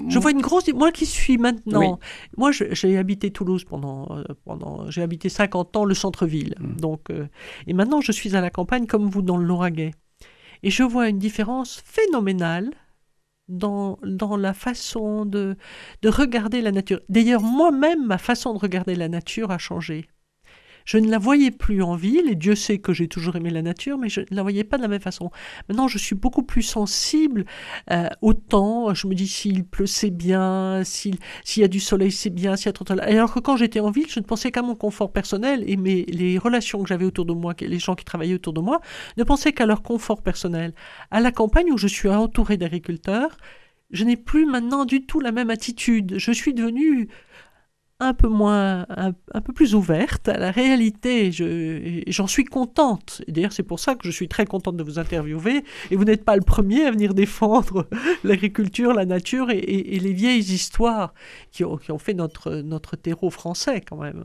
Je 0.08 0.18
vois 0.18 0.32
une 0.32 0.40
grosse. 0.40 0.66
Moi 0.74 0.90
qui 0.90 1.06
suis 1.06 1.38
maintenant. 1.38 2.00
Moi, 2.36 2.50
j'ai 2.50 2.98
habité 2.98 3.30
Toulouse 3.30 3.62
pendant. 3.64 4.08
pendant 4.44 4.90
j'ai 4.90 5.02
habité 5.02 5.28
50 5.28 5.76
ans 5.76 5.84
le 5.84 5.94
centre-ville. 5.94 6.56
Mm. 6.58 6.80
Donc, 6.80 7.10
euh, 7.10 7.28
et 7.68 7.72
maintenant, 7.72 8.00
je 8.00 8.10
suis 8.10 8.34
à 8.34 8.40
la 8.40 8.50
campagne 8.50 8.86
comme 8.86 9.08
vous 9.08 9.22
dans 9.22 9.36
le 9.36 9.44
Lauragais. 9.44 9.92
Et 10.64 10.70
je 10.70 10.82
vois 10.82 11.08
une 11.08 11.18
différence 11.20 11.80
phénoménale 11.84 12.70
dans, 13.48 13.98
dans 14.02 14.36
la 14.36 14.54
façon 14.54 15.24
de, 15.24 15.56
de 16.02 16.08
regarder 16.08 16.60
la 16.60 16.72
nature. 16.72 17.00
D'ailleurs, 17.08 17.42
moi-même, 17.42 18.06
ma 18.06 18.18
façon 18.18 18.54
de 18.54 18.58
regarder 18.58 18.94
la 18.94 19.08
nature 19.08 19.50
a 19.50 19.58
changé. 19.58 20.08
Je 20.86 20.98
ne 20.98 21.10
la 21.10 21.18
voyais 21.18 21.50
plus 21.50 21.82
en 21.82 21.96
ville, 21.96 22.30
et 22.30 22.36
Dieu 22.36 22.54
sait 22.54 22.78
que 22.78 22.94
j'ai 22.94 23.08
toujours 23.08 23.36
aimé 23.36 23.50
la 23.50 23.60
nature, 23.60 23.98
mais 23.98 24.08
je 24.08 24.20
ne 24.20 24.26
la 24.30 24.42
voyais 24.42 24.64
pas 24.64 24.78
de 24.78 24.82
la 24.82 24.88
même 24.88 25.00
façon. 25.00 25.30
Maintenant, 25.68 25.88
je 25.88 25.98
suis 25.98 26.14
beaucoup 26.14 26.44
plus 26.44 26.62
sensible 26.62 27.44
euh, 27.90 28.08
au 28.22 28.32
temps. 28.32 28.94
Je 28.94 29.06
me 29.08 29.14
dis 29.14 29.26
s'il 29.26 29.64
pleut, 29.64 29.86
c'est 29.86 30.10
bien, 30.10 30.82
s'il 30.84 31.16
s'il 31.44 31.60
y 31.60 31.64
a 31.64 31.68
du 31.68 31.80
soleil, 31.80 32.12
c'est 32.12 32.30
bien, 32.30 32.56
s'il 32.56 32.66
y 32.66 32.68
a 32.70 32.72
trop 32.72 32.84
de. 32.84 33.00
Alors 33.00 33.34
que 33.34 33.40
quand 33.40 33.56
j'étais 33.56 33.80
en 33.80 33.90
ville, 33.90 34.06
je 34.08 34.20
ne 34.20 34.24
pensais 34.24 34.52
qu'à 34.52 34.62
mon 34.62 34.76
confort 34.76 35.12
personnel 35.12 35.64
et 35.66 35.76
mes, 35.76 36.04
les 36.04 36.38
relations 36.38 36.82
que 36.82 36.88
j'avais 36.88 37.04
autour 37.04 37.26
de 37.26 37.32
moi, 37.32 37.54
les 37.60 37.78
gens 37.78 37.96
qui 37.96 38.04
travaillaient 38.04 38.34
autour 38.34 38.52
de 38.52 38.60
moi, 38.60 38.80
ne 39.16 39.24
pensaient 39.24 39.52
qu'à 39.52 39.66
leur 39.66 39.82
confort 39.82 40.22
personnel. 40.22 40.72
À 41.10 41.20
la 41.20 41.32
campagne, 41.32 41.72
où 41.72 41.78
je 41.78 41.88
suis 41.88 42.08
entouré 42.08 42.56
d'agriculteurs, 42.56 43.36
je 43.90 44.04
n'ai 44.04 44.16
plus 44.16 44.46
maintenant 44.46 44.84
du 44.84 45.04
tout 45.06 45.20
la 45.20 45.32
même 45.32 45.50
attitude. 45.50 46.14
Je 46.18 46.32
suis 46.32 46.54
devenue 46.54 47.08
un 47.98 48.12
peu 48.12 48.28
moins, 48.28 48.84
un, 48.90 49.12
un 49.32 49.40
peu 49.40 49.54
plus 49.54 49.74
ouverte 49.74 50.28
à 50.28 50.36
la 50.36 50.50
réalité. 50.50 51.32
Je- 51.32 52.02
J'en 52.08 52.26
suis 52.26 52.44
contente. 52.44 53.22
D'ailleurs, 53.26 53.52
c'est 53.52 53.62
pour 53.62 53.80
ça 53.80 53.94
que 53.94 54.06
je 54.06 54.10
suis 54.10 54.28
très 54.28 54.44
contente 54.44 54.76
de 54.76 54.82
vous 54.82 54.98
interviewer. 54.98 55.64
Et 55.90 55.96
vous 55.96 56.04
n'êtes 56.04 56.22
pas 56.24 56.36
le 56.36 56.42
premier 56.42 56.84
à 56.84 56.90
venir 56.90 57.14
défendre 57.14 57.88
l'agriculture, 58.24 58.92
la 58.92 59.06
nature 59.06 59.50
et, 59.50 59.56
et- 59.58 59.96
et 59.96 59.98
les 59.98 60.12
vieilles 60.12 60.40
histoires 60.52 61.14
qui 61.52 61.64
ont, 61.64 61.78
qui 61.78 61.90
ont 61.90 61.98
fait 61.98 62.12
notre, 62.12 62.56
notre 62.56 62.96
terreau 62.96 63.30
français 63.30 63.80
quand 63.80 63.96
même. 63.96 64.24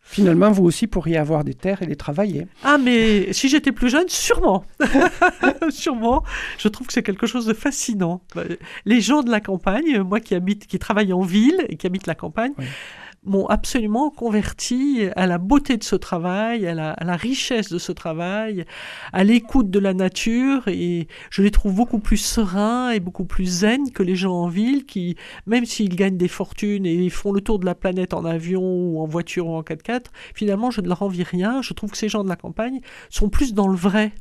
Finalement, 0.00 0.50
vous 0.52 0.64
aussi 0.64 0.86
pourriez 0.86 1.16
avoir 1.16 1.42
des 1.42 1.54
terres 1.54 1.82
et 1.82 1.86
les 1.86 1.96
travailler. 1.96 2.46
Ah, 2.62 2.78
mais 2.78 3.32
si 3.32 3.48
j'étais 3.48 3.72
plus 3.72 3.88
jeune, 3.90 4.08
sûrement. 4.08 4.64
sûrement. 5.70 6.22
Je 6.58 6.68
trouve 6.68 6.86
que 6.86 6.92
c'est 6.92 7.02
quelque 7.02 7.26
chose 7.26 7.46
de 7.46 7.52
fascinant. 7.54 8.22
Bah, 8.34 8.44
Les 8.84 9.00
gens 9.00 9.22
de 9.22 9.30
la 9.30 9.40
campagne, 9.40 10.00
moi 10.02 10.20
qui 10.20 10.34
habite, 10.34 10.66
qui 10.66 10.78
travaille 10.78 11.12
en 11.12 11.22
ville 11.22 11.64
et 11.68 11.76
qui 11.76 11.86
habite 11.86 12.06
la 12.06 12.14
campagne, 12.14 12.52
Oui. 12.58 12.64
M'ont 13.24 13.46
absolument 13.46 14.10
converti 14.10 15.08
à 15.16 15.26
la 15.26 15.38
beauté 15.38 15.76
de 15.76 15.84
ce 15.84 15.96
travail, 15.96 16.66
à 16.66 16.74
la, 16.74 17.16
richesse 17.16 17.68
de 17.70 17.78
ce 17.78 17.92
travail, 17.92 18.64
à 19.12 19.24
l'écoute 19.24 19.70
de 19.70 19.78
la 19.78 19.94
nature 19.94 20.68
et 20.68 21.08
je 21.30 21.42
les 21.42 21.50
trouve 21.50 21.74
beaucoup 21.74 21.98
plus 21.98 22.16
sereins 22.16 22.90
et 22.90 23.00
beaucoup 23.00 23.24
plus 23.24 23.46
zen 23.46 23.90
que 23.90 24.02
les 24.02 24.16
gens 24.16 24.34
en 24.34 24.48
ville 24.48 24.86
qui, 24.86 25.16
même 25.46 25.64
s'ils 25.64 25.96
gagnent 25.96 26.16
des 26.16 26.28
fortunes 26.28 26.86
et 26.86 27.08
font 27.10 27.32
le 27.32 27.40
tour 27.40 27.58
de 27.58 27.66
la 27.66 27.74
planète 27.74 28.14
en 28.14 28.24
avion 28.24 28.62
ou 28.62 29.00
en 29.00 29.06
voiture 29.06 29.48
ou 29.48 29.54
en 29.54 29.62
4x4, 29.62 30.06
finalement 30.34 30.70
je 30.70 30.80
ne 30.80 30.88
leur 30.88 31.02
envie 31.02 31.24
rien. 31.24 31.62
Je 31.62 31.72
trouve 31.74 31.90
que 31.90 31.98
ces 31.98 32.08
gens 32.08 32.24
de 32.24 32.28
la 32.28 32.36
campagne 32.36 32.80
sont 33.10 33.28
plus 33.28 33.52
dans 33.54 33.68
le 33.68 33.76
vrai 33.76 34.12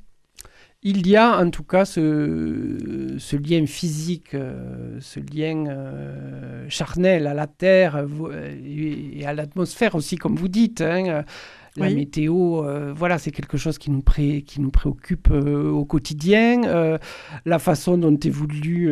il 0.89 1.05
y 1.05 1.17
a 1.17 1.37
en 1.37 1.49
tout 1.49 1.63
cas 1.63 1.83
ce, 1.83 3.35
lien 3.35 3.65
physique, 3.65 4.33
euh, 4.33 4.97
ce 5.01 5.19
lien 5.19 5.65
euh, 5.67 6.65
charnel 6.69 7.27
à 7.27 7.33
la 7.33 7.45
terre 7.45 7.97
euh, 7.97 8.55
et, 8.65 9.25
à 9.25 9.33
l'atmosphère 9.33 9.95
aussi, 9.95 10.15
comme 10.15 10.35
vous 10.35 10.47
dites. 10.47 10.79
Hein, 10.79 11.25
la 11.77 11.89
météo, 11.89 12.63
euh, 12.63 12.93
voilà, 12.95 13.17
c'est 13.17 13.31
quelque 13.31 13.57
chose 13.57 13.77
qui 13.77 13.91
nous, 13.91 14.01
qui 14.01 14.59
nous 14.59 14.71
préoccupe 14.71 15.29
euh, 15.31 15.69
au 15.69 15.85
quotidien. 15.85 16.63
Euh, 16.63 16.97
la 17.45 17.59
façon 17.59 17.97
dont 17.97 18.15
évolue 18.15 18.91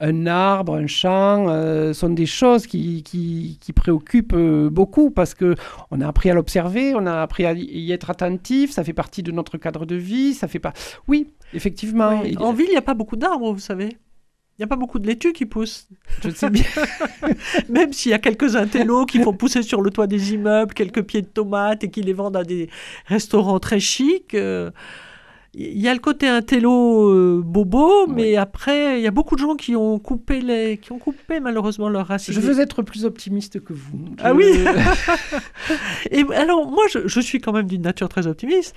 un 0.00 0.26
arbre, 0.26 0.74
un 0.74 0.86
champ, 0.86 1.46
sont 1.92 2.10
des 2.10 2.26
choses 2.26 2.66
qui, 2.66 3.02
qui, 3.02 3.58
qui 3.60 3.72
préoccupent 3.72 4.36
beaucoup 4.36 5.10
parce 5.10 5.34
que 5.34 5.54
on 5.90 6.00
a 6.00 6.08
appris 6.08 6.30
à 6.30 6.34
l'observer, 6.34 6.94
on 6.94 7.06
a 7.06 7.22
appris 7.22 7.46
à 7.46 7.52
y 7.52 7.92
être 7.92 8.10
attentif, 8.10 8.70
ça 8.70 8.84
fait 8.84 8.92
partie 8.92 9.22
de 9.22 9.32
notre 9.32 9.58
cadre 9.58 9.86
de 9.86 9.96
vie, 9.96 10.34
ça 10.34 10.48
fait 10.48 10.58
pas. 10.58 10.72
Oui, 11.08 11.28
effectivement. 11.54 12.22
En 12.38 12.52
ville, 12.52 12.66
il 12.68 12.72
n'y 12.72 12.76
a 12.76 12.82
pas 12.82 12.94
beaucoup 12.94 13.16
d'arbres, 13.16 13.52
vous 13.52 13.58
savez? 13.58 13.96
Il 14.60 14.64
n'y 14.64 14.66
a 14.66 14.68
pas 14.68 14.76
beaucoup 14.76 14.98
de 14.98 15.06
laitues 15.06 15.32
qui 15.32 15.46
poussent. 15.46 15.88
Je 16.22 16.28
sais 16.28 16.50
bien. 16.50 16.66
Même 17.70 17.94
s'il 17.94 18.10
y 18.10 18.12
a 18.12 18.18
quelques 18.18 18.56
intellos 18.56 19.06
qui 19.06 19.18
font 19.18 19.32
pousser 19.32 19.62
sur 19.62 19.80
le 19.80 19.90
toit 19.90 20.06
des 20.06 20.34
immeubles 20.34 20.74
quelques 20.74 21.02
pieds 21.02 21.22
de 21.22 21.28
tomates 21.28 21.82
et 21.82 21.90
qui 21.90 22.02
les 22.02 22.12
vendent 22.12 22.36
à 22.36 22.44
des 22.44 22.68
restaurants 23.06 23.58
très 23.58 23.80
chics. 23.80 24.34
Euh, 24.34 24.70
il 25.54 25.80
y 25.80 25.88
a 25.88 25.94
le 25.94 25.98
côté 25.98 26.28
intello 26.28 27.08
euh, 27.08 27.42
bobo, 27.42 28.06
mais 28.06 28.36
après, 28.36 29.00
il 29.00 29.02
y 29.02 29.06
a 29.06 29.10
beaucoup 29.10 29.34
de 29.34 29.40
gens 29.40 29.56
qui 29.56 29.74
ont 29.76 29.98
coupé, 29.98 30.42
les, 30.42 30.76
qui 30.76 30.92
ont 30.92 30.98
coupé 30.98 31.40
malheureusement 31.40 31.88
leurs 31.88 32.08
racines. 32.08 32.34
Je 32.34 32.40
veux 32.40 32.60
être 32.60 32.82
plus 32.82 33.06
optimiste 33.06 33.64
que 33.64 33.72
vous. 33.72 34.10
Ah 34.22 34.34
oui 34.34 34.44
Et 36.10 36.22
alors, 36.34 36.70
moi, 36.70 36.84
je, 36.92 37.08
je 37.08 37.20
suis 37.20 37.40
quand 37.40 37.52
même 37.52 37.66
d'une 37.66 37.82
nature 37.82 38.10
très 38.10 38.26
optimiste. 38.26 38.76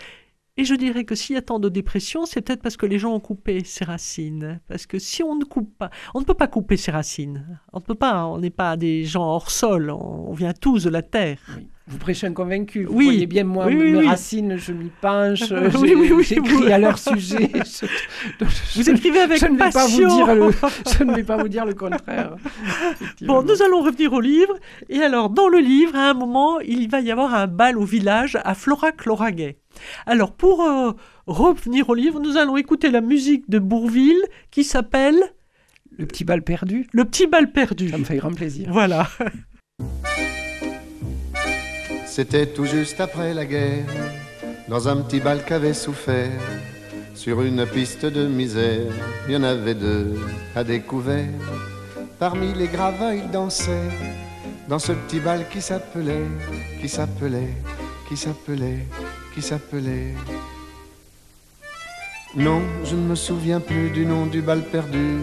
Et 0.55 0.65
je 0.65 0.75
dirais 0.75 1.03
que 1.03 1.15
s'il 1.15 1.33
y 1.33 1.39
a 1.39 1.41
tant 1.41 1.59
de 1.59 1.67
dépression, 1.67 2.27
c'est 2.27 2.41
peut-être 2.41 2.61
parce 2.61 2.77
que 2.77 2.85
les 2.85 2.99
gens 2.99 3.15
ont 3.15 3.19
coupé 3.19 3.63
ses 3.63 3.85
racines. 3.85 4.59
Parce 4.67 4.85
que 4.85 4.99
si 4.99 5.23
on 5.23 5.35
ne 5.35 5.45
coupe 5.45 5.75
pas, 5.79 5.89
on 6.13 6.19
ne 6.19 6.25
peut 6.25 6.35
pas 6.35 6.47
couper 6.47 6.77
ses 6.77 6.91
racines. 6.91 7.59
On 7.71 7.79
ne 7.79 7.83
peut 7.83 7.95
pas, 7.95 8.27
on 8.27 8.37
n'est 8.37 8.51
pas 8.51 8.77
des 8.77 9.03
gens 9.03 9.23
hors 9.23 9.49
sol, 9.49 9.89
on, 9.89 10.31
vient 10.33 10.53
tous 10.53 10.83
de 10.83 10.91
la 10.91 11.01
terre. 11.01 11.39
Vous 11.85 11.97
prêchez 11.97 12.27
un 12.27 12.33
convaincu. 12.33 12.85
Vous 12.85 12.93
voyez 12.93 13.27
bien, 13.27 13.43
moi, 13.43 13.65
mes 13.65 14.07
racines, 14.07 14.55
je 14.55 14.71
m'y 14.71 14.89
penche. 15.01 15.43
j'écris 16.23 16.71
à 16.71 16.77
leur 16.77 16.97
sujet. 16.97 17.51
vous 18.75 18.89
écrivez 18.89 19.19
avec 19.19 19.39
je 19.39 19.47
ne 19.47 19.57
vais 19.57 19.69
Pas 19.69 19.87
vous 19.87 19.97
dire 19.97 20.33
le, 20.33 20.51
je 20.97 21.03
ne 21.03 21.13
vais 21.13 21.23
pas 21.23 21.35
vous 21.35 21.49
dire 21.49 21.65
le 21.65 21.73
contraire. 21.73 22.37
Bon, 23.21 23.43
nous 23.43 23.61
allons 23.61 23.81
revenir 23.81 24.13
au 24.13 24.21
livre. 24.21 24.53
Et 24.87 24.99
alors, 24.99 25.29
dans 25.29 25.49
le 25.49 25.59
livre, 25.59 25.95
à 25.95 26.11
un 26.11 26.13
moment, 26.13 26.61
il 26.61 26.89
va 26.89 27.01
y 27.01 27.11
avoir 27.11 27.35
un 27.35 27.47
bal 27.47 27.77
au 27.77 27.83
village 27.83 28.37
à 28.45 28.55
Florac-Lauragais. 28.55 29.57
Alors, 30.05 30.31
pour 30.31 30.63
euh, 30.63 30.93
revenir 31.27 31.89
au 31.89 31.95
livre, 31.95 32.21
nous 32.21 32.37
allons 32.37 32.55
écouter 32.55 32.91
la 32.91 33.01
musique 33.01 33.49
de 33.49 33.59
Bourville 33.59 34.23
qui 34.51 34.63
s'appelle... 34.63 35.17
Le 35.97 36.05
petit 36.05 36.23
bal 36.23 36.43
perdu 36.43 36.87
Le 36.93 37.03
petit 37.03 37.27
bal 37.27 37.51
perdu. 37.51 37.89
Ça 37.89 37.97
me 37.97 38.05
fait 38.05 38.17
grand 38.17 38.31
plaisir. 38.31 38.69
Voilà. 38.71 39.09
C'était 42.15 42.45
tout 42.45 42.65
juste 42.65 43.01
après 43.01 43.33
la 43.33 43.43
guerre, 43.43 43.87
dans 44.67 44.87
un 44.87 44.97
petit 44.97 45.19
bal 45.19 45.43
qu'avait 45.43 45.73
souffert. 45.73 46.29
Sur 47.15 47.41
une 47.41 47.65
piste 47.65 48.05
de 48.05 48.27
misère, 48.27 48.93
il 49.27 49.33
y 49.33 49.35
en 49.35 49.41
avait 49.41 49.73
deux 49.73 50.13
à 50.55 50.63
découvert. 50.63 51.25
Parmi 52.19 52.53
les 52.53 52.67
gravats, 52.67 53.15
ils 53.15 53.31
dansaient 53.31 53.89
dans 54.67 54.77
ce 54.77 54.91
petit 54.91 55.19
bal 55.21 55.47
qui 55.49 55.59
s'appelait, 55.59 56.27
qui 56.79 56.87
s'appelait, 56.87 57.55
qui 58.07 58.15
s'appelait, 58.15 58.85
qui 59.33 59.41
s'appelait. 59.41 60.13
Non, 62.35 62.61
je 62.85 62.95
ne 62.95 63.07
me 63.09 63.15
souviens 63.15 63.59
plus 63.59 63.89
du 63.89 64.05
nom 64.05 64.27
du 64.27 64.43
bal 64.43 64.61
perdu. 64.61 65.17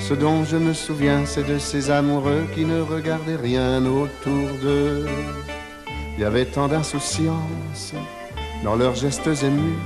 Ce 0.00 0.14
dont 0.14 0.42
je 0.42 0.56
me 0.56 0.72
souviens, 0.72 1.26
c'est 1.26 1.46
de 1.46 1.58
ces 1.58 1.90
amoureux 1.90 2.46
qui 2.54 2.64
ne 2.64 2.80
regardaient 2.80 3.36
rien 3.36 3.84
autour 3.84 4.48
d'eux. 4.62 5.04
Il 6.16 6.22
y 6.22 6.24
avait 6.24 6.46
tant 6.46 6.66
d'insouciance 6.66 7.92
dans 8.64 8.74
leurs 8.74 8.94
gestes 8.94 9.28
émus. 9.42 9.76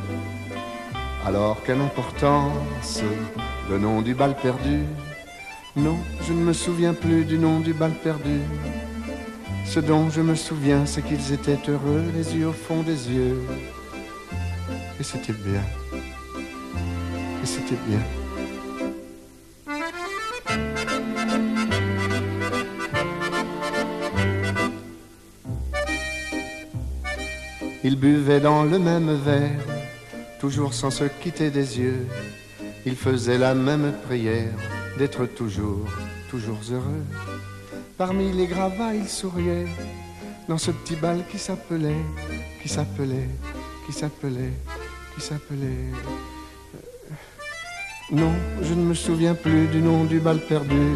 Alors 1.26 1.58
quelle 1.64 1.80
importance 1.80 3.02
le 3.68 3.78
nom 3.78 4.00
du 4.00 4.14
bal 4.14 4.36
perdu? 4.36 4.84
Non, 5.74 5.98
je 6.22 6.32
ne 6.32 6.42
me 6.42 6.52
souviens 6.52 6.94
plus 6.94 7.24
du 7.24 7.36
nom 7.36 7.58
du 7.58 7.72
bal 7.72 7.90
perdu. 7.90 8.40
Ce 9.64 9.80
dont 9.80 10.08
je 10.08 10.20
me 10.20 10.36
souviens, 10.36 10.86
c'est 10.86 11.02
qu'ils 11.02 11.32
étaient 11.32 11.58
heureux, 11.68 12.04
les 12.14 12.36
yeux 12.36 12.48
au 12.48 12.52
fond 12.52 12.82
des 12.82 13.10
yeux. 13.10 13.40
Et 15.00 15.02
c'était 15.02 15.32
bien. 15.32 15.62
Et 17.42 17.46
c'était 17.46 17.78
bien. 17.88 18.00
Ils 27.92 27.98
buvaient 27.98 28.38
dans 28.38 28.62
le 28.62 28.78
même 28.78 29.12
verre, 29.16 29.66
toujours 30.38 30.74
sans 30.74 30.92
se 30.92 31.02
quitter 31.02 31.50
des 31.50 31.80
yeux. 31.80 32.06
Ils 32.86 32.94
faisaient 32.94 33.36
la 33.36 33.52
même 33.52 33.92
prière 34.06 34.54
d'être 34.96 35.26
toujours, 35.26 35.88
toujours 36.30 36.60
heureux. 36.70 37.04
Parmi 37.98 38.30
les 38.30 38.46
gravats, 38.46 38.94
il 38.94 39.08
souriait 39.08 39.66
dans 40.48 40.56
ce 40.56 40.70
petit 40.70 40.94
bal 40.94 41.24
qui 41.28 41.36
s'appelait, 41.36 42.04
qui 42.62 42.68
s'appelait, 42.68 43.28
qui 43.84 43.92
s'appelait, 43.92 44.54
qui 45.12 45.20
s'appelait. 45.20 45.90
Euh, 46.76 47.14
non, 48.12 48.32
je 48.62 48.74
ne 48.74 48.84
me 48.84 48.94
souviens 48.94 49.34
plus 49.34 49.66
du 49.66 49.82
nom 49.82 50.04
du 50.04 50.20
bal 50.20 50.38
perdu. 50.38 50.86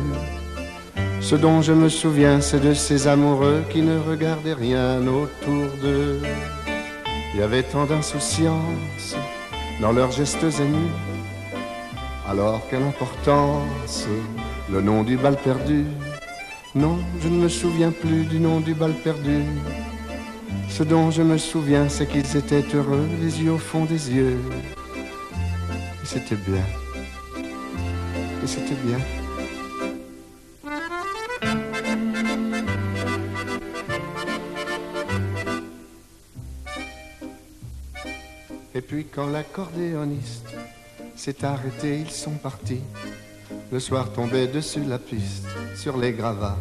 Ce 1.20 1.34
dont 1.34 1.60
je 1.60 1.72
me 1.72 1.88
souviens, 1.88 2.40
c'est 2.40 2.60
de 2.60 2.72
ces 2.72 3.08
amoureux 3.08 3.64
qui 3.70 3.82
ne 3.82 3.98
regardaient 3.98 4.54
rien 4.54 5.04
autour 5.08 5.66
d'eux. 5.82 6.20
Il 7.34 7.40
y 7.40 7.42
avait 7.42 7.64
tant 7.64 7.84
d'insouciance 7.84 9.16
dans 9.80 9.90
leurs 9.90 10.12
gestes 10.12 10.44
émus. 10.60 10.92
Alors 12.28 12.62
quelle 12.70 12.84
importance 12.84 14.06
le 14.70 14.80
nom 14.80 15.02
du 15.02 15.16
bal 15.16 15.36
perdu? 15.36 15.84
Non, 16.76 16.96
je 17.20 17.26
ne 17.26 17.38
me 17.38 17.48
souviens 17.48 17.90
plus 17.90 18.24
du 18.26 18.38
nom 18.38 18.60
du 18.60 18.72
bal 18.72 18.92
perdu. 18.92 19.42
Ce 20.68 20.84
dont 20.84 21.10
je 21.10 21.22
me 21.22 21.36
souviens, 21.36 21.88
c'est 21.88 22.06
qu'ils 22.06 22.36
étaient 22.36 22.64
heureux, 22.72 23.08
les 23.20 23.42
yeux 23.42 23.50
au 23.50 23.58
fond 23.58 23.84
des 23.84 24.12
yeux. 24.12 24.38
Et 26.04 26.06
c'était 26.06 26.36
bien. 26.36 26.62
Et 28.44 28.46
c'était 28.46 28.80
bien. 28.84 28.98
Puis 38.86 39.06
quand 39.06 39.26
l'accordéoniste 39.26 40.48
s'est 41.16 41.44
arrêté, 41.44 42.00
ils 42.00 42.10
sont 42.10 42.36
partis. 42.36 42.82
Le 43.72 43.80
soir 43.80 44.12
tombait 44.12 44.46
dessus 44.46 44.84
la 44.84 44.98
piste, 44.98 45.46
sur 45.76 45.96
les 45.96 46.12
gravats 46.12 46.58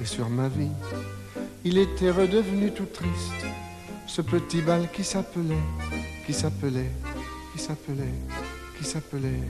et 0.00 0.04
sur 0.04 0.28
ma 0.28 0.48
vie. 0.48 0.70
Il 1.64 1.78
était 1.78 2.10
redevenu 2.10 2.72
tout 2.72 2.86
triste, 2.86 3.46
ce 4.06 4.22
petit 4.22 4.60
bal 4.60 4.88
qui 4.92 5.04
s'appelait, 5.04 5.64
qui 6.26 6.32
s'appelait, 6.32 6.90
qui 7.52 7.58
s'appelait, 7.58 8.14
qui 8.78 8.84
s'appelait. 8.84 9.40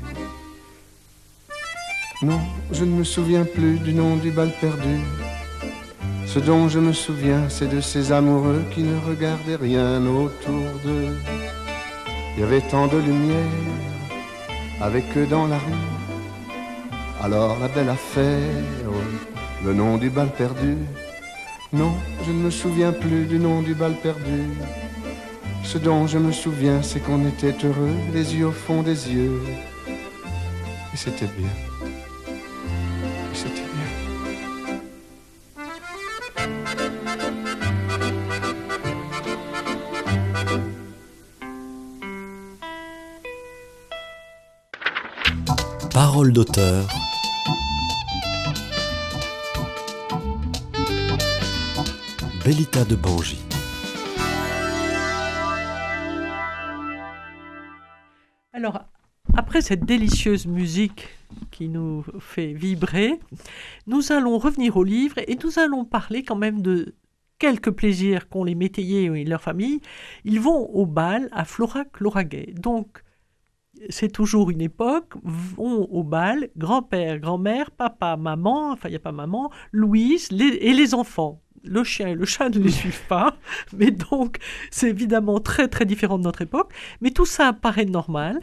Non, 2.22 2.40
je 2.70 2.84
ne 2.84 2.96
me 2.98 3.04
souviens 3.04 3.44
plus 3.44 3.78
du 3.78 3.94
nom 3.94 4.16
du 4.16 4.30
bal 4.30 4.52
perdu. 4.60 5.00
Ce 6.26 6.38
dont 6.38 6.68
je 6.68 6.78
me 6.78 6.92
souviens, 6.92 7.48
c'est 7.48 7.68
de 7.68 7.80
ces 7.80 8.12
amoureux 8.12 8.62
qui 8.72 8.82
ne 8.82 8.98
regardaient 9.06 9.56
rien 9.56 10.06
autour 10.06 10.64
d'eux. 10.84 11.16
Il 12.34 12.40
y 12.40 12.44
avait 12.44 12.62
tant 12.62 12.86
de 12.86 12.98
lumière 12.98 13.36
avec 14.80 15.04
eux 15.16 15.26
dans 15.26 15.46
la 15.46 15.58
rue 15.58 16.02
alors 17.22 17.56
la 17.60 17.68
belle 17.68 17.88
affaire, 17.88 18.50
le 19.64 19.72
nom 19.72 19.96
du 19.96 20.10
bal 20.10 20.28
perdu. 20.36 20.76
Non, 21.72 21.92
je 22.26 22.32
ne 22.32 22.38
me 22.38 22.50
souviens 22.50 22.90
plus 22.90 23.26
du 23.26 23.38
nom 23.38 23.62
du 23.62 23.74
bal 23.74 23.94
perdu. 24.02 24.42
Ce 25.62 25.78
dont 25.78 26.08
je 26.08 26.18
me 26.18 26.32
souviens, 26.32 26.82
c'est 26.82 26.98
qu'on 26.98 27.24
était 27.24 27.54
heureux, 27.64 27.94
les 28.12 28.34
yeux 28.34 28.48
au 28.48 28.50
fond 28.50 28.82
des 28.82 29.12
yeux. 29.12 29.40
Et 30.92 30.96
c'était 30.96 31.30
bien. 31.38 31.71
D'auteur. 46.30 46.86
Bellita 52.44 52.84
de 52.84 52.94
Bangi. 52.94 53.40
Alors, 58.52 58.84
après 59.34 59.62
cette 59.62 59.84
délicieuse 59.84 60.46
musique 60.46 61.08
qui 61.50 61.68
nous 61.68 62.04
fait 62.20 62.52
vibrer, 62.52 63.18
nous 63.88 64.12
allons 64.12 64.38
revenir 64.38 64.76
au 64.76 64.84
livre 64.84 65.16
et 65.18 65.36
nous 65.42 65.58
allons 65.58 65.84
parler 65.84 66.22
quand 66.22 66.36
même 66.36 66.62
de 66.62 66.94
quelques 67.38 67.72
plaisirs 67.72 68.28
qu'ont 68.28 68.44
les 68.44 68.54
métayers 68.54 69.06
et 69.06 69.24
leurs 69.24 69.42
familles. 69.42 69.80
Ils 70.24 70.40
vont 70.40 70.70
au 70.70 70.86
bal 70.86 71.28
à 71.32 71.44
Florac-Lauragais. 71.44 72.54
Donc, 72.56 73.02
c'est 73.88 74.10
toujours 74.10 74.50
une 74.50 74.60
époque, 74.60 75.14
vont 75.22 75.84
au 75.90 76.02
bal, 76.02 76.48
grand-père, 76.56 77.18
grand-mère, 77.18 77.70
papa, 77.70 78.16
maman, 78.16 78.72
enfin 78.72 78.88
il 78.88 78.92
n'y 78.92 78.96
a 78.96 79.00
pas 79.00 79.12
maman, 79.12 79.50
Louise 79.72 80.28
et 80.32 80.72
les 80.72 80.94
enfants 80.94 81.42
le 81.64 81.84
chien 81.84 82.08
et 82.08 82.14
le 82.14 82.24
chat 82.24 82.48
ne 82.48 82.58
les 82.58 82.70
suivent 82.82 83.06
pas, 83.08 83.36
mais 83.72 83.90
donc 83.90 84.38
c'est 84.70 84.88
évidemment 84.88 85.40
très 85.40 85.68
très 85.68 85.84
différent 85.84 86.18
de 86.18 86.24
notre 86.24 86.42
époque, 86.42 86.72
mais 87.00 87.10
tout 87.10 87.26
ça 87.26 87.52
paraît 87.52 87.84
normal. 87.84 88.40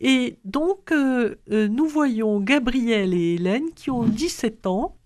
Et 0.00 0.38
donc 0.44 0.92
euh, 0.92 1.36
euh, 1.50 1.68
nous 1.68 1.86
voyons 1.86 2.40
Gabriel 2.40 3.14
et 3.14 3.34
Hélène 3.34 3.70
qui 3.74 3.90
ont 3.90 4.04
17 4.04 4.66
ans, 4.66 4.96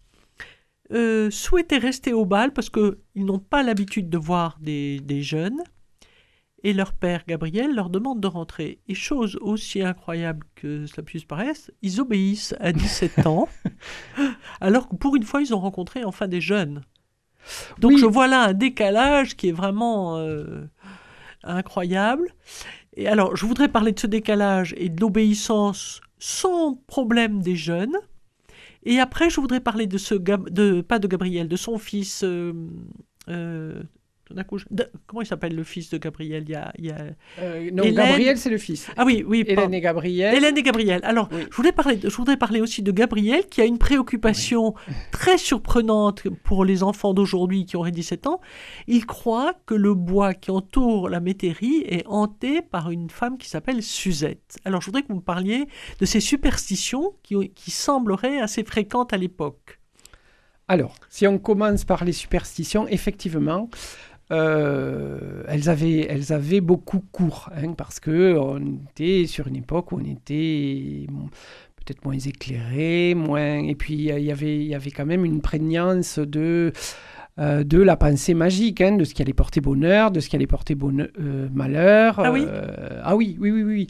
euh, 0.93 1.31
souhaitaient 1.31 1.79
rester 1.79 2.13
au 2.13 2.25
bal 2.25 2.53
parce 2.53 2.71
qu'ils 2.71 2.97
n'ont 3.17 3.39
pas 3.39 3.63
l'habitude 3.63 4.09
de 4.09 4.17
voir 4.17 4.59
des, 4.61 5.01
des, 5.01 5.21
jeunes. 5.21 5.63
Et 6.65 6.73
leur 6.73 6.93
père, 6.93 7.25
Gabriel, 7.27 7.75
leur 7.75 7.89
demande 7.89 8.21
de 8.21 8.27
rentrer. 8.27 8.81
Et 8.89 8.95
chose 8.95 9.39
aussi 9.41 9.83
incroyable 9.83 10.45
que 10.57 10.87
cela 10.87 11.05
puisse 11.05 11.25
paraître, 11.25 11.71
ils 11.83 12.01
obéissent 12.01 12.55
à 12.59 12.73
17 12.73 13.27
ans, 13.27 13.49
alors 14.61 14.89
que 14.89 14.97
pour 14.97 15.15
une 15.17 15.23
fois, 15.23 15.41
ils 15.41 15.55
ont 15.55 15.61
rencontré 15.61 16.05
enfin 16.05 16.27
des 16.27 16.41
jeunes. 16.41 16.83
Donc 17.79 17.97
je 17.97 18.07
vois 18.07 18.27
là 18.27 18.43
un 18.43 18.53
décalage 18.53 19.37
qui 19.37 19.49
est 19.49 19.53
vraiment 19.53 20.19
euh, 20.19 20.67
incroyable. 21.45 22.29
Et 22.97 23.07
alors, 23.07 23.37
je 23.37 23.47
voudrais 23.47 23.69
parler 23.69 23.93
de 23.93 24.01
ce 24.01 24.07
décalage 24.07 24.75
et 24.77 24.89
de 24.89 25.01
l'obéissance 25.01 26.01
sans 26.19 26.75
problème 26.75 27.41
des 27.41 27.57
jeunes. 27.57 27.97
Et 28.85 28.99
après, 28.99 29.31
je 29.31 29.41
voudrais 29.41 29.61
parler 29.61 29.87
de 29.87 29.99
ce, 29.99 30.15
de, 30.15 30.81
pas 30.81 30.99
de 30.99 31.07
Gabriel, 31.07 31.49
de 31.49 31.57
son 31.57 31.79
fils, 31.79 32.23
euh, 32.25 32.53
euh, 33.29 33.83
comment 35.07 35.23
il 35.23 35.27
s'appelle 35.27 35.55
le 35.55 35.65
fils 35.65 35.91
de 35.91 35.99
Gabriel? 35.99 36.45
Il 36.47 36.53
y 36.53 36.55
a, 36.55 36.73
il 36.79 36.95
euh, 37.41 37.71
Non, 37.73 37.85
Gabriel, 37.91 38.37
c'est 38.39 38.51
le 38.51 38.59
fils. 38.59 38.89
Ah 38.97 39.05
oui, 39.05 39.25
oui. 39.27 39.45
Hélène 39.47 39.75
et 39.75 39.81
Gabriel. 39.81 40.35
Hélène 40.35 40.57
et 40.57 40.63
Gabriel. 40.63 41.01
Alors, 41.05 41.29
je, 41.33 41.55
voulais 41.55 41.73
parler, 41.73 41.99
je 42.03 42.09
voudrais 42.09 42.37
parler 42.37 42.61
aussi 42.61 42.83
de 42.83 42.93
Gabriel, 42.93 43.47
qui 43.47 43.61
a 43.61 43.65
une 43.65 43.79
préoccupation 43.79 44.75
très 45.11 45.39
surprenante 45.39 46.29
pour 46.45 46.65
les 46.65 46.83
enfants 46.83 47.15
d'aujourd'hui 47.15 47.65
qui 47.65 47.77
auraient 47.77 47.91
17 47.91 48.27
ans. 48.27 48.41
Il 48.87 49.07
croit 49.07 49.55
que 49.67 49.75
le 49.75 49.95
bois 49.95 50.35
qui 50.35 50.51
entoure 50.51 51.09
la 51.09 51.21
métairie 51.21 51.85
est 51.87 52.07
hanté 52.07 52.63
par 52.63 52.91
une 52.91 53.11
femme 53.11 53.39
qui 53.39 53.49
s'appelle 53.49 53.83
Suzette. 53.83 54.59
Alors, 54.65 54.81
je 54.81 54.87
voudrais 54.87 55.03
que 55.03 55.09
vous 55.09 55.17
me 55.17 55.21
parliez 55.21 55.67
de 56.01 56.07
ces 56.07 56.21
superstitions 56.21 57.15
qui, 57.23 57.51
qui 57.51 57.71
sembleraient 57.71 58.41
assez 58.41 58.65
fréquentes 58.65 59.13
à 59.13 59.17
l'époque. 59.17 59.79
Alors, 60.71 60.95
si 61.09 61.27
on 61.27 61.39
commence 61.39 61.87
par 61.87 62.05
les 62.05 62.13
superstitions, 62.13 62.87
effectivement, 62.89 63.71
euh, 64.31 65.43
elles, 65.49 65.69
avaient, 65.69 66.07
elles 66.09 66.33
avaient 66.33 66.61
beaucoup 66.61 67.03
cours, 67.13 67.51
hein, 67.55 67.73
parce 67.73 68.01
qu'on 68.01 68.61
était 68.91 69.27
sur 69.27 69.47
une 69.47 69.57
époque 69.57 69.93
où 69.93 69.97
on 69.97 70.05
était 70.05 71.07
peut-être 71.77 72.05
moins 72.05 72.19
éclairé, 72.19 73.15
moins... 73.15 73.59
et 73.59 73.75
puis 73.75 73.95
il 73.95 74.21
y 74.21 74.31
avait, 74.33 74.65
y 74.65 74.75
avait 74.75 74.91
quand 74.91 75.07
même 75.07 75.25
une 75.25 75.41
prégnance 75.41 76.19
de, 76.19 76.73
euh, 77.39 77.65
de 77.65 77.81
la 77.81 77.97
pensée 77.97 78.35
magique, 78.35 78.81
hein, 78.81 78.97
de 78.97 79.05
ce 79.05 79.15
qui 79.15 79.23
allait 79.23 79.33
porter 79.33 79.61
bonheur, 79.61 80.11
de 80.11 80.21
ce 80.21 80.29
qui 80.29 80.37
allait 80.37 80.47
porter 80.47 80.75
bonheur, 80.75 81.09
euh, 81.19 81.49
malheur. 81.55 82.19
Ah 82.19 82.31
oui 82.31 82.47
Ah 83.03 83.17
oui, 83.17 83.37
oui, 83.41 83.51
oui, 83.51 83.63
oui. 83.63 83.87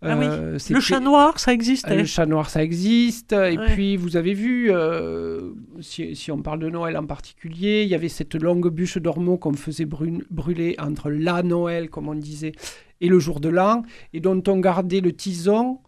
Ah 0.00 0.16
oui. 0.16 0.26
Euh, 0.28 0.58
le 0.70 0.80
chat 0.80 1.00
noir, 1.00 1.40
ça 1.40 1.52
existe. 1.52 1.88
Le 1.88 2.04
chat 2.04 2.26
noir, 2.26 2.50
ça 2.50 2.62
existe. 2.62 3.32
Et 3.32 3.58
puis, 3.66 3.96
vous 3.96 4.16
avez 4.16 4.32
vu, 4.32 4.70
euh, 4.70 5.50
si, 5.80 6.30
on 6.30 6.40
parle 6.40 6.60
de 6.60 6.70
Noël 6.70 6.96
en 6.96 7.06
particulier, 7.06 7.82
il 7.82 7.88
y 7.88 7.94
avait 7.94 8.08
cette 8.08 8.34
longue 8.36 8.68
bûche 8.68 8.98
d'ormeaux 8.98 9.38
qu'on 9.38 9.54
faisait 9.54 9.86
brûler 9.86 10.76
entre 10.78 11.10
la 11.10 11.42
Noël, 11.42 11.90
comme 11.90 12.08
on 12.08 12.14
disait, 12.14 12.52
et 13.00 13.08
le 13.08 13.18
jour 13.18 13.40
de 13.40 13.48
l'an, 13.48 13.82
et 14.12 14.20
dont 14.20 14.42
on 14.46 14.58
gardait 14.58 15.00
le 15.00 15.12
tison 15.12 15.80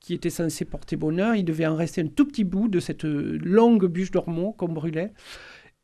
qui 0.00 0.14
était 0.14 0.30
censé 0.30 0.64
porter 0.64 0.96
bonheur. 0.96 1.34
Il 1.34 1.44
devait 1.44 1.66
en 1.66 1.76
rester 1.76 2.00
un 2.00 2.06
tout 2.06 2.26
petit 2.26 2.44
bout 2.44 2.68
de 2.68 2.80
cette 2.80 3.04
longue 3.04 3.86
bûche 3.86 4.10
d'ormeaux 4.10 4.52
qu'on 4.52 4.68
brûlait 4.68 5.12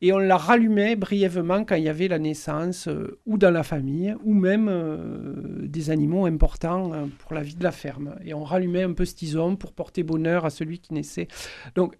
et 0.03 0.11
on 0.11 0.19
la 0.19 0.35
rallumait 0.35 0.97
brièvement 0.97 1.63
quand 1.63 1.75
il 1.75 1.85
y 1.85 1.89
avait 1.89 2.09
la 2.09 2.19
naissance 2.19 2.89
euh, 2.89 3.21
ou 3.25 3.37
dans 3.37 3.51
la 3.51 3.63
famille 3.63 4.13
ou 4.25 4.33
même 4.33 4.67
euh, 4.69 5.65
des 5.65 5.91
animaux 5.91 6.25
importants 6.25 6.91
euh, 6.91 7.05
pour 7.19 7.33
la 7.33 7.41
vie 7.41 7.55
de 7.55 7.63
la 7.63 7.71
ferme. 7.71 8.15
Et 8.25 8.33
on 8.33 8.43
rallumait 8.43 8.83
un 8.83 8.91
peu 8.91 9.05
ce 9.05 9.15
tison 9.15 9.55
pour 9.55 9.71
porter 9.71 10.03
bonheur 10.03 10.43
à 10.43 10.49
celui 10.49 10.79
qui 10.79 10.93
naissait. 10.93 11.29
Donc 11.75 11.97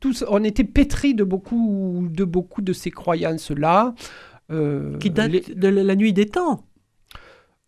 tous, 0.00 0.24
on 0.26 0.42
était 0.42 0.64
pétri 0.64 1.14
de 1.14 1.22
beaucoup 1.22 2.08
de, 2.10 2.24
beaucoup 2.24 2.62
de 2.62 2.72
ces 2.72 2.90
croyances-là. 2.90 3.94
qui 4.48 5.10
datent 5.10 5.50
de 5.50 5.68
la 5.68 5.94
nuit 5.94 6.14
des 6.14 6.26
temps 6.26 6.64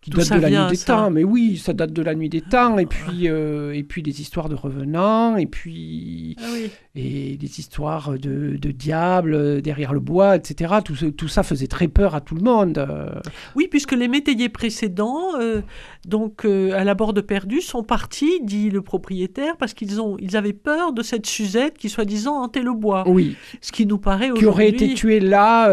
qui 0.05 0.11
date 0.11 0.33
de 0.33 0.39
la 0.39 0.51
nuit 0.51 0.71
des 0.71 0.77
temps. 0.77 1.11
Mais 1.11 1.25
oui, 1.25 1.57
ça 1.57 1.73
date 1.73 1.93
de 1.93 2.03
la 2.03 2.15
nuit 2.15 2.29
des 2.29 2.43
temps. 2.43 2.77
Et 2.79 2.85
puis, 2.85 3.29
euh, 3.29 3.73
et 3.73 3.83
puis 3.83 4.03
des 4.03 4.21
histoires 4.21 4.51
de 4.51 4.55
revenants, 4.55 5.37
et 5.37 5.47
puis 5.47 6.37
ah 6.39 6.47
oui. 6.53 6.71
et 6.95 7.37
des 7.37 7.59
histoires 7.59 8.13
de, 8.13 8.57
de 8.57 8.71
diables 8.71 9.63
derrière 9.63 9.95
le 9.95 10.01
bois, 10.01 10.37
etc. 10.37 10.75
Tout, 10.85 11.11
tout, 11.13 11.29
ça 11.29 11.43
faisait 11.43 11.69
très 11.69 11.89
peur 11.89 12.15
à 12.15 12.21
tout 12.21 12.35
le 12.35 12.43
monde. 12.43 12.87
Oui, 13.57 13.67
puisque 13.71 13.93
les 13.93 14.09
métayers 14.09 14.51
précédents, 14.51 15.39
euh, 15.41 15.63
donc 16.07 16.45
euh, 16.45 16.73
à 16.79 16.85
la 16.85 16.95
borde 16.95 17.23
perdue, 17.23 17.63
sont 17.63 17.83
partis, 17.83 18.41
dit 18.43 18.69
le 18.69 18.83
propriétaire, 18.83 19.57
parce 19.57 19.73
qu'ils 19.73 20.03
ont, 20.03 20.17
ils 20.19 20.37
avaient 20.37 20.53
peur 20.53 20.93
de 20.93 21.03
cette 21.03 21.25
Suzette 21.25 21.79
qui 21.79 21.89
soi-disant 21.89 22.43
hantait 22.43 22.63
le 22.63 22.75
bois. 22.75 23.05
Oui. 23.07 23.37
Ce 23.63 23.73
qui 23.73 23.87
nous 23.87 23.99
paraît 23.99 24.27
aujourd'hui. 24.27 24.41
Qui 24.41 24.47
aurait 24.47 24.69
été 24.69 24.95
tuée 24.95 25.21
là 25.21 25.71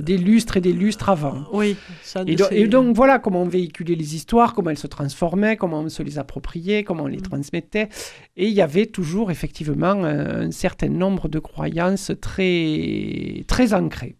des 0.00 0.18
lustres 0.18 0.56
et 0.56 0.60
des 0.60 0.72
lustres 0.72 1.08
avant. 1.08 1.46
Oui. 1.52 1.76
Ça 2.02 2.22
et, 2.26 2.36
et 2.52 2.68
donc 2.68 2.94
voilà 2.94 3.18
comment 3.18 3.39
on 3.40 3.48
véhiculait 3.48 3.94
les 3.94 4.14
histoires, 4.14 4.54
comment 4.54 4.70
elles 4.70 4.78
se 4.78 4.86
transformaient, 4.86 5.56
comment 5.56 5.80
on 5.80 5.88
se 5.88 6.02
les 6.02 6.18
appropriait, 6.18 6.84
comment 6.84 7.04
on 7.04 7.08
les 7.08 7.18
mm. 7.18 7.22
transmettait. 7.22 7.88
Et 8.36 8.48
il 8.48 8.54
y 8.54 8.62
avait 8.62 8.86
toujours 8.86 9.30
effectivement 9.30 10.04
un, 10.04 10.50
certain 10.50 10.88
nombre 10.88 11.28
de 11.28 11.38
croyances 11.38 12.12
très, 12.20 13.44
très 13.46 13.74
ancrées. 13.74 14.16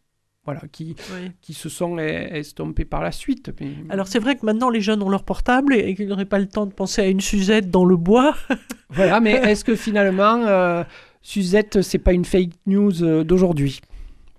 Voilà, 0.47 0.63
qui, 0.73 0.97
qui 1.43 1.53
se 1.53 1.69
sont 1.69 1.99
estompées 1.99 2.87
par 2.87 3.03
la 3.03 3.13
suite. 3.13 3.53
Alors 3.91 4.09
c'est 4.09 4.19
vrai 4.19 4.37
que 4.37 4.47
maintenant 4.47 4.71
les 4.71 4.81
jeunes 4.81 5.03
ont 5.03 5.11
leur 5.11 5.23
portable 5.23 5.75
et, 5.75 5.95
qu'ils 5.95 6.09
n'auraient 6.09 6.25
pas 6.25 6.39
le 6.39 6.49
temps 6.49 6.65
de 6.65 6.73
penser 6.73 7.03
à 7.03 7.07
une 7.07 7.21
Suzette 7.21 7.71
dans 7.71 7.85
le 7.85 7.97
bois. 7.97 8.35
voilà, 8.91 9.21
mais 9.21 9.33
est-ce 9.51 9.65
que 9.65 9.77
finalement 9.77 10.43
euh, 10.47 10.83
Suzette 11.21 11.83
c'est 11.83 11.99
pas 11.99 12.15
une 12.15 12.25
fake 12.25 12.53
news 12.67 13.05
euh, 13.05 13.23
d'aujourd'hui? 13.23 13.81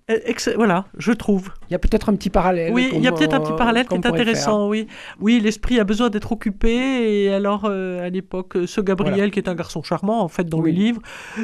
Euh, 0.09 0.17
voilà, 0.55 0.85
je 0.97 1.11
trouve. 1.11 1.51
Il 1.71 1.73
y 1.73 1.75
a 1.75 1.79
peut-être 1.79 2.09
un 2.09 2.15
petit 2.15 2.29
parallèle. 2.29 2.73
Oui, 2.73 2.89
il 2.93 3.01
y 3.01 3.07
a 3.07 3.13
peut-être 3.13 3.33
un 3.33 3.39
petit 3.39 3.55
parallèle 3.57 3.87
qui 3.87 3.95
est 3.95 4.05
intéressant. 4.05 4.67
Oui, 4.67 4.87
oui, 5.21 5.39
l'esprit 5.39 5.79
a 5.79 5.85
besoin 5.85 6.09
d'être 6.09 6.33
occupé. 6.33 7.23
Et 7.23 7.33
alors, 7.33 7.61
euh, 7.63 8.05
à 8.05 8.09
l'époque, 8.09 8.57
ce 8.65 8.81
Gabriel, 8.81 9.31
qui 9.31 9.39
est 9.39 9.47
un 9.47 9.55
garçon 9.55 9.81
charmant, 9.81 10.21
en 10.21 10.27
fait, 10.27 10.43
dans 10.49 10.59
le 10.59 10.69
livre, 10.69 11.01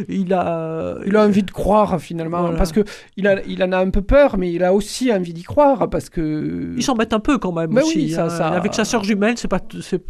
il 0.09 0.33
a, 0.33 0.97
il 1.05 1.15
a 1.15 1.23
envie 1.23 1.43
de 1.43 1.51
croire 1.51 2.01
finalement, 2.01 2.51
parce 2.57 2.73
que 2.73 2.83
il 3.15 3.25
a, 3.25 3.41
il 3.47 3.63
en 3.63 3.71
a 3.71 3.77
un 3.77 3.89
peu 3.89 4.01
peur, 4.01 4.37
mais 4.37 4.51
il 4.51 4.65
a 4.65 4.73
aussi 4.73 5.13
envie 5.13 5.31
d'y 5.31 5.43
croire, 5.43 5.89
parce 5.89 6.09
que. 6.09 6.73
Il 6.75 6.83
s'embête 6.83 7.13
un 7.13 7.21
peu 7.21 7.37
quand 7.37 7.53
même 7.53 7.73
bah 7.73 7.83
aussi. 7.83 7.97
Oui, 7.97 8.09
ça, 8.09 8.25
hein. 8.25 8.51
Avec 8.51 8.73
sa 8.73 8.83
sœur 8.83 9.05
jumelle, 9.05 9.37
c'est 9.37 9.47
pas, 9.47 9.61
c'est, 9.79 10.01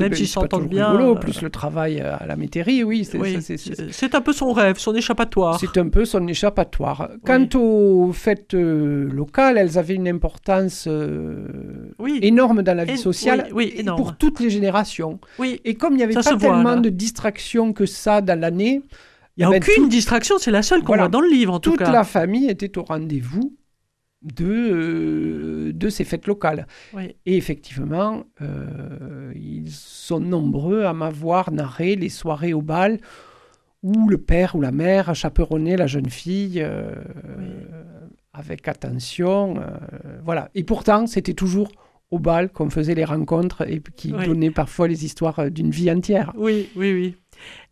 même 0.00 0.12
s'ils 0.12 0.26
s'entendent 0.26 0.68
bien. 0.68 0.90
Rigolo, 0.90 1.14
plus 1.14 1.40
le 1.40 1.50
travail 1.50 2.00
à 2.00 2.26
la 2.26 2.34
métairie, 2.34 2.82
oui. 2.82 3.08
C'est 3.92 4.14
un 4.16 4.20
peu 4.22 4.32
son 4.32 4.52
rêve, 4.52 4.78
son 4.78 4.92
échappatoire. 4.92 5.60
C'est 5.60 5.78
un 5.78 5.88
peu 5.88 6.04
son 6.04 6.26
échappatoire. 6.26 7.10
Quant 7.24 7.46
aux 7.54 8.10
fêtes 8.12 8.54
euh, 8.54 9.08
elles 9.56 9.78
avaient 9.78 9.94
une 9.94 10.08
importance 10.08 10.86
euh, 10.88 11.94
énorme 12.20 12.62
dans 12.62 12.76
la 12.76 12.84
vie 12.84 12.98
sociale 12.98 13.48
pour 13.96 14.16
toutes 14.16 14.40
les 14.40 14.50
générations. 14.50 15.20
Et 15.64 15.74
comme 15.74 15.94
il 15.94 15.98
n'y 15.98 16.02
avait 16.02 16.14
pas 16.14 16.36
tellement 16.36 16.76
de 16.76 16.88
distractions 16.88 17.72
que 17.72 17.86
ça 17.86 18.20
dans 18.20 18.38
l'année, 18.38 18.82
il 19.36 19.46
n'y 19.46 19.52
a 19.52 19.56
eh 19.56 19.60
ben, 19.60 19.66
aucune 19.66 19.88
distraction, 19.88 20.36
c'est 20.38 20.50
la 20.50 20.62
seule 20.62 20.82
qu'on 20.82 20.96
voit 20.96 21.08
dans 21.08 21.20
le 21.20 21.30
livre 21.30 21.54
en 21.54 21.60
tout 21.60 21.74
cas. 21.74 21.86
Toute 21.86 21.94
la 21.94 22.04
famille 22.04 22.48
était 22.50 22.76
au 22.76 22.82
rendez-vous 22.82 23.56
de, 24.22 24.44
euh, 24.44 25.72
de 25.72 25.88
ces 25.88 26.04
fêtes 26.04 26.26
locales. 26.26 26.66
Et 27.26 27.36
effectivement, 27.36 28.24
ils 29.34 29.70
sont 29.70 30.20
nombreux 30.20 30.84
à 30.84 30.92
m'avoir 30.92 31.50
narré 31.50 31.96
les 31.96 32.10
soirées 32.10 32.52
au 32.52 32.62
bal 32.62 32.98
où 33.82 34.08
le 34.08 34.18
père 34.18 34.54
ou 34.54 34.60
la 34.60 34.72
mère 34.72 35.14
chaperonnait 35.14 35.76
la 35.76 35.86
jeune 35.86 36.10
fille 36.10 36.64
avec 38.32 38.66
attention. 38.68 39.56
Euh, 39.58 40.20
voilà. 40.24 40.50
Et 40.54 40.64
pourtant, 40.64 41.06
c'était 41.06 41.34
toujours 41.34 41.70
au 42.10 42.18
bal 42.18 42.50
qu'on 42.50 42.70
faisait 42.70 42.94
les 42.94 43.04
rencontres 43.04 43.62
et 43.68 43.82
qui 43.96 44.12
donnait 44.12 44.50
parfois 44.50 44.86
les 44.88 45.04
histoires 45.04 45.38
euh, 45.38 45.50
d'une 45.50 45.70
vie 45.70 45.90
entière. 45.90 46.32
Oui, 46.36 46.68
oui, 46.76 46.92
oui. 46.92 47.16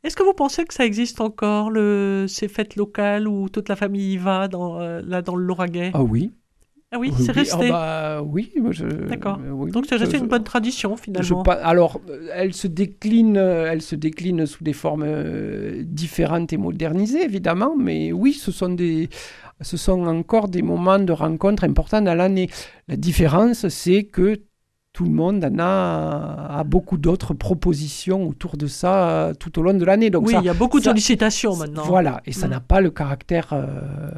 Est-ce 0.02 0.16
que 0.16 0.22
vous 0.22 0.32
pensez 0.32 0.64
que 0.64 0.72
ça 0.72 0.84
existe 0.84 1.20
encore, 1.20 1.70
le... 1.70 2.24
ces 2.26 2.48
fêtes 2.48 2.76
locales 2.76 3.28
où 3.28 3.48
toute 3.48 3.68
la 3.68 3.76
famille 3.76 4.14
y 4.14 4.16
va, 4.16 4.48
dans, 4.48 4.80
euh, 4.80 5.02
là, 5.04 5.22
dans 5.22 5.36
le 5.36 5.44
Lauragais? 5.44 5.90
Ah 5.94 6.02
oui. 6.02 6.32
Ah 6.92 6.98
oui, 6.98 7.12
c'est 7.16 7.28
oui. 7.30 7.38
resté. 7.38 7.70
Ah 7.72 8.18
bah, 8.18 8.22
oui. 8.24 8.52
je- 8.72 8.84
D'accord. 8.84 9.38
euh, 9.44 9.50
oui, 9.50 9.70
Donc 9.70 9.86
c'est 9.88 9.96
resté 9.96 10.16
je- 10.18 10.22
une 10.22 10.28
bonne 10.28 10.42
tradition 10.42 10.96
finalement. 10.96 11.42
alors, 11.44 12.00
euh, 12.10 12.28
elle 12.34 12.52
se 12.52 12.66
décline, 12.66 13.36
euh, 13.36 13.70
elle 13.70 13.80
se 13.80 13.94
décline 13.94 14.44
sous 14.46 14.64
des 14.64 14.72
formes 14.72 15.04
différentes 15.84 16.52
et 16.52 16.56
modernisées, 16.56 17.22
évidemment, 17.24 17.76
mais 17.76 18.10
oui, 18.12 18.32
ce 18.32 18.50
sont 18.50 18.70
des, 18.70 19.08
ce 19.60 19.76
sont 19.76 20.04
encore 20.06 20.48
des 20.48 20.62
moments 20.62 20.98
de 20.98 21.12
rencontre 21.12 21.62
importants 21.64 22.02
dans 22.02 22.14
l'année. 22.14 22.48
La 22.88 22.96
différence, 22.96 23.68
c'est 23.68 24.04
que 24.04 24.40
tout 24.92 25.04
le 25.04 25.10
monde 25.12 25.44
en 25.44 25.58
a, 25.60 26.58
a 26.58 26.64
beaucoup 26.64 26.96
d'autres 26.98 27.34
propositions 27.34 28.26
autour 28.26 28.56
de 28.56 28.66
ça 28.66 29.32
tout 29.38 29.56
au 29.60 29.62
long 29.62 29.74
de 29.74 29.84
l'année. 29.84 30.10
Donc 30.10 30.26
oui, 30.26 30.32
ça, 30.32 30.40
il 30.40 30.46
y 30.46 30.48
a 30.48 30.54
beaucoup 30.54 30.80
de 30.80 30.84
sollicitations 30.84 31.54
maintenant. 31.54 31.84
Voilà, 31.84 32.20
et 32.26 32.32
ça 32.32 32.48
Mm. 32.48 32.50
n'a 32.50 32.60
pas 32.60 32.80
le 32.80 32.90
caractère 32.90 33.50
euh, 33.52 34.10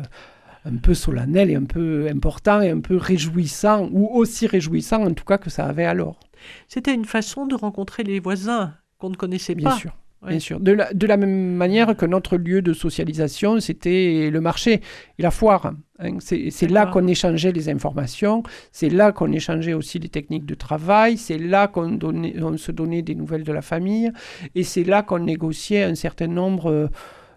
un 0.65 0.77
peu 0.77 0.95
solennel 0.95 1.51
et 1.51 1.57
un 1.57 1.65
peu 1.65 2.09
important 2.11 2.61
et 2.61 2.71
un 2.71 2.81
peu 2.81 2.97
réjouissant, 2.97 3.89
ou 3.93 4.09
aussi 4.17 4.47
réjouissant 4.47 5.05
en 5.05 5.13
tout 5.13 5.25
cas 5.25 5.39
que 5.39 5.51
ça 5.51 5.67
avait 5.67 5.85
alors. 5.85 6.21
C'était 6.69 6.95
une 6.95 7.05
façon 7.05 7.47
de 7.47 7.55
rencontrer 7.55 8.03
les 8.05 8.21
voisins 8.21 8.75
qu'on 8.99 9.11
ne 9.11 9.17
connaissait 9.17 9.55
Bien 9.55 9.71
pas. 9.71 9.77
sûr. 9.77 9.97
Oui. 10.23 10.29
Bien 10.31 10.39
sûr. 10.39 10.61
De 10.61 10.71
la, 10.71 10.95
de 10.95 11.05
la 11.09 11.17
même 11.17 11.55
manière 11.57 11.97
que 11.97 12.07
notre 12.07 12.37
lieu 12.37 12.63
de 12.63 12.73
socialisation, 12.73 13.59
c'était 13.59 14.31
le 14.31 14.41
marché 14.41 14.81
et 15.19 15.23
la 15.23 15.33
foire. 15.33 15.67
hein. 15.67 16.17
C'est 16.21 16.71
là 16.71 16.87
qu'on 16.87 17.09
échangeait 17.09 17.51
les 17.51 17.69
informations, 17.69 18.45
c'est 18.71 18.89
là 18.89 19.11
qu'on 19.11 19.33
échangeait 19.33 19.73
aussi 19.73 19.99
les 19.99 20.09
techniques 20.09 20.47
de 20.47 20.55
travail, 20.55 21.17
c'est 21.17 21.39
là 21.39 21.67
qu'on 21.67 21.99
on 22.03 22.57
se 22.57 22.71
donnait 22.71 23.03
des 23.03 23.17
nouvelles 23.17 23.43
de 23.43 23.53
la 23.53 23.63
famille, 23.63 24.13
et 24.55 24.63
c'est 24.63 24.85
là 24.85 25.03
qu'on 25.03 25.19
négociait 25.21 25.83
un 25.83 25.97
certain 25.97 26.29
nombre 26.29 26.71
euh, 26.71 26.87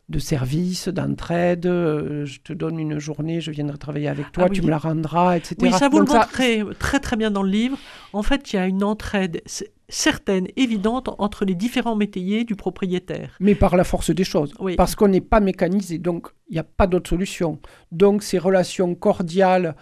de 0.07 0.19
services, 0.19 0.87
d'entraide. 0.87 1.65
euh, 1.65 2.25
Je 2.25 2.39
te 2.39 2.53
donne 2.53 2.79
une 2.79 2.99
journée, 2.99 3.41
je 3.41 3.49
viendrai 3.51 3.77
travailler 3.77 4.07
avec 4.07 4.31
toi, 4.31 4.43
Ah 4.45 4.49
oui. 4.49 4.55
tu 4.55 4.61
me 4.61 4.69
la 4.69 4.77
rendras, 4.77 5.35
etc. 5.37 5.55
Oui, 5.61 5.71
ça 5.71 5.89
vous 5.89 5.99
Donc 5.99 6.09
le 6.09 6.13
montrez 6.19 6.63
très 6.77 6.99
très 6.99 7.15
bien 7.15 7.31
dans 7.31 7.41
le 7.43 7.49
livre. 7.49 7.77
En 8.13 8.21
fait, 8.23 8.53
il 8.53 8.55
y 8.55 8.59
a 8.59 8.67
une 8.67 8.83
entraide 8.83 9.41
certaine, 9.89 10.47
évidente, 10.57 11.09
entre 11.19 11.45
les 11.45 11.55
différents 11.55 11.95
métayers 11.95 12.43
du 12.43 12.55
propriétaire. 12.55 13.35
mais 13.39 13.55
par 13.55 13.75
la 13.77 13.83
force 13.83 14.09
des 14.11 14.23
choses. 14.23 14.53
Oui. 14.59 14.75
Parce 14.75 14.95
qu'on 14.95 15.07
n'est 15.07 15.21
pas 15.21 15.39
mécanisé, 15.39 15.97
donc 15.99 16.27
il 16.49 16.53
n'y 16.53 16.59
a 16.59 16.63
pas 16.63 16.87
d'autre 16.87 17.09
solution. 17.09 17.59
Donc 17.91 18.23
ces 18.23 18.37
relations 18.39 18.95
cordiales, 18.95 19.75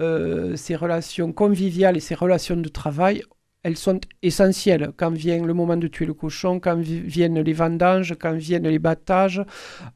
euh, 0.00 0.56
ces 0.56 0.74
relations 0.74 1.32
conviviales 1.32 1.96
et 1.96 2.00
ces 2.00 2.14
relations 2.16 2.56
de 2.56 2.68
travail, 2.68 3.22
elles 3.64 3.76
sont 3.76 3.98
essentielles. 4.22 4.92
Quand 4.96 5.10
vient 5.10 5.44
le 5.44 5.54
moment 5.54 5.76
de 5.76 5.88
tuer 5.88 6.06
le 6.06 6.14
cochon, 6.14 6.60
quand 6.60 6.76
vi- 6.76 7.00
viennent 7.00 7.40
les 7.40 7.52
vendanges, 7.52 8.14
quand 8.20 8.34
viennent 8.34 8.68
les 8.68 8.78
battages, 8.78 9.42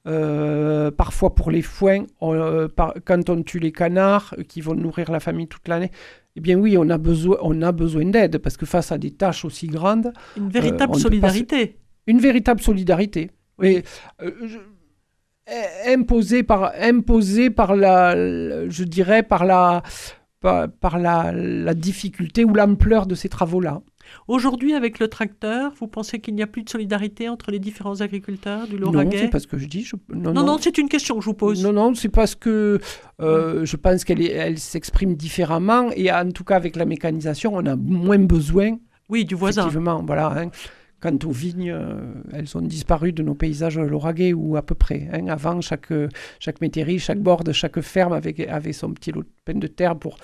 euh, 0.07 0.91
parfois 0.91 1.35
pour 1.35 1.51
les 1.51 1.63
foins, 1.63 2.05
on, 2.21 2.33
euh, 2.35 2.67
par- 2.69 2.95
quand 3.05 3.29
on 3.31 3.43
tue 3.43 3.59
les 3.61 3.73
canards 3.73 4.35
euh, 4.39 4.43
qui 4.43 4.61
vont 4.61 4.75
nourrir 4.75 5.11
la 5.13 5.21
famille 5.21 5.47
toute 5.49 5.69
l'année. 5.69 5.91
Eh 6.37 6.41
bien 6.41 6.57
oui, 6.59 6.77
on 6.79 6.89
a 6.89 6.99
besoin, 6.99 7.37
on 7.43 7.63
a 7.63 7.73
besoin 7.73 8.07
d'aide 8.07 8.39
parce 8.39 8.57
que 8.57 8.67
face 8.67 8.91
à 8.93 8.99
des 8.99 9.11
tâches 9.13 9.45
aussi 9.45 9.67
grandes, 9.67 10.13
Une 10.37 10.49
véritable 10.49 10.93
pas 10.95 10.99
solidarité. 10.99 11.77
une 12.07 12.21
véritable 12.21 12.61
solidarité. 12.61 13.31
Oui. 13.59 13.83
Et, 14.23 14.25
je- 14.47 14.59
imposée 15.87 16.43
par, 16.43 16.73
imposée 16.81 17.49
par 17.51 17.75
la- 17.75 18.69
je 18.69 18.85
dirais 18.85 19.23
par 19.23 19.45
la, 19.47 19.83
par, 20.41 20.69
par 20.69 20.99
la, 20.99 21.33
la 21.33 21.75
difficulté 21.75 22.45
ou 22.45 22.55
l'ampleur 22.55 23.07
de 23.07 23.15
ces 23.15 23.29
travaux-là. 23.29 23.81
Aujourd'hui, 24.27 24.73
avec 24.73 25.01
le 25.01 25.09
tracteur, 25.09 25.73
vous 25.79 25.87
pensez 25.87 26.19
qu'il 26.19 26.35
n'y 26.35 26.43
a 26.43 26.47
plus 26.47 26.63
de 26.63 26.71
solidarité 26.71 27.29
entre 27.29 27.51
les 27.51 27.59
différents 27.59 28.01
agriculteurs 28.01 28.67
du 28.67 28.77
Non, 28.77 28.91
Lauragais 28.91 29.19
c'est 29.19 29.29
pas 29.29 29.39
ce 29.39 29.47
que 29.47 29.59
je 29.59 29.67
dis. 29.67 29.83
je- 29.83 29.97
non, 30.15 30.33
Non, 30.33 30.45
non, 30.45 30.57
c'est 30.59 30.79
une 30.79 30.89
question 30.89 31.17
que 31.17 31.21
je 31.21 31.27
vous 31.27 31.35
pose. 31.35 31.63
Non, 31.63 31.75
non, 31.75 31.95
c'est 31.95 32.09
parce 32.09 32.35
que 32.35 32.79
euh, 33.21 33.67
je 33.67 33.77
pense 33.77 34.05
qu'elle 34.05 34.23
elle 34.23 34.59
s'exprime 34.59 35.15
différemment 35.15 35.91
et 35.95 36.11
en 36.11 36.31
tout 36.31 36.45
cas 36.45 36.57
avec 36.57 36.77
la 36.77 36.87
mécanisation, 36.87 37.55
on 37.55 37.67
a 37.67 37.77
moins 37.77 38.19
besoin 38.19 38.79
Oui, 39.11 39.27
du 39.27 39.35
voisin. 39.35 39.63
Effectivement, 39.63 40.03
voilà. 40.07 40.33
hein. 40.39 40.51
Quant 41.01 41.17
aux 41.25 41.31
vignes, 41.31 41.71
euh, 41.71 42.13
elles 42.33 42.57
ont 42.57 42.61
disparu 42.61 43.13
de 43.13 43.23
nos 43.23 43.35
paysages 43.35 43.79
lauragais 43.79 44.33
ou 44.33 44.57
à 44.57 44.63
peu 44.63 44.75
près. 44.75 45.09
hein. 45.13 45.29
Avant, 45.29 45.61
chaque, 45.61 45.93
chaque 46.41 46.61
métairie, 46.61 46.99
chaque 46.99 47.21
borde, 47.21 47.53
chaque 47.53 47.81
ferme 47.81 48.13
avait, 48.15 48.49
avait 48.49 48.73
son 48.73 48.93
petit 48.93 49.13
lot 49.13 49.23
de 49.23 49.29
peine 49.45 49.61
de 49.61 49.69
terre 49.69 49.95
pour, 49.97 50.17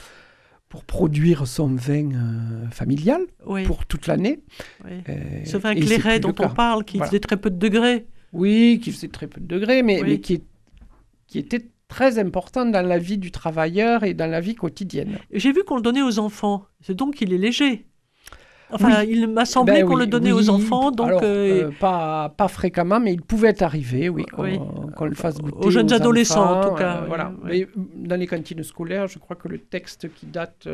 pour 0.69 0.85
produire 0.85 1.47
son 1.47 1.69
vin 1.69 2.11
euh, 2.13 2.69
familial 2.71 3.21
Oui, 3.47 3.63
pour 3.65 3.87
toute 3.87 4.09
l'année. 4.09 4.41
oui. 4.85 4.91
Euh, 5.09 5.45
Ce 5.45 5.57
vin 5.57 5.75
clairet 5.77 6.19
dont 6.19 6.35
on 6.41 6.49
parle, 6.49 6.85
qui 6.85 6.97
Voilà. 6.97 7.11
faisait 7.11 7.21
très 7.21 7.37
peu 7.37 7.51
de 7.51 7.57
degrés. 7.59 8.07
Oui, 8.33 8.81
qui 8.83 8.91
faisait 8.91 9.07
très 9.09 9.29
peu 9.29 9.41
de 9.41 9.47
degrés, 9.47 9.85
mais, 9.85 10.03
Oui. 10.03 10.09
mais 10.09 10.19
qui, 10.21 10.35
est- 10.35 10.45
qui 11.29 11.39
était 11.39 11.69
très 11.87 12.19
important 12.19 12.67
dans 12.67 12.85
la 12.85 12.99
vie 12.99 13.19
du 13.19 13.31
travailleur 13.31 14.03
et 14.03 14.15
dans 14.15 14.27
la 14.27 14.41
vie 14.41 14.57
quotidienne. 14.57 15.19
J'ai 15.33 15.53
vu 15.53 15.63
qu'on 15.63 15.77
le 15.77 15.83
donnait 15.83 16.03
aux 16.03 16.19
enfants. 16.19 16.65
C'est 16.81 16.95
donc 16.97 17.15
qu'il 17.15 17.33
est 17.33 17.39
léger. 17.39 17.87
Enfin, 18.71 19.03
il 19.03 19.29
m'a 19.29 19.45
semblé 19.45 19.75
Ben 19.75 19.87
qu'on 19.87 19.95
oui, 19.95 20.01
le 20.01 20.07
donnait 20.07 20.33
oui, 20.33 20.47
aux 20.47 20.51
enfants, 20.51 20.91
donc 20.91 21.09
alors, 21.09 21.21
euh, 21.23 21.65
euh, 21.65 21.71
pas, 21.79 22.31
pas 22.31 22.49
fréquemment, 22.49 22.99
mais 22.99 23.13
il 23.13 23.23
pouvait 23.23 23.63
arriver, 23.63 24.09
oui, 24.09 24.25
qu'on 24.97 25.05
le 25.05 25.15
fasse 25.15 25.39
goûter 25.39 25.67
Aux 25.67 25.71
jeunes 25.71 25.93
adolescents, 25.93 26.61
en 26.61 26.69
tout 26.69 26.75
cas, 26.75 26.97
euh, 26.97 27.05
voilà. 27.07 27.33
Mais 27.45 27.63
euh, 27.63 27.67
dans 27.77 28.17
les 28.17 28.27
cantines 28.27 28.63
scolaires, 28.63 29.07
je 29.07 29.19
crois 29.19 29.37
que 29.37 29.49
le 29.49 29.59
texte 29.59 30.13
qui 30.15 30.27
date, 30.27 30.67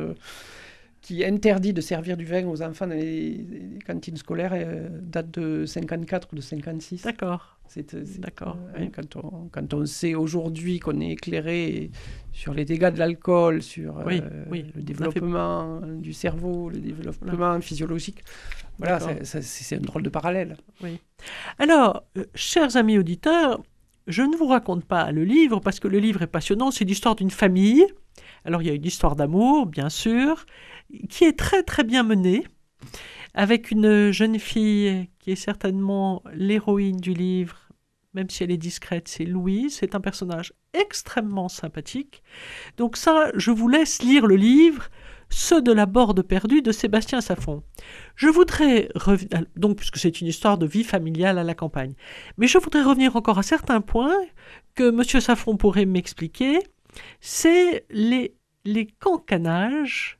qui 1.10 1.24
interdit 1.24 1.72
de 1.72 1.80
servir 1.80 2.16
du 2.16 2.24
vin 2.24 2.46
aux 2.46 2.62
enfants 2.62 2.86
dans 2.86 2.94
les, 2.94 3.30
les 3.32 3.78
cantines 3.84 4.16
scolaires 4.16 4.52
euh, 4.54 4.88
date 5.02 5.32
de 5.32 5.66
54 5.66 6.28
ou 6.32 6.36
de 6.36 6.40
56. 6.40 7.02
d'accord. 7.02 7.56
C'est, 7.66 7.94
euh, 7.94 8.04
D'accord, 8.18 8.56
euh, 8.76 8.78
oui. 8.80 8.90
quand, 8.94 9.16
on, 9.16 9.48
quand 9.50 9.74
on 9.74 9.86
sait 9.86 10.14
aujourd'hui 10.14 10.78
qu'on 10.78 11.00
est 11.00 11.10
éclairé 11.10 11.90
sur 12.32 12.54
les 12.54 12.64
dégâts 12.64 12.92
de 12.92 12.98
l'alcool, 12.98 13.60
sur 13.60 13.98
euh, 13.98 14.04
Oui, 14.50 14.62
le 14.62 14.72
fait- 14.72 14.82
développement 14.82 15.80
du 15.98 16.12
cerveau, 16.12 16.68
le 16.68 16.78
développement 16.78 17.60
physiologique, 17.60 18.22
voilà, 18.78 18.98
c'est, 19.24 19.76
un 19.76 19.80
drôle 19.80 20.02
de 20.04 20.08
parallèle. 20.10 20.56
Alors, 21.58 22.04
chers 22.34 22.76
amis 22.76 22.98
auditeurs, 22.98 23.60
je 24.06 24.22
ne 24.22 24.36
vous 24.36 24.46
raconte 24.46 24.84
pas 24.84 25.10
le 25.12 25.24
livre 25.24 25.58
parce 25.60 25.80
que 25.80 25.88
le 25.88 25.98
livre 25.98 26.22
est 26.22 26.26
passionnant. 26.28 26.70
C'est 26.70 26.84
l'histoire 26.84 27.14
d'une 27.16 27.30
famille. 27.30 27.84
Alors, 28.44 28.62
il 28.62 28.68
y 28.68 28.70
a 28.70 28.74
une 28.74 28.86
histoire 28.86 29.16
d'amour, 29.16 29.66
bien 29.66 29.90
sûr, 29.90 30.44
qui 31.08 31.24
est 31.24 31.38
très 31.38 31.62
très 31.62 31.84
bien 31.84 32.02
menée, 32.02 32.46
avec 33.34 33.70
une 33.70 34.10
jeune 34.10 34.38
fille 34.38 35.08
qui 35.18 35.32
est 35.32 35.36
certainement 35.36 36.22
l'héroïne 36.32 36.96
du 36.96 37.14
livre, 37.14 37.70
même 38.14 38.28
si 38.28 38.42
elle 38.42 38.50
est 38.50 38.56
discrète, 38.56 39.08
c'est 39.08 39.24
Louise. 39.24 39.76
C'est 39.76 39.94
un 39.94 40.00
personnage 40.00 40.52
extrêmement 40.74 41.48
sympathique. 41.48 42.22
Donc 42.76 42.96
ça, 42.96 43.30
je 43.34 43.50
vous 43.50 43.68
laisse 43.68 44.02
lire 44.02 44.26
le 44.26 44.36
livre, 44.36 44.88
Ceux 45.32 45.62
de 45.62 45.70
la 45.70 45.86
borde 45.86 46.22
perdue 46.22 46.60
de 46.60 46.72
Sébastien 46.72 47.20
Saffon. 47.20 47.62
Je 48.16 48.26
voudrais 48.26 48.88
revenir, 48.96 49.44
donc 49.54 49.76
puisque 49.76 49.98
c'est 49.98 50.20
une 50.20 50.26
histoire 50.26 50.58
de 50.58 50.66
vie 50.66 50.82
familiale 50.82 51.38
à 51.38 51.44
la 51.44 51.54
campagne, 51.54 51.94
mais 52.36 52.48
je 52.48 52.58
voudrais 52.58 52.82
revenir 52.82 53.14
encore 53.14 53.38
à 53.38 53.44
certains 53.44 53.80
points 53.80 54.18
que 54.74 54.90
Monsieur 54.90 55.20
Saffon 55.20 55.56
pourrait 55.56 55.86
m'expliquer. 55.86 56.58
C'est 57.20 57.86
les 57.90 58.34
les 58.64 58.86
cancanages 58.86 60.19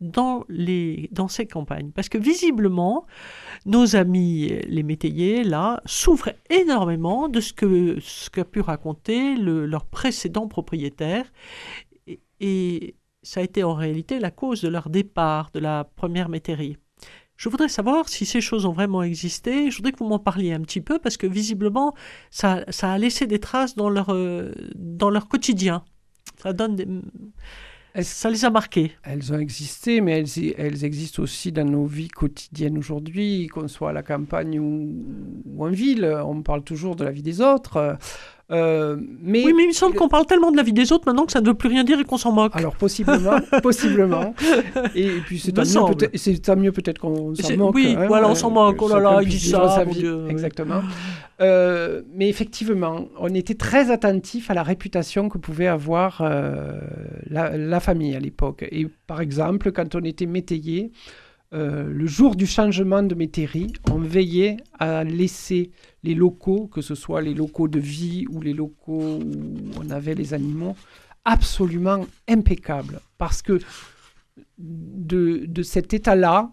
dans 0.00 0.44
les 0.48 1.08
dans 1.12 1.28
ces 1.28 1.46
campagnes, 1.46 1.90
parce 1.92 2.08
que 2.08 2.18
visiblement 2.18 3.06
nos 3.66 3.96
amis 3.96 4.48
les 4.66 4.82
métayers 4.82 5.44
là 5.44 5.82
souffrent 5.84 6.32
énormément 6.48 7.28
de 7.28 7.40
ce 7.40 7.52
que 7.52 7.98
ce 8.00 8.30
qu'a 8.30 8.44
pu 8.44 8.60
raconter 8.60 9.36
le- 9.36 9.66
leur 9.66 9.84
précédent 9.84 10.48
propriétaire 10.48 11.26
et, 12.40 12.94
ça 13.22 13.40
a 13.40 13.42
été 13.42 13.62
en 13.64 13.74
réalité 13.74 14.18
la 14.18 14.30
cause 14.30 14.62
de 14.62 14.68
leur 14.68 14.88
départ 14.88 15.50
de 15.52 15.60
la 15.60 15.84
première 15.84 16.30
métairie. 16.30 16.78
Je 17.36 17.50
voudrais 17.50 17.68
savoir 17.68 18.08
si 18.08 18.24
ces 18.24 18.40
choses 18.40 18.64
ont 18.64 18.72
vraiment 18.72 19.02
existé. 19.02 19.70
Je 19.70 19.76
voudrais 19.76 19.92
que 19.92 19.98
vous 19.98 20.08
m'en 20.08 20.18
parliez 20.18 20.52
un 20.54 20.60
petit 20.62 20.80
peu 20.80 20.98
parce 20.98 21.18
que 21.18 21.26
visiblement, 21.26 21.94
ça, 22.30 22.64
ça 22.70 22.92
a 22.92 22.96
laissé 22.98 23.26
des 23.26 23.38
traces 23.38 23.74
dans 23.76 23.90
leur, 23.90 24.08
euh, 24.10 24.52
dans 24.74 25.10
leur 25.10 25.28
quotidien. 25.28 25.84
Ça, 26.42 26.54
donne 26.54 26.76
des- 26.76 26.86
ça 28.02 28.30
les 28.30 28.44
a 28.44 28.50
marqués? 28.50 28.92
Elles 29.02 29.32
ont 29.32 29.38
existé, 29.38 30.00
mais 30.00 30.20
elles, 30.20 30.54
elles 30.56 30.84
existent 30.84 31.22
aussi 31.22 31.52
dans 31.52 31.64
nos 31.64 31.86
vies 31.86 32.08
quotidiennes 32.08 32.78
aujourd'hui, 32.78 33.48
qu'on 33.48 33.68
soit 33.68 33.90
à 33.90 33.92
la 33.92 34.02
campagne 34.02 34.58
ou 34.60 35.64
en 35.64 35.70
ville. 35.70 36.04
On 36.24 36.42
parle 36.42 36.62
toujours 36.62 36.96
de 36.96 37.04
la 37.04 37.10
vie 37.10 37.22
des 37.22 37.40
autres. 37.40 37.98
Euh, 38.50 38.96
mais 39.22 39.44
Oui, 39.44 39.52
mais 39.56 39.62
il 39.64 39.68
me 39.68 39.72
semble 39.72 39.94
qu'on 39.94 40.08
parle 40.08 40.26
tellement 40.26 40.50
de 40.50 40.56
la 40.56 40.62
vie 40.64 40.72
des 40.72 40.90
autres 40.92 41.04
maintenant 41.06 41.24
que 41.26 41.32
ça 41.32 41.40
ne 41.40 41.46
veut 41.46 41.54
plus 41.54 41.68
rien 41.68 41.84
dire 41.84 42.00
et 42.00 42.04
qu'on 42.04 42.18
s'en 42.18 42.32
moque. 42.32 42.52
Alors 42.56 42.74
possiblement, 42.74 43.36
possiblement. 43.62 44.34
Et, 44.94 45.06
et 45.06 45.20
puis 45.24 45.38
c'est 45.38 45.52
tant, 45.52 45.62
mieux 45.62 45.94
peut-être- 45.94 46.56
mieux 46.56 46.72
qu'on 46.98 47.34
s'en 47.34 47.56
moque. 47.56 47.74
oui, 47.74 47.94
hein, 47.96 48.06
voilà, 48.08 48.28
on 48.28 48.32
euh, 48.32 48.34
s'en 48.34 48.50
moque. 48.50 48.76
que 48.78 48.84
Oh 48.84 48.88
là 48.88 48.98
là, 49.00 49.18
il 49.22 49.28
dit 49.28 49.38
ça, 49.38 49.84
vie. 49.84 49.98
Dieu. 50.00 50.24
Exactement. 50.28 50.82
Euh, 51.40 52.02
mais 52.14 52.28
effectivement, 52.28 53.06
on 53.18 53.32
était 53.34 53.54
très 53.54 53.90
attentif 53.90 54.50
à 54.50 54.54
la 54.54 54.62
réputation 54.62 55.28
que 55.28 55.38
pouvait 55.38 55.68
avoir 55.68 56.20
euh, 56.20 56.72
la, 57.28 57.56
la 57.56 57.80
famille 57.80 58.14
à 58.14 58.20
l'époque. 58.20 58.66
Et 58.70 58.86
par 59.06 59.20
exemple, 59.20 59.72
quand 59.72 59.94
on 59.94 60.02
était 60.02 60.26
métayer, 60.26 60.90
euh, 61.52 61.88
le 61.92 62.06
jour 62.06 62.36
du 62.36 62.46
changement 62.46 63.02
de 63.02 63.14
métairie, 63.14 63.72
on 63.90 63.98
veillait 63.98 64.58
à 64.78 65.02
laisser 65.04 65.72
les 66.04 66.14
locaux, 66.14 66.68
que 66.68 66.80
ce 66.80 66.94
soit 66.94 67.22
les 67.22 67.34
locaux 67.34 67.66
de 67.68 67.80
vie 67.80 68.24
ou 68.30 68.40
les 68.40 68.52
locaux 68.52 69.18
où 69.18 69.70
on 69.76 69.90
avait 69.90 70.14
les 70.14 70.32
animaux, 70.32 70.76
absolument 71.24 72.06
impeccables. 72.28 73.00
Parce 73.18 73.42
que 73.42 73.58
de, 74.58 75.44
de 75.46 75.62
cet 75.62 75.92
état-là 75.92 76.52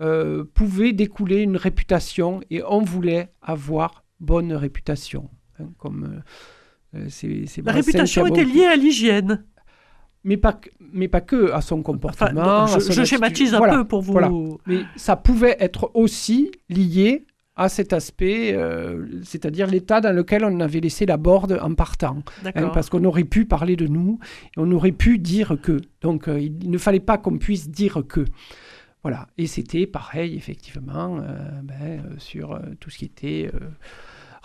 euh, 0.00 0.44
pouvait 0.54 0.92
découler 0.92 1.42
une 1.42 1.56
réputation 1.56 2.40
et 2.50 2.62
on 2.62 2.82
voulait 2.82 3.32
avoir 3.42 4.04
bonne 4.20 4.52
réputation. 4.52 5.30
hein, 5.58 5.70
comme, 5.78 6.22
euh, 6.94 7.08
La 7.64 7.72
réputation 7.72 8.26
était 8.26 8.44
liée 8.44 8.66
à 8.66 8.76
l'hygiène. 8.76 9.44
Mais 10.28 10.36
pas, 10.36 10.52
que- 10.52 10.70
mais 10.92 11.08
pas 11.08 11.20
que 11.20 11.50
à 11.52 11.60
son 11.60 11.76
Enfin, 11.76 11.82
comportement. 11.82 12.64
à 12.64 12.66
je, 12.66 12.72
son 12.72 12.78
je 12.80 12.84
attitude. 13.00 13.04
schématise 13.06 13.54
un 13.54 13.58
Voilà. 13.58 13.78
peu 13.78 13.84
pour 13.86 14.02
vous. 14.02 14.12
voilà. 14.12 14.30
Mais 14.66 14.80
ça 14.96 15.16
pouvait 15.16 15.56
être 15.58 15.90
aussi 15.94 16.50
lié 16.68 17.24
à 17.56 17.68
cet 17.68 17.92
aspect, 17.92 18.52
euh, 18.54 19.04
c'est-à-dire 19.24 19.66
l'état 19.66 20.00
dans 20.00 20.14
lequel 20.14 20.44
on 20.44 20.60
avait 20.60 20.78
laissé 20.78 21.06
la 21.06 21.16
board 21.16 21.58
en 21.60 21.74
partant. 21.74 22.18
hein, 22.44 22.70
parce 22.72 22.88
qu'on 22.88 23.04
aurait 23.04 23.24
pu 23.24 23.46
parler 23.46 23.74
de 23.74 23.86
nous, 23.88 24.20
et 24.46 24.58
on 24.58 24.70
aurait 24.70 24.92
pu 24.92 25.18
dire 25.18 25.56
que. 25.60 25.78
Donc 26.02 26.28
euh, 26.28 26.38
il 26.38 26.70
ne 26.70 26.78
fallait 26.78 27.00
pas 27.00 27.18
qu'on 27.18 27.36
puisse 27.38 27.68
dire 27.68 28.02
que. 28.06 28.24
Voilà. 29.02 29.26
Et 29.38 29.46
c'était 29.46 29.86
pareil, 29.86 30.36
effectivement, 30.36 31.18
euh, 31.20 31.60
ben, 31.64 32.02
sur 32.18 32.60
tout 32.80 32.90
ce 32.90 32.98
qui 32.98 33.06
était 33.06 33.50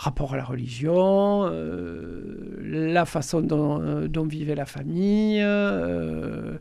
rapport 0.04 0.34
à 0.34 0.38
la 0.38 0.44
religion, 0.44 1.46
euh, 1.46 2.60
la 2.62 3.06
façon 3.06 3.42
dont, 3.42 3.82
euh, 3.82 4.08
dont 4.08 4.26
vivait 4.26 4.56
la 4.56 4.66
famille, 4.66 5.40
euh, 5.42 6.58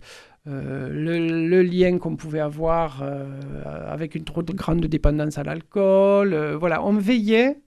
le, 0.46 1.62
lien 1.62 1.98
qu'on 1.98 2.16
pouvait 2.16 2.40
avoir 2.40 3.02
avec 3.64 4.14
une 4.14 4.24
trop 4.24 4.42
grande 4.42 4.84
dépendance 4.86 5.38
à 5.38 5.44
l'alcool. 5.44 6.34
voilà, 6.58 6.82
on 6.84 6.94
veillait 6.94 7.60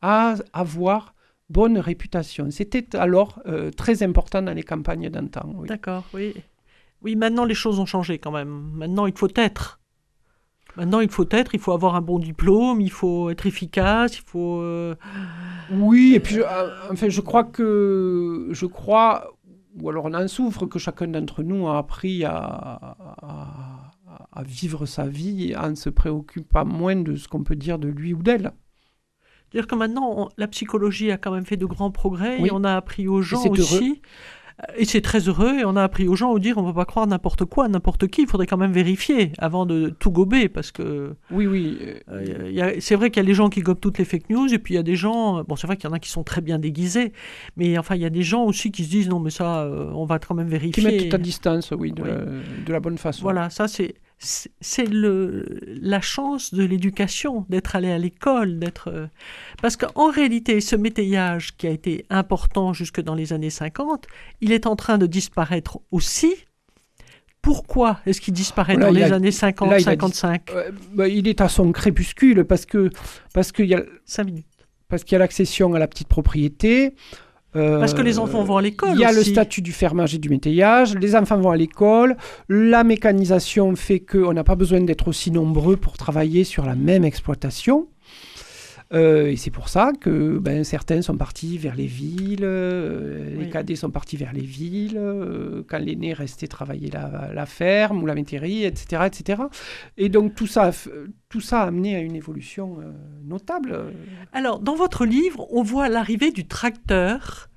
à 0.00 0.34
avoir 0.54 1.14
bonne 1.50 1.78
réputation. 1.78 2.50
C'était 2.50 2.96
alors 2.96 3.42
très 3.76 4.02
important 4.02 4.40
dans 4.40 4.54
les 4.54 4.62
campagnes 4.62 5.10
d'antan. 5.10 5.52
D'accord, 5.66 6.04
oui. 6.14 6.34
Oui, 7.02 7.14
maintenant 7.14 7.44
les 7.44 7.54
choses 7.54 7.78
ont 7.78 7.86
changé 7.86 8.18
quand 8.18 8.30
même. 8.30 8.70
Maintenant 8.72 9.06
il 9.06 9.16
faut 9.16 9.28
être. 9.36 9.81
Maintenant 10.76 11.00
il 11.00 11.10
faut 11.10 11.26
être, 11.30 11.54
il 11.54 11.60
faut 11.60 11.72
avoir 11.72 11.94
un 11.96 12.00
bon 12.00 12.18
diplôme, 12.18 12.80
il 12.80 12.90
faut 12.90 13.28
être 13.30 13.46
efficace, 13.46 14.16
il 14.18 14.22
faut. 14.24 14.60
euh, 14.60 14.94
Oui, 15.70 16.12
et 16.14 16.20
puis 16.20 16.36
je, 16.36 16.40
euh, 16.40 16.70
enfin, 16.90 17.08
je 17.08 17.20
crois 17.20 17.44
que 17.44 18.48
je 18.50 18.66
crois, 18.66 19.32
ou 19.80 19.90
alors 19.90 20.06
on 20.06 20.14
en 20.14 20.26
souffre, 20.28 20.64
que 20.66 20.78
chacun 20.78 21.08
d'entre 21.08 21.42
nous 21.42 21.68
a 21.68 21.78
appris 21.78 22.24
à, 22.24 22.34
à- 22.36 23.92
à 24.34 24.42
vivre 24.42 24.86
sa 24.86 25.06
vie 25.06 25.54
en 25.56 25.74
se 25.74 25.90
préoccupant 25.90 26.64
moins 26.64 26.96
de 26.96 27.16
ce 27.16 27.28
qu'on 27.28 27.44
peut 27.44 27.56
dire 27.56 27.78
de 27.78 27.88
lui 27.88 28.14
ou 28.14 28.22
d'elle. 28.22 28.52
C'est-à-dire 29.50 29.66
que 29.66 29.74
maintenant, 29.74 30.14
on- 30.16 30.28
la 30.38 30.48
psychologie 30.48 31.10
a 31.10 31.18
quand 31.18 31.32
même 31.32 31.44
fait 31.44 31.58
de 31.58 31.66
grands 31.66 31.90
progrès 31.90 32.38
Oui. 32.40 32.48
et 32.48 32.52
on 32.52 32.64
a 32.64 32.74
appris 32.74 33.08
aux 33.08 33.20
gens 33.20 33.42
heureux. 33.60 33.78
Et 34.78 34.84
c'est 34.84 35.00
très 35.00 35.18
heureux, 35.28 35.58
et 35.58 35.64
on 35.64 35.74
a 35.74 35.82
appris 35.82 36.06
aux 36.06 36.14
gens 36.14 36.34
à 36.34 36.38
dire 36.38 36.56
on 36.56 36.62
ne 36.62 36.68
peut 36.68 36.76
pas 36.76 36.84
croire 36.84 37.06
n'importe 37.06 37.44
quoi, 37.44 37.66
n'importe 37.66 38.06
qui, 38.06 38.22
il 38.22 38.28
faudrait 38.28 38.46
quand 38.46 38.56
même 38.56 38.70
vérifier 38.72 39.32
avant 39.38 39.66
de 39.66 39.88
tout 39.98 40.12
gober, 40.12 40.48
parce 40.48 40.70
que 40.70 41.14
Oui, 41.32 41.46
oui. 41.48 41.78
euh, 42.08 42.50
euh, 42.56 42.76
c'est 42.78 42.94
vrai 42.94 43.10
qu'il 43.10 43.20
y 43.22 43.26
a 43.26 43.26
des 43.26 43.34
gens 43.34 43.48
qui 43.48 43.60
gobent 43.60 43.80
toutes 43.80 43.98
les 43.98 44.04
fake 44.04 44.30
news, 44.30 44.46
et 44.54 44.58
puis 44.58 44.74
il 44.74 44.76
y 44.76 44.80
a 44.80 44.84
des 44.84 44.94
gens, 44.94 45.42
bon 45.42 45.56
c'est 45.56 45.66
vrai 45.66 45.76
qu'il 45.76 45.90
y 45.90 45.92
en 45.92 45.94
a 45.94 45.98
qui 45.98 46.10
sont 46.10 46.22
très 46.22 46.40
bien 46.42 46.60
déguisés, 46.60 47.12
mais 47.56 47.76
enfin 47.76 47.96
il 47.96 48.02
y 48.02 48.06
a 48.06 48.10
des 48.10 48.22
gens 48.22 48.44
aussi 48.44 48.70
qui 48.70 48.84
se 48.84 48.90
disent 48.90 49.08
non 49.08 49.18
mais 49.18 49.30
ça, 49.30 49.62
euh, 49.62 49.90
on 49.94 50.04
va 50.04 50.20
quand 50.20 50.34
même 50.36 50.46
qui 50.46 50.52
vérifier. 50.52 50.84
mettent 50.84 51.08
tout 51.08 51.16
à 51.16 51.18
distance, 51.18 51.72
oui, 51.76 51.90
de, 51.90 52.02
Oui. 52.02 52.08
La, 52.10 52.18
de 52.64 52.72
la 52.72 52.78
bonne 52.80 52.98
façon. 52.98 53.22
Voilà, 53.22 53.50
ça 53.50 53.66
c'est 53.66 53.94
c'est 54.24 54.88
la 54.88 56.00
chance 56.00 56.54
de 56.54 56.62
l'éducation 56.64 57.44
d'être 57.48 57.74
allé 57.76 57.90
à 57.90 57.98
l'école, 57.98 58.58
d'être 58.60 58.88
euh, 58.88 59.06
parce 59.60 59.76
qu'en 59.76 60.10
réalité 60.10 60.60
ce 60.60 60.76
métayage 60.76 61.56
qui 61.56 61.66
a 61.66 61.70
été 61.70 62.06
important 62.08 62.72
jusque 62.72 63.00
dans 63.00 63.14
les 63.16 63.32
années 63.32 63.50
50, 63.50 64.06
il 64.40 64.52
est 64.52 64.66
en 64.66 64.76
train 64.76 64.96
de 64.98 65.06
disparaître 65.06 65.80
aussi. 65.90 66.32
Pourquoi 67.40 67.98
est-ce 68.06 68.20
qu'il 68.20 68.34
disparaît 68.34 68.76
Là, 68.76 68.86
dans 68.86 68.92
les 68.92 69.02
a- 69.10 69.16
années 69.16 69.32
50, 69.32 69.68
là, 69.70 69.78
il 69.80 69.88
a 69.88 69.96
dit- 69.96 70.00
55 70.00 70.50
Euh, 70.52 70.70
bah, 70.94 71.08
il 71.08 71.26
est 71.26 71.40
à 71.40 71.48
son 71.48 71.72
crépuscule 71.72 72.44
parce 72.44 72.66
que 72.66 72.90
parce 73.34 73.50
qu'il 73.50 73.66
y 73.66 73.74
a 73.74 73.82
5 74.04 74.24
minutes. 74.24 74.46
parce 74.88 75.02
qu'il 75.04 75.12
y 75.14 75.16
a 75.16 75.18
l'accession 75.18 75.74
à 75.74 75.78
la 75.80 75.88
petite 75.88 76.06
propriété. 76.08 76.94
Euh, 77.56 77.78
Parce 77.78 77.94
que 77.94 78.02
les 78.02 78.18
enfants 78.18 78.44
vont 78.44 78.56
à 78.56 78.62
l'école 78.62 78.90
Il 78.94 79.00
y 79.00 79.04
a 79.04 79.12
le 79.12 79.22
statut 79.22 79.62
du 79.62 79.72
fermage 79.72 80.14
et 80.14 80.18
du 80.18 80.28
métayage. 80.28 80.94
Les 80.96 81.14
enfants 81.14 81.38
vont 81.38 81.50
à 81.50 81.56
l'école. 81.56 82.16
La 82.48 82.84
mécanisation 82.84 83.74
fait 83.76 84.00
qu'on 84.00 84.32
n'a 84.32 84.44
pas 84.44 84.54
besoin 84.54 84.80
d'être 84.80 85.08
aussi 85.08 85.30
nombreux 85.30 85.76
pour 85.76 85.96
travailler 85.96 86.44
sur 86.44 86.64
la 86.64 86.74
même 86.74 87.04
exploitation. 87.04 87.88
Euh, 88.92 89.26
et 89.26 89.36
c'est 89.36 89.50
pour 89.50 89.68
ça 89.68 89.92
que 89.98 90.38
ben, 90.38 90.64
certains 90.64 91.00
sont 91.00 91.16
partis 91.16 91.56
vers 91.56 91.74
les 91.74 91.86
villes, 91.86 92.40
euh, 92.42 93.34
les 93.36 93.48
cadets 93.48 93.76
sont 93.76 93.90
partis 93.90 94.16
vers 94.16 94.32
les 94.32 94.42
villes, 94.42 94.98
euh, 94.98 95.62
quand 95.66 95.78
l'aîné 95.78 96.12
restait 96.12 96.46
travailler 96.46 96.90
la, 96.90 97.30
la 97.32 97.46
ferme 97.46 98.02
ou 98.02 98.06
la 98.06 98.14
métairie, 98.14 98.64
etc., 98.64 99.04
etc. 99.06 99.42
Et 99.96 100.08
donc 100.08 100.34
tout 100.34 100.46
ça, 100.46 100.70
tout 101.30 101.40
ça 101.40 101.62
a 101.62 101.66
amené 101.66 101.96
à 101.96 102.00
une 102.00 102.16
évolution 102.16 102.78
notable. 103.24 103.94
Alors, 104.32 104.60
dans 104.60 104.74
votre 104.74 105.06
livre, 105.06 105.46
on 105.50 105.62
voit 105.62 105.88
l'arrivée 105.88 106.30
du 106.30 106.46
tracteur 106.46 107.48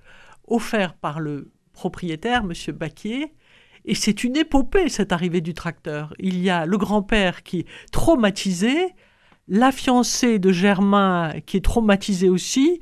offert 0.48 0.94
par 0.94 1.20
le 1.20 1.52
propriétaire, 1.74 2.44
M. 2.44 2.76
Baquier. 2.76 3.34
Et 3.88 3.94
c'est 3.94 4.24
une 4.24 4.36
épopée, 4.36 4.90
cette 4.90 5.12
arrivée 5.12 5.42
du 5.42 5.54
tracteur. 5.54 6.14
Il 6.18 6.42
y 6.42 6.50
a 6.50 6.66
le 6.66 6.78
grand-père 6.78 7.44
qui 7.44 7.60
est 7.60 7.68
traumatisé, 7.92 8.96
la 9.48 9.72
fiancée 9.72 10.40
de 10.40 10.52
Germain 10.52 11.34
qui 11.46 11.58
est 11.58 11.66
traumatisée 11.66 12.30
aussi, 12.30 12.80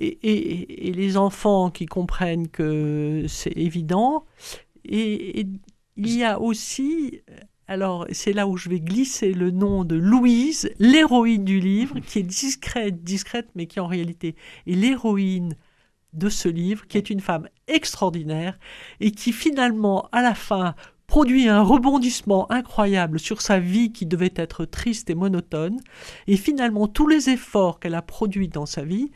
et, 0.00 0.92
les 0.94 1.16
enfants 1.16 1.70
qui 1.70 1.86
comprennent 1.86 2.48
que 2.48 3.24
c'est 3.28 3.56
évident. 3.56 4.24
Et 4.84 5.46
il 5.96 6.16
y 6.16 6.24
a 6.24 6.40
aussi 6.40 7.20
alors, 7.70 8.06
c'est 8.12 8.32
là 8.32 8.48
où 8.48 8.56
je 8.56 8.70
vais 8.70 8.80
glisser 8.80 9.34
le 9.34 9.50
nom 9.50 9.84
de 9.84 9.94
Louise, 9.94 10.70
l'héroïne 10.78 11.44
du 11.44 11.60
livre, 11.60 11.98
qui 12.00 12.20
est 12.20 12.22
discrète, 12.22 13.04
discrète, 13.04 13.50
mais 13.54 13.66
qui 13.66 13.78
en 13.78 13.86
réalité 13.86 14.36
est 14.66 14.72
l'héroïne 14.72 15.54
de 16.14 16.30
ce 16.30 16.48
livre, 16.48 16.86
qui 16.86 16.96
est 16.96 17.10
une 17.10 17.20
femme 17.20 17.46
extraordinaire 17.66 18.58
et 19.00 19.10
qui 19.10 19.32
finalement, 19.32 20.08
à 20.12 20.22
la 20.22 20.34
fin, 20.34 20.74
produit 21.08 21.48
un 21.48 21.62
rebondissement 21.62 22.50
incroyable 22.52 23.18
sur 23.18 23.40
sa 23.40 23.58
vie 23.58 23.92
qui 23.92 24.06
devait 24.06 24.34
être 24.36 24.66
triste 24.66 25.10
et 25.10 25.16
monotone. 25.16 25.80
Et 26.28 26.36
finalement, 26.36 26.86
tous 26.86 27.08
les 27.08 27.30
efforts 27.30 27.80
qu'elle 27.80 27.96
a 27.96 28.02
produits 28.02 28.48
dans 28.48 28.66
sa 28.66 28.84
vie 28.84 29.10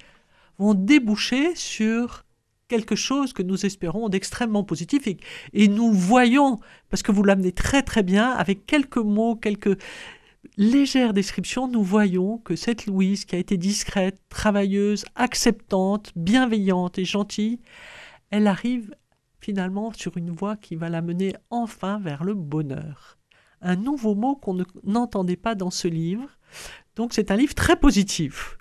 vont 0.59 0.75
déboucher 0.75 1.55
sur 1.55 2.25
quelque 2.67 2.97
chose 2.97 3.35
que 3.35 3.43
nous 3.43 3.67
espérons 3.67 4.09
d'extrêmement 4.09 4.65
positif 4.65 5.07
et, 5.53 5.69
nous 5.69 5.93
voyons, 5.93 6.59
parce 6.89 7.03
que 7.03 7.13
vous 7.13 7.23
l'amenez 7.23 7.53
très 7.53 7.83
très 7.83 8.03
bien, 8.03 8.31
avec 8.31 8.65
quelques 8.65 8.97
mots, 8.97 9.37
quelques 9.37 9.79
légères 10.57 11.13
descriptions, 11.13 11.69
nous 11.69 11.83
voyons 11.83 12.39
que 12.39 12.57
cette 12.57 12.87
Louise, 12.87 13.27
qui 13.27 13.37
a 13.37 13.39
été 13.39 13.59
discrète, 13.59 14.19
travailleuse, 14.31 15.05
acceptante, 15.15 16.13
bienveillante 16.17 16.99
et 16.99 17.05
gentille, 17.05 17.61
elle 18.31 18.47
arrive 18.47 18.95
finalement 19.43 19.93
sur 19.93 20.17
une 20.17 20.31
voie 20.31 20.57
qui 20.57 20.77
va 20.77 20.89
la 20.89 21.03
mener 21.03 21.35
enfin 21.51 21.99
vers 21.99 22.25
le 22.25 22.33
bonheur. 22.35 23.19
Un 23.61 23.77
nouveau 23.77 24.15
mot 24.15 24.37
qu'on 24.37 24.55
ne- 24.55 24.65
n'entendait 24.85 25.37
pas 25.37 25.55
dans 25.55 25.71
ce 25.71 25.89
livre. 25.89 26.27
Donc 26.97 27.13
c'est 27.13 27.31
un 27.31 27.37
livre 27.37 27.55
très 27.55 27.77
positif. 27.77 28.57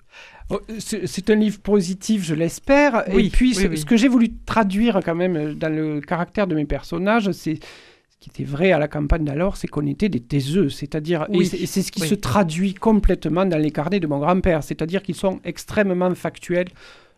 Oh, 0.50 0.60
C'est 0.78 1.30
un 1.30 1.34
livre 1.36 1.60
positif, 1.60 2.24
je 2.24 2.34
l'espère. 2.34 3.04
Oui, 3.14 3.26
et 3.26 3.30
puis, 3.30 3.54
oui, 3.56 3.62
ce, 3.62 3.68
oui. 3.68 3.78
ce 3.78 3.84
que 3.86 3.96
j'ai 3.96 4.08
voulu 4.08 4.28
traduire 4.44 5.00
quand 5.02 5.14
même 5.14 5.36
euh, 5.36 5.54
dans 5.54 5.72
le 5.74 6.00
caractère 6.00 6.46
de 6.46 6.54
mes 6.54 6.66
personnages, 6.66 7.30
c'est 7.32 7.54
ce 8.10 8.16
qui 8.18 8.28
était 8.28 8.44
vrai 8.44 8.70
à 8.72 8.78
la 8.78 8.86
campagne 8.88 9.24
d'alors, 9.24 9.56
c'est 9.56 9.68
qu'on 9.68 9.86
était 9.86 10.08
des 10.08 10.20
taiseux. 10.20 10.68
C'est-à-dire, 10.68 11.26
et 11.32 11.44
c'est- 11.44 11.82
ce 11.82 11.90
qui 11.92 12.00
se 12.00 12.14
traduit 12.14 12.74
complètement 12.74 13.46
dans 13.46 13.56
les 13.58 13.70
carnets 13.70 14.00
de 14.00 14.06
mon 14.06 14.18
grand-père. 14.18 14.62
C'est-à-dire 14.62 15.02
qu'ils 15.02 15.14
sont 15.16 15.40
extrêmement 15.44 16.14
factuels. 16.14 16.68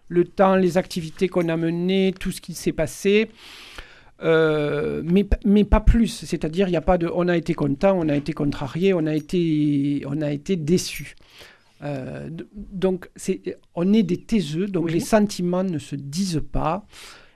Le 0.09 0.25
temps, 0.25 0.57
les 0.57 0.77
activités 0.79 1.29
qu'on 1.29 1.49
a 1.49 1.57
menées, 1.57 2.15
tout 2.19 2.31
ce 2.31 2.41
qui 2.41 2.55
s'est 2.55 2.73
passé. 2.73 3.31
Euh, 4.23 5.03
mais, 5.05 5.27
mais 5.45 5.65
pas 5.65 5.81
plus. 5.81 6.25
C'est-à-dire, 6.25 6.69
il 6.69 6.73
n'y 6.73 6.77
a 6.77 6.81
pas 6.83 6.99
de. 6.99 7.11
On 7.15 7.29
a 7.29 7.37
été 7.37 7.55
content, 7.55 7.99
on 7.99 8.09
a 8.09 8.17
été 8.17 8.33
contrarié, 8.33 8.95
on 8.95 9.07
a 9.07 9.15
été, 9.15 10.05
on 10.07 10.21
a 10.23 10.31
été 10.31 10.57
déçu. 10.57 11.15
Euh, 11.83 12.29
donc, 12.55 13.09
c'est, 13.17 13.59
on 13.75 13.93
est 13.93 14.03
des 14.03 14.17
taiseux, 14.19 14.67
donc 14.67 14.87
Oui. 14.87 14.93
les 14.93 15.01
sentiments 15.01 15.65
ne 15.65 15.79
se 15.79 15.97
disent 15.97 16.43
pas. 16.53 16.87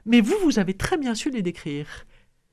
Mais 0.07 0.21
vous, 0.21 0.37
vous 0.43 0.59
avez 0.59 0.75
très 0.75 0.97
bien 0.97 1.15
su 1.15 1.31
les 1.31 1.43
décrire. 1.43 1.87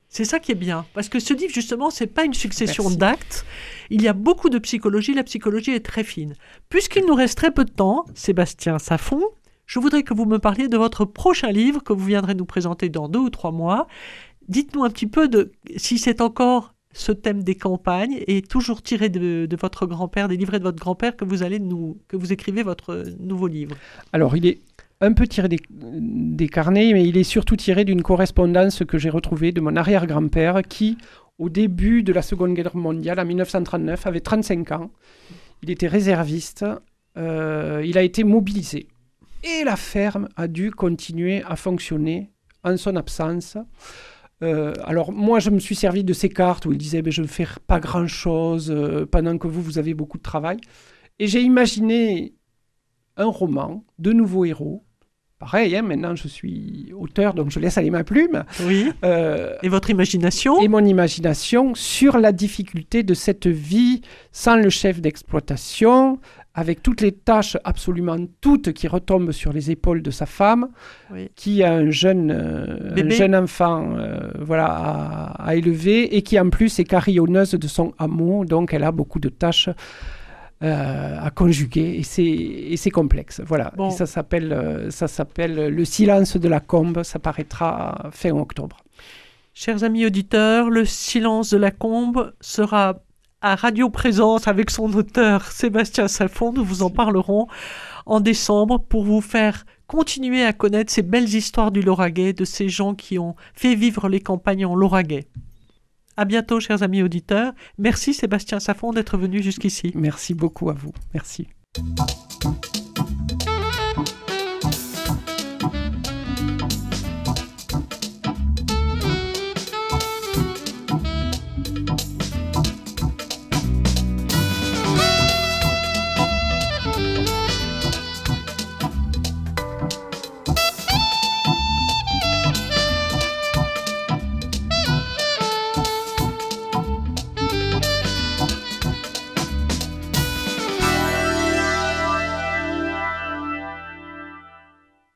C'est 0.08 0.24
ça 0.24 0.38
qui 0.38 0.52
est 0.52 0.56
bien. 0.56 0.86
Parce 0.94 1.08
que 1.08 1.18
ce 1.20 1.34
livre, 1.34 1.52
justement, 1.52 1.90
c'est 1.90 2.06
pas 2.06 2.24
une 2.24 2.34
succession 2.34 2.90
d'actes. 2.90 3.44
Il 3.90 4.02
y 4.02 4.08
a 4.08 4.12
beaucoup 4.12 4.50
de 4.50 4.58
psychologie. 4.58 5.14
La 5.14 5.24
psychologie 5.24 5.72
est 5.72 5.84
très 5.84 6.04
fine. 6.04 6.34
Puisqu'il 6.68 7.06
nous 7.06 7.14
reste 7.14 7.36
très 7.38 7.50
peu 7.50 7.64
de 7.64 7.70
temps, 7.70 8.04
Sébastien 8.14 8.78
Safon, 8.78 9.22
je 9.66 9.78
voudrais 9.78 10.02
que 10.02 10.14
vous 10.14 10.24
me 10.26 10.38
parliez 10.38 10.68
de 10.68 10.76
votre 10.76 11.04
prochain 11.04 11.50
livre 11.50 11.82
que 11.82 11.92
vous 11.92 12.04
viendrez 12.04 12.34
nous 12.34 12.44
présenter 12.44 12.88
dans 12.88 13.08
deux 13.08 13.18
ou 13.18 13.30
trois 13.30 13.52
mois. 13.52 13.86
Dites-nous 14.48 14.84
un 14.84 14.90
petit 14.90 15.06
peu 15.06 15.28
de 15.28 15.52
si 15.76 15.98
c'est 15.98 16.20
encore 16.20 16.72
ce 16.92 17.12
thème 17.12 17.42
des 17.42 17.54
campagnes 17.54 18.22
est 18.26 18.48
toujours 18.48 18.82
tiré 18.82 19.08
de, 19.08 19.48
votre 19.60 19.86
grand-père, 19.86 20.28
des 20.28 20.36
livrets 20.36 20.58
de 20.58 20.64
votre 20.64 20.78
grand-père 20.78 21.14
que 21.14 21.24
vous 21.24 21.42
allez 21.42 21.60
que 22.08 22.16
vous 22.16 22.32
écrivez 22.32 22.62
votre 22.62 23.04
nouveau 23.20 23.48
livre. 23.48 23.76
Alors, 24.12 24.34
il 24.36 24.46
est 24.46 24.60
un 25.02 25.12
peu 25.12 25.26
tiré 25.26 25.48
des, 25.48 26.48
carnets, 26.48 26.92
mais 26.94 27.06
il 27.06 27.18
est 27.18 27.24
surtout 27.24 27.56
tiré 27.56 27.84
d'une 27.84 28.02
correspondance 28.02 28.82
que 28.84 28.96
j'ai 28.96 29.10
retrouvée 29.10 29.52
de 29.52 29.60
mon 29.60 29.76
arrière-grand-père 29.76 30.62
qui, 30.62 30.96
au 31.38 31.50
début 31.50 32.02
de 32.02 32.14
la 32.14 32.22
Seconde 32.22 32.54
Guerre 32.54 32.74
mondiale, 32.74 33.20
en 33.20 33.26
1939, 33.26 34.06
avait 34.06 34.20
35 34.20 34.72
ans. 34.72 34.90
Il 35.62 35.70
était 35.70 35.88
réserviste. 35.88 36.64
Euh, 37.18 37.82
il 37.84 37.98
a 37.98 38.02
été 38.02 38.24
mobilisé. 38.24 38.88
Et 39.46 39.62
la 39.62 39.76
ferme 39.76 40.28
a 40.34 40.48
dû 40.48 40.72
continuer 40.72 41.42
à 41.44 41.54
fonctionner 41.54 42.32
en 42.64 42.76
son 42.76 42.96
absence. 42.96 43.56
Euh, 44.42 44.74
alors 44.84 45.12
moi, 45.12 45.38
je 45.38 45.50
me 45.50 45.60
suis 45.60 45.76
servi 45.76 46.02
de 46.02 46.12
ces 46.12 46.28
cartes 46.28 46.66
où 46.66 46.72
il 46.72 46.78
disait 46.78 47.00
ben, 47.00 47.12
je 47.12 47.22
ne 47.22 47.28
fais 47.28 47.46
pas 47.68 47.78
grand-chose 47.78 48.72
euh, 48.72 49.06
pendant 49.06 49.38
que 49.38 49.46
vous, 49.46 49.62
vous 49.62 49.78
avez 49.78 49.94
beaucoup 49.94 50.18
de 50.18 50.22
travail. 50.22 50.58
Et 51.20 51.28
j'ai 51.28 51.42
imaginé 51.42 52.34
un 53.16 53.26
roman 53.26 53.84
de 54.00 54.12
nouveaux 54.12 54.44
héros. 54.44 54.84
Pareil, 55.38 55.76
hein, 55.76 55.82
maintenant 55.82 56.16
je 56.16 56.28
suis 56.28 56.94
auteur, 56.98 57.34
donc 57.34 57.50
je 57.50 57.60
laisse 57.60 57.76
aller 57.76 57.90
ma 57.90 58.04
plume. 58.04 58.44
Oui. 58.64 58.90
Euh, 59.04 59.54
et 59.62 59.68
votre 59.68 59.90
imagination 59.90 60.62
Et 60.62 60.68
mon 60.68 60.82
imagination 60.82 61.74
sur 61.74 62.18
la 62.18 62.32
difficulté 62.32 63.02
de 63.02 63.12
cette 63.12 63.46
vie 63.46 64.00
sans 64.32 64.56
le 64.56 64.70
chef 64.70 65.02
d'exploitation, 65.02 66.18
avec 66.54 66.82
toutes 66.82 67.02
les 67.02 67.12
tâches 67.12 67.58
absolument 67.64 68.16
toutes 68.40 68.72
qui 68.72 68.88
retombent 68.88 69.30
sur 69.30 69.52
les 69.52 69.70
épaules 69.70 70.00
de 70.00 70.10
sa 70.10 70.24
femme, 70.24 70.70
qui 71.34 71.62
a 71.62 71.74
un 71.74 71.90
jeune, 71.90 72.30
euh, 72.30 73.10
jeune 73.10 73.36
enfant 73.36 73.94
euh, 73.98 74.30
voilà, 74.40 75.34
à, 75.38 75.54
élever 75.54 76.16
et 76.16 76.22
qui 76.22 76.40
en 76.40 76.48
plus 76.48 76.78
est 76.78 76.84
carillonneuse 76.84 77.50
de 77.50 77.68
son 77.68 77.92
amour, 77.98 78.46
donc 78.46 78.72
elle 78.72 78.84
a 78.84 78.90
beaucoup 78.90 79.20
de 79.20 79.28
tâches 79.28 79.68
euh, 80.62 81.18
à 81.20 81.30
conjuguer 81.30 82.00
et 82.00 82.76
c'est 82.76 82.90
complexe. 82.90 83.42
Voilà. 83.44 83.72
ça 83.90 84.06
s'appelle 84.06 84.86
ça 84.90 85.08
s'appelle 85.08 85.68
Le 85.68 85.84
silence 85.84 86.36
de 86.36 86.48
la 86.48 86.60
combe, 86.60 87.02
ça 87.02 87.18
paraîtra 87.18 88.08
fin 88.12 88.30
octobre. 88.30 88.78
Chers 89.54 89.84
amis 89.84 90.06
auditeurs, 90.06 90.70
Le 90.70 90.84
silence 90.84 91.50
de 91.50 91.56
la 91.56 91.70
combe 91.70 92.32
sera 92.40 92.96
à 93.40 93.54
Radio 93.54 93.90
Présence 93.90 94.48
avec 94.48 94.70
son 94.70 94.92
auteur 94.94 95.44
Sébastien 95.44 96.08
Salfond. 96.08 96.52
Nous 96.52 96.64
vous 96.64 96.82
en 96.82 96.90
parlerons 96.90 97.46
en 98.06 98.20
décembre 98.20 98.78
pour 98.78 99.04
vous 99.04 99.20
faire 99.20 99.64
continuer 99.86 100.44
à 100.44 100.52
connaître 100.52 100.92
ces 100.92 101.02
belles 101.02 101.34
histoires 101.34 101.70
du 101.70 101.82
Lauragais, 101.82 102.32
de 102.32 102.44
ces 102.44 102.68
gens 102.68 102.94
qui 102.94 103.18
ont 103.18 103.36
fait 103.54 103.74
vivre 103.74 104.08
les 104.08 104.20
campagnes 104.20 104.66
en 104.66 104.74
Lauragais. 104.74 105.26
À 106.16 106.24
bientôt, 106.24 106.60
chers 106.60 106.82
amis 106.82 107.02
auditeurs. 107.02 107.52
Merci 107.78 108.14
Sébastien 108.14 108.60
Safon 108.60 108.92
d'être 108.92 109.18
venu 109.18 109.42
jusqu'ici. 109.42 109.92
Merci 109.94 110.34
beaucoup 110.34 110.70
à 110.70 110.74
vous. 110.74 110.92
Merci. 111.12 111.48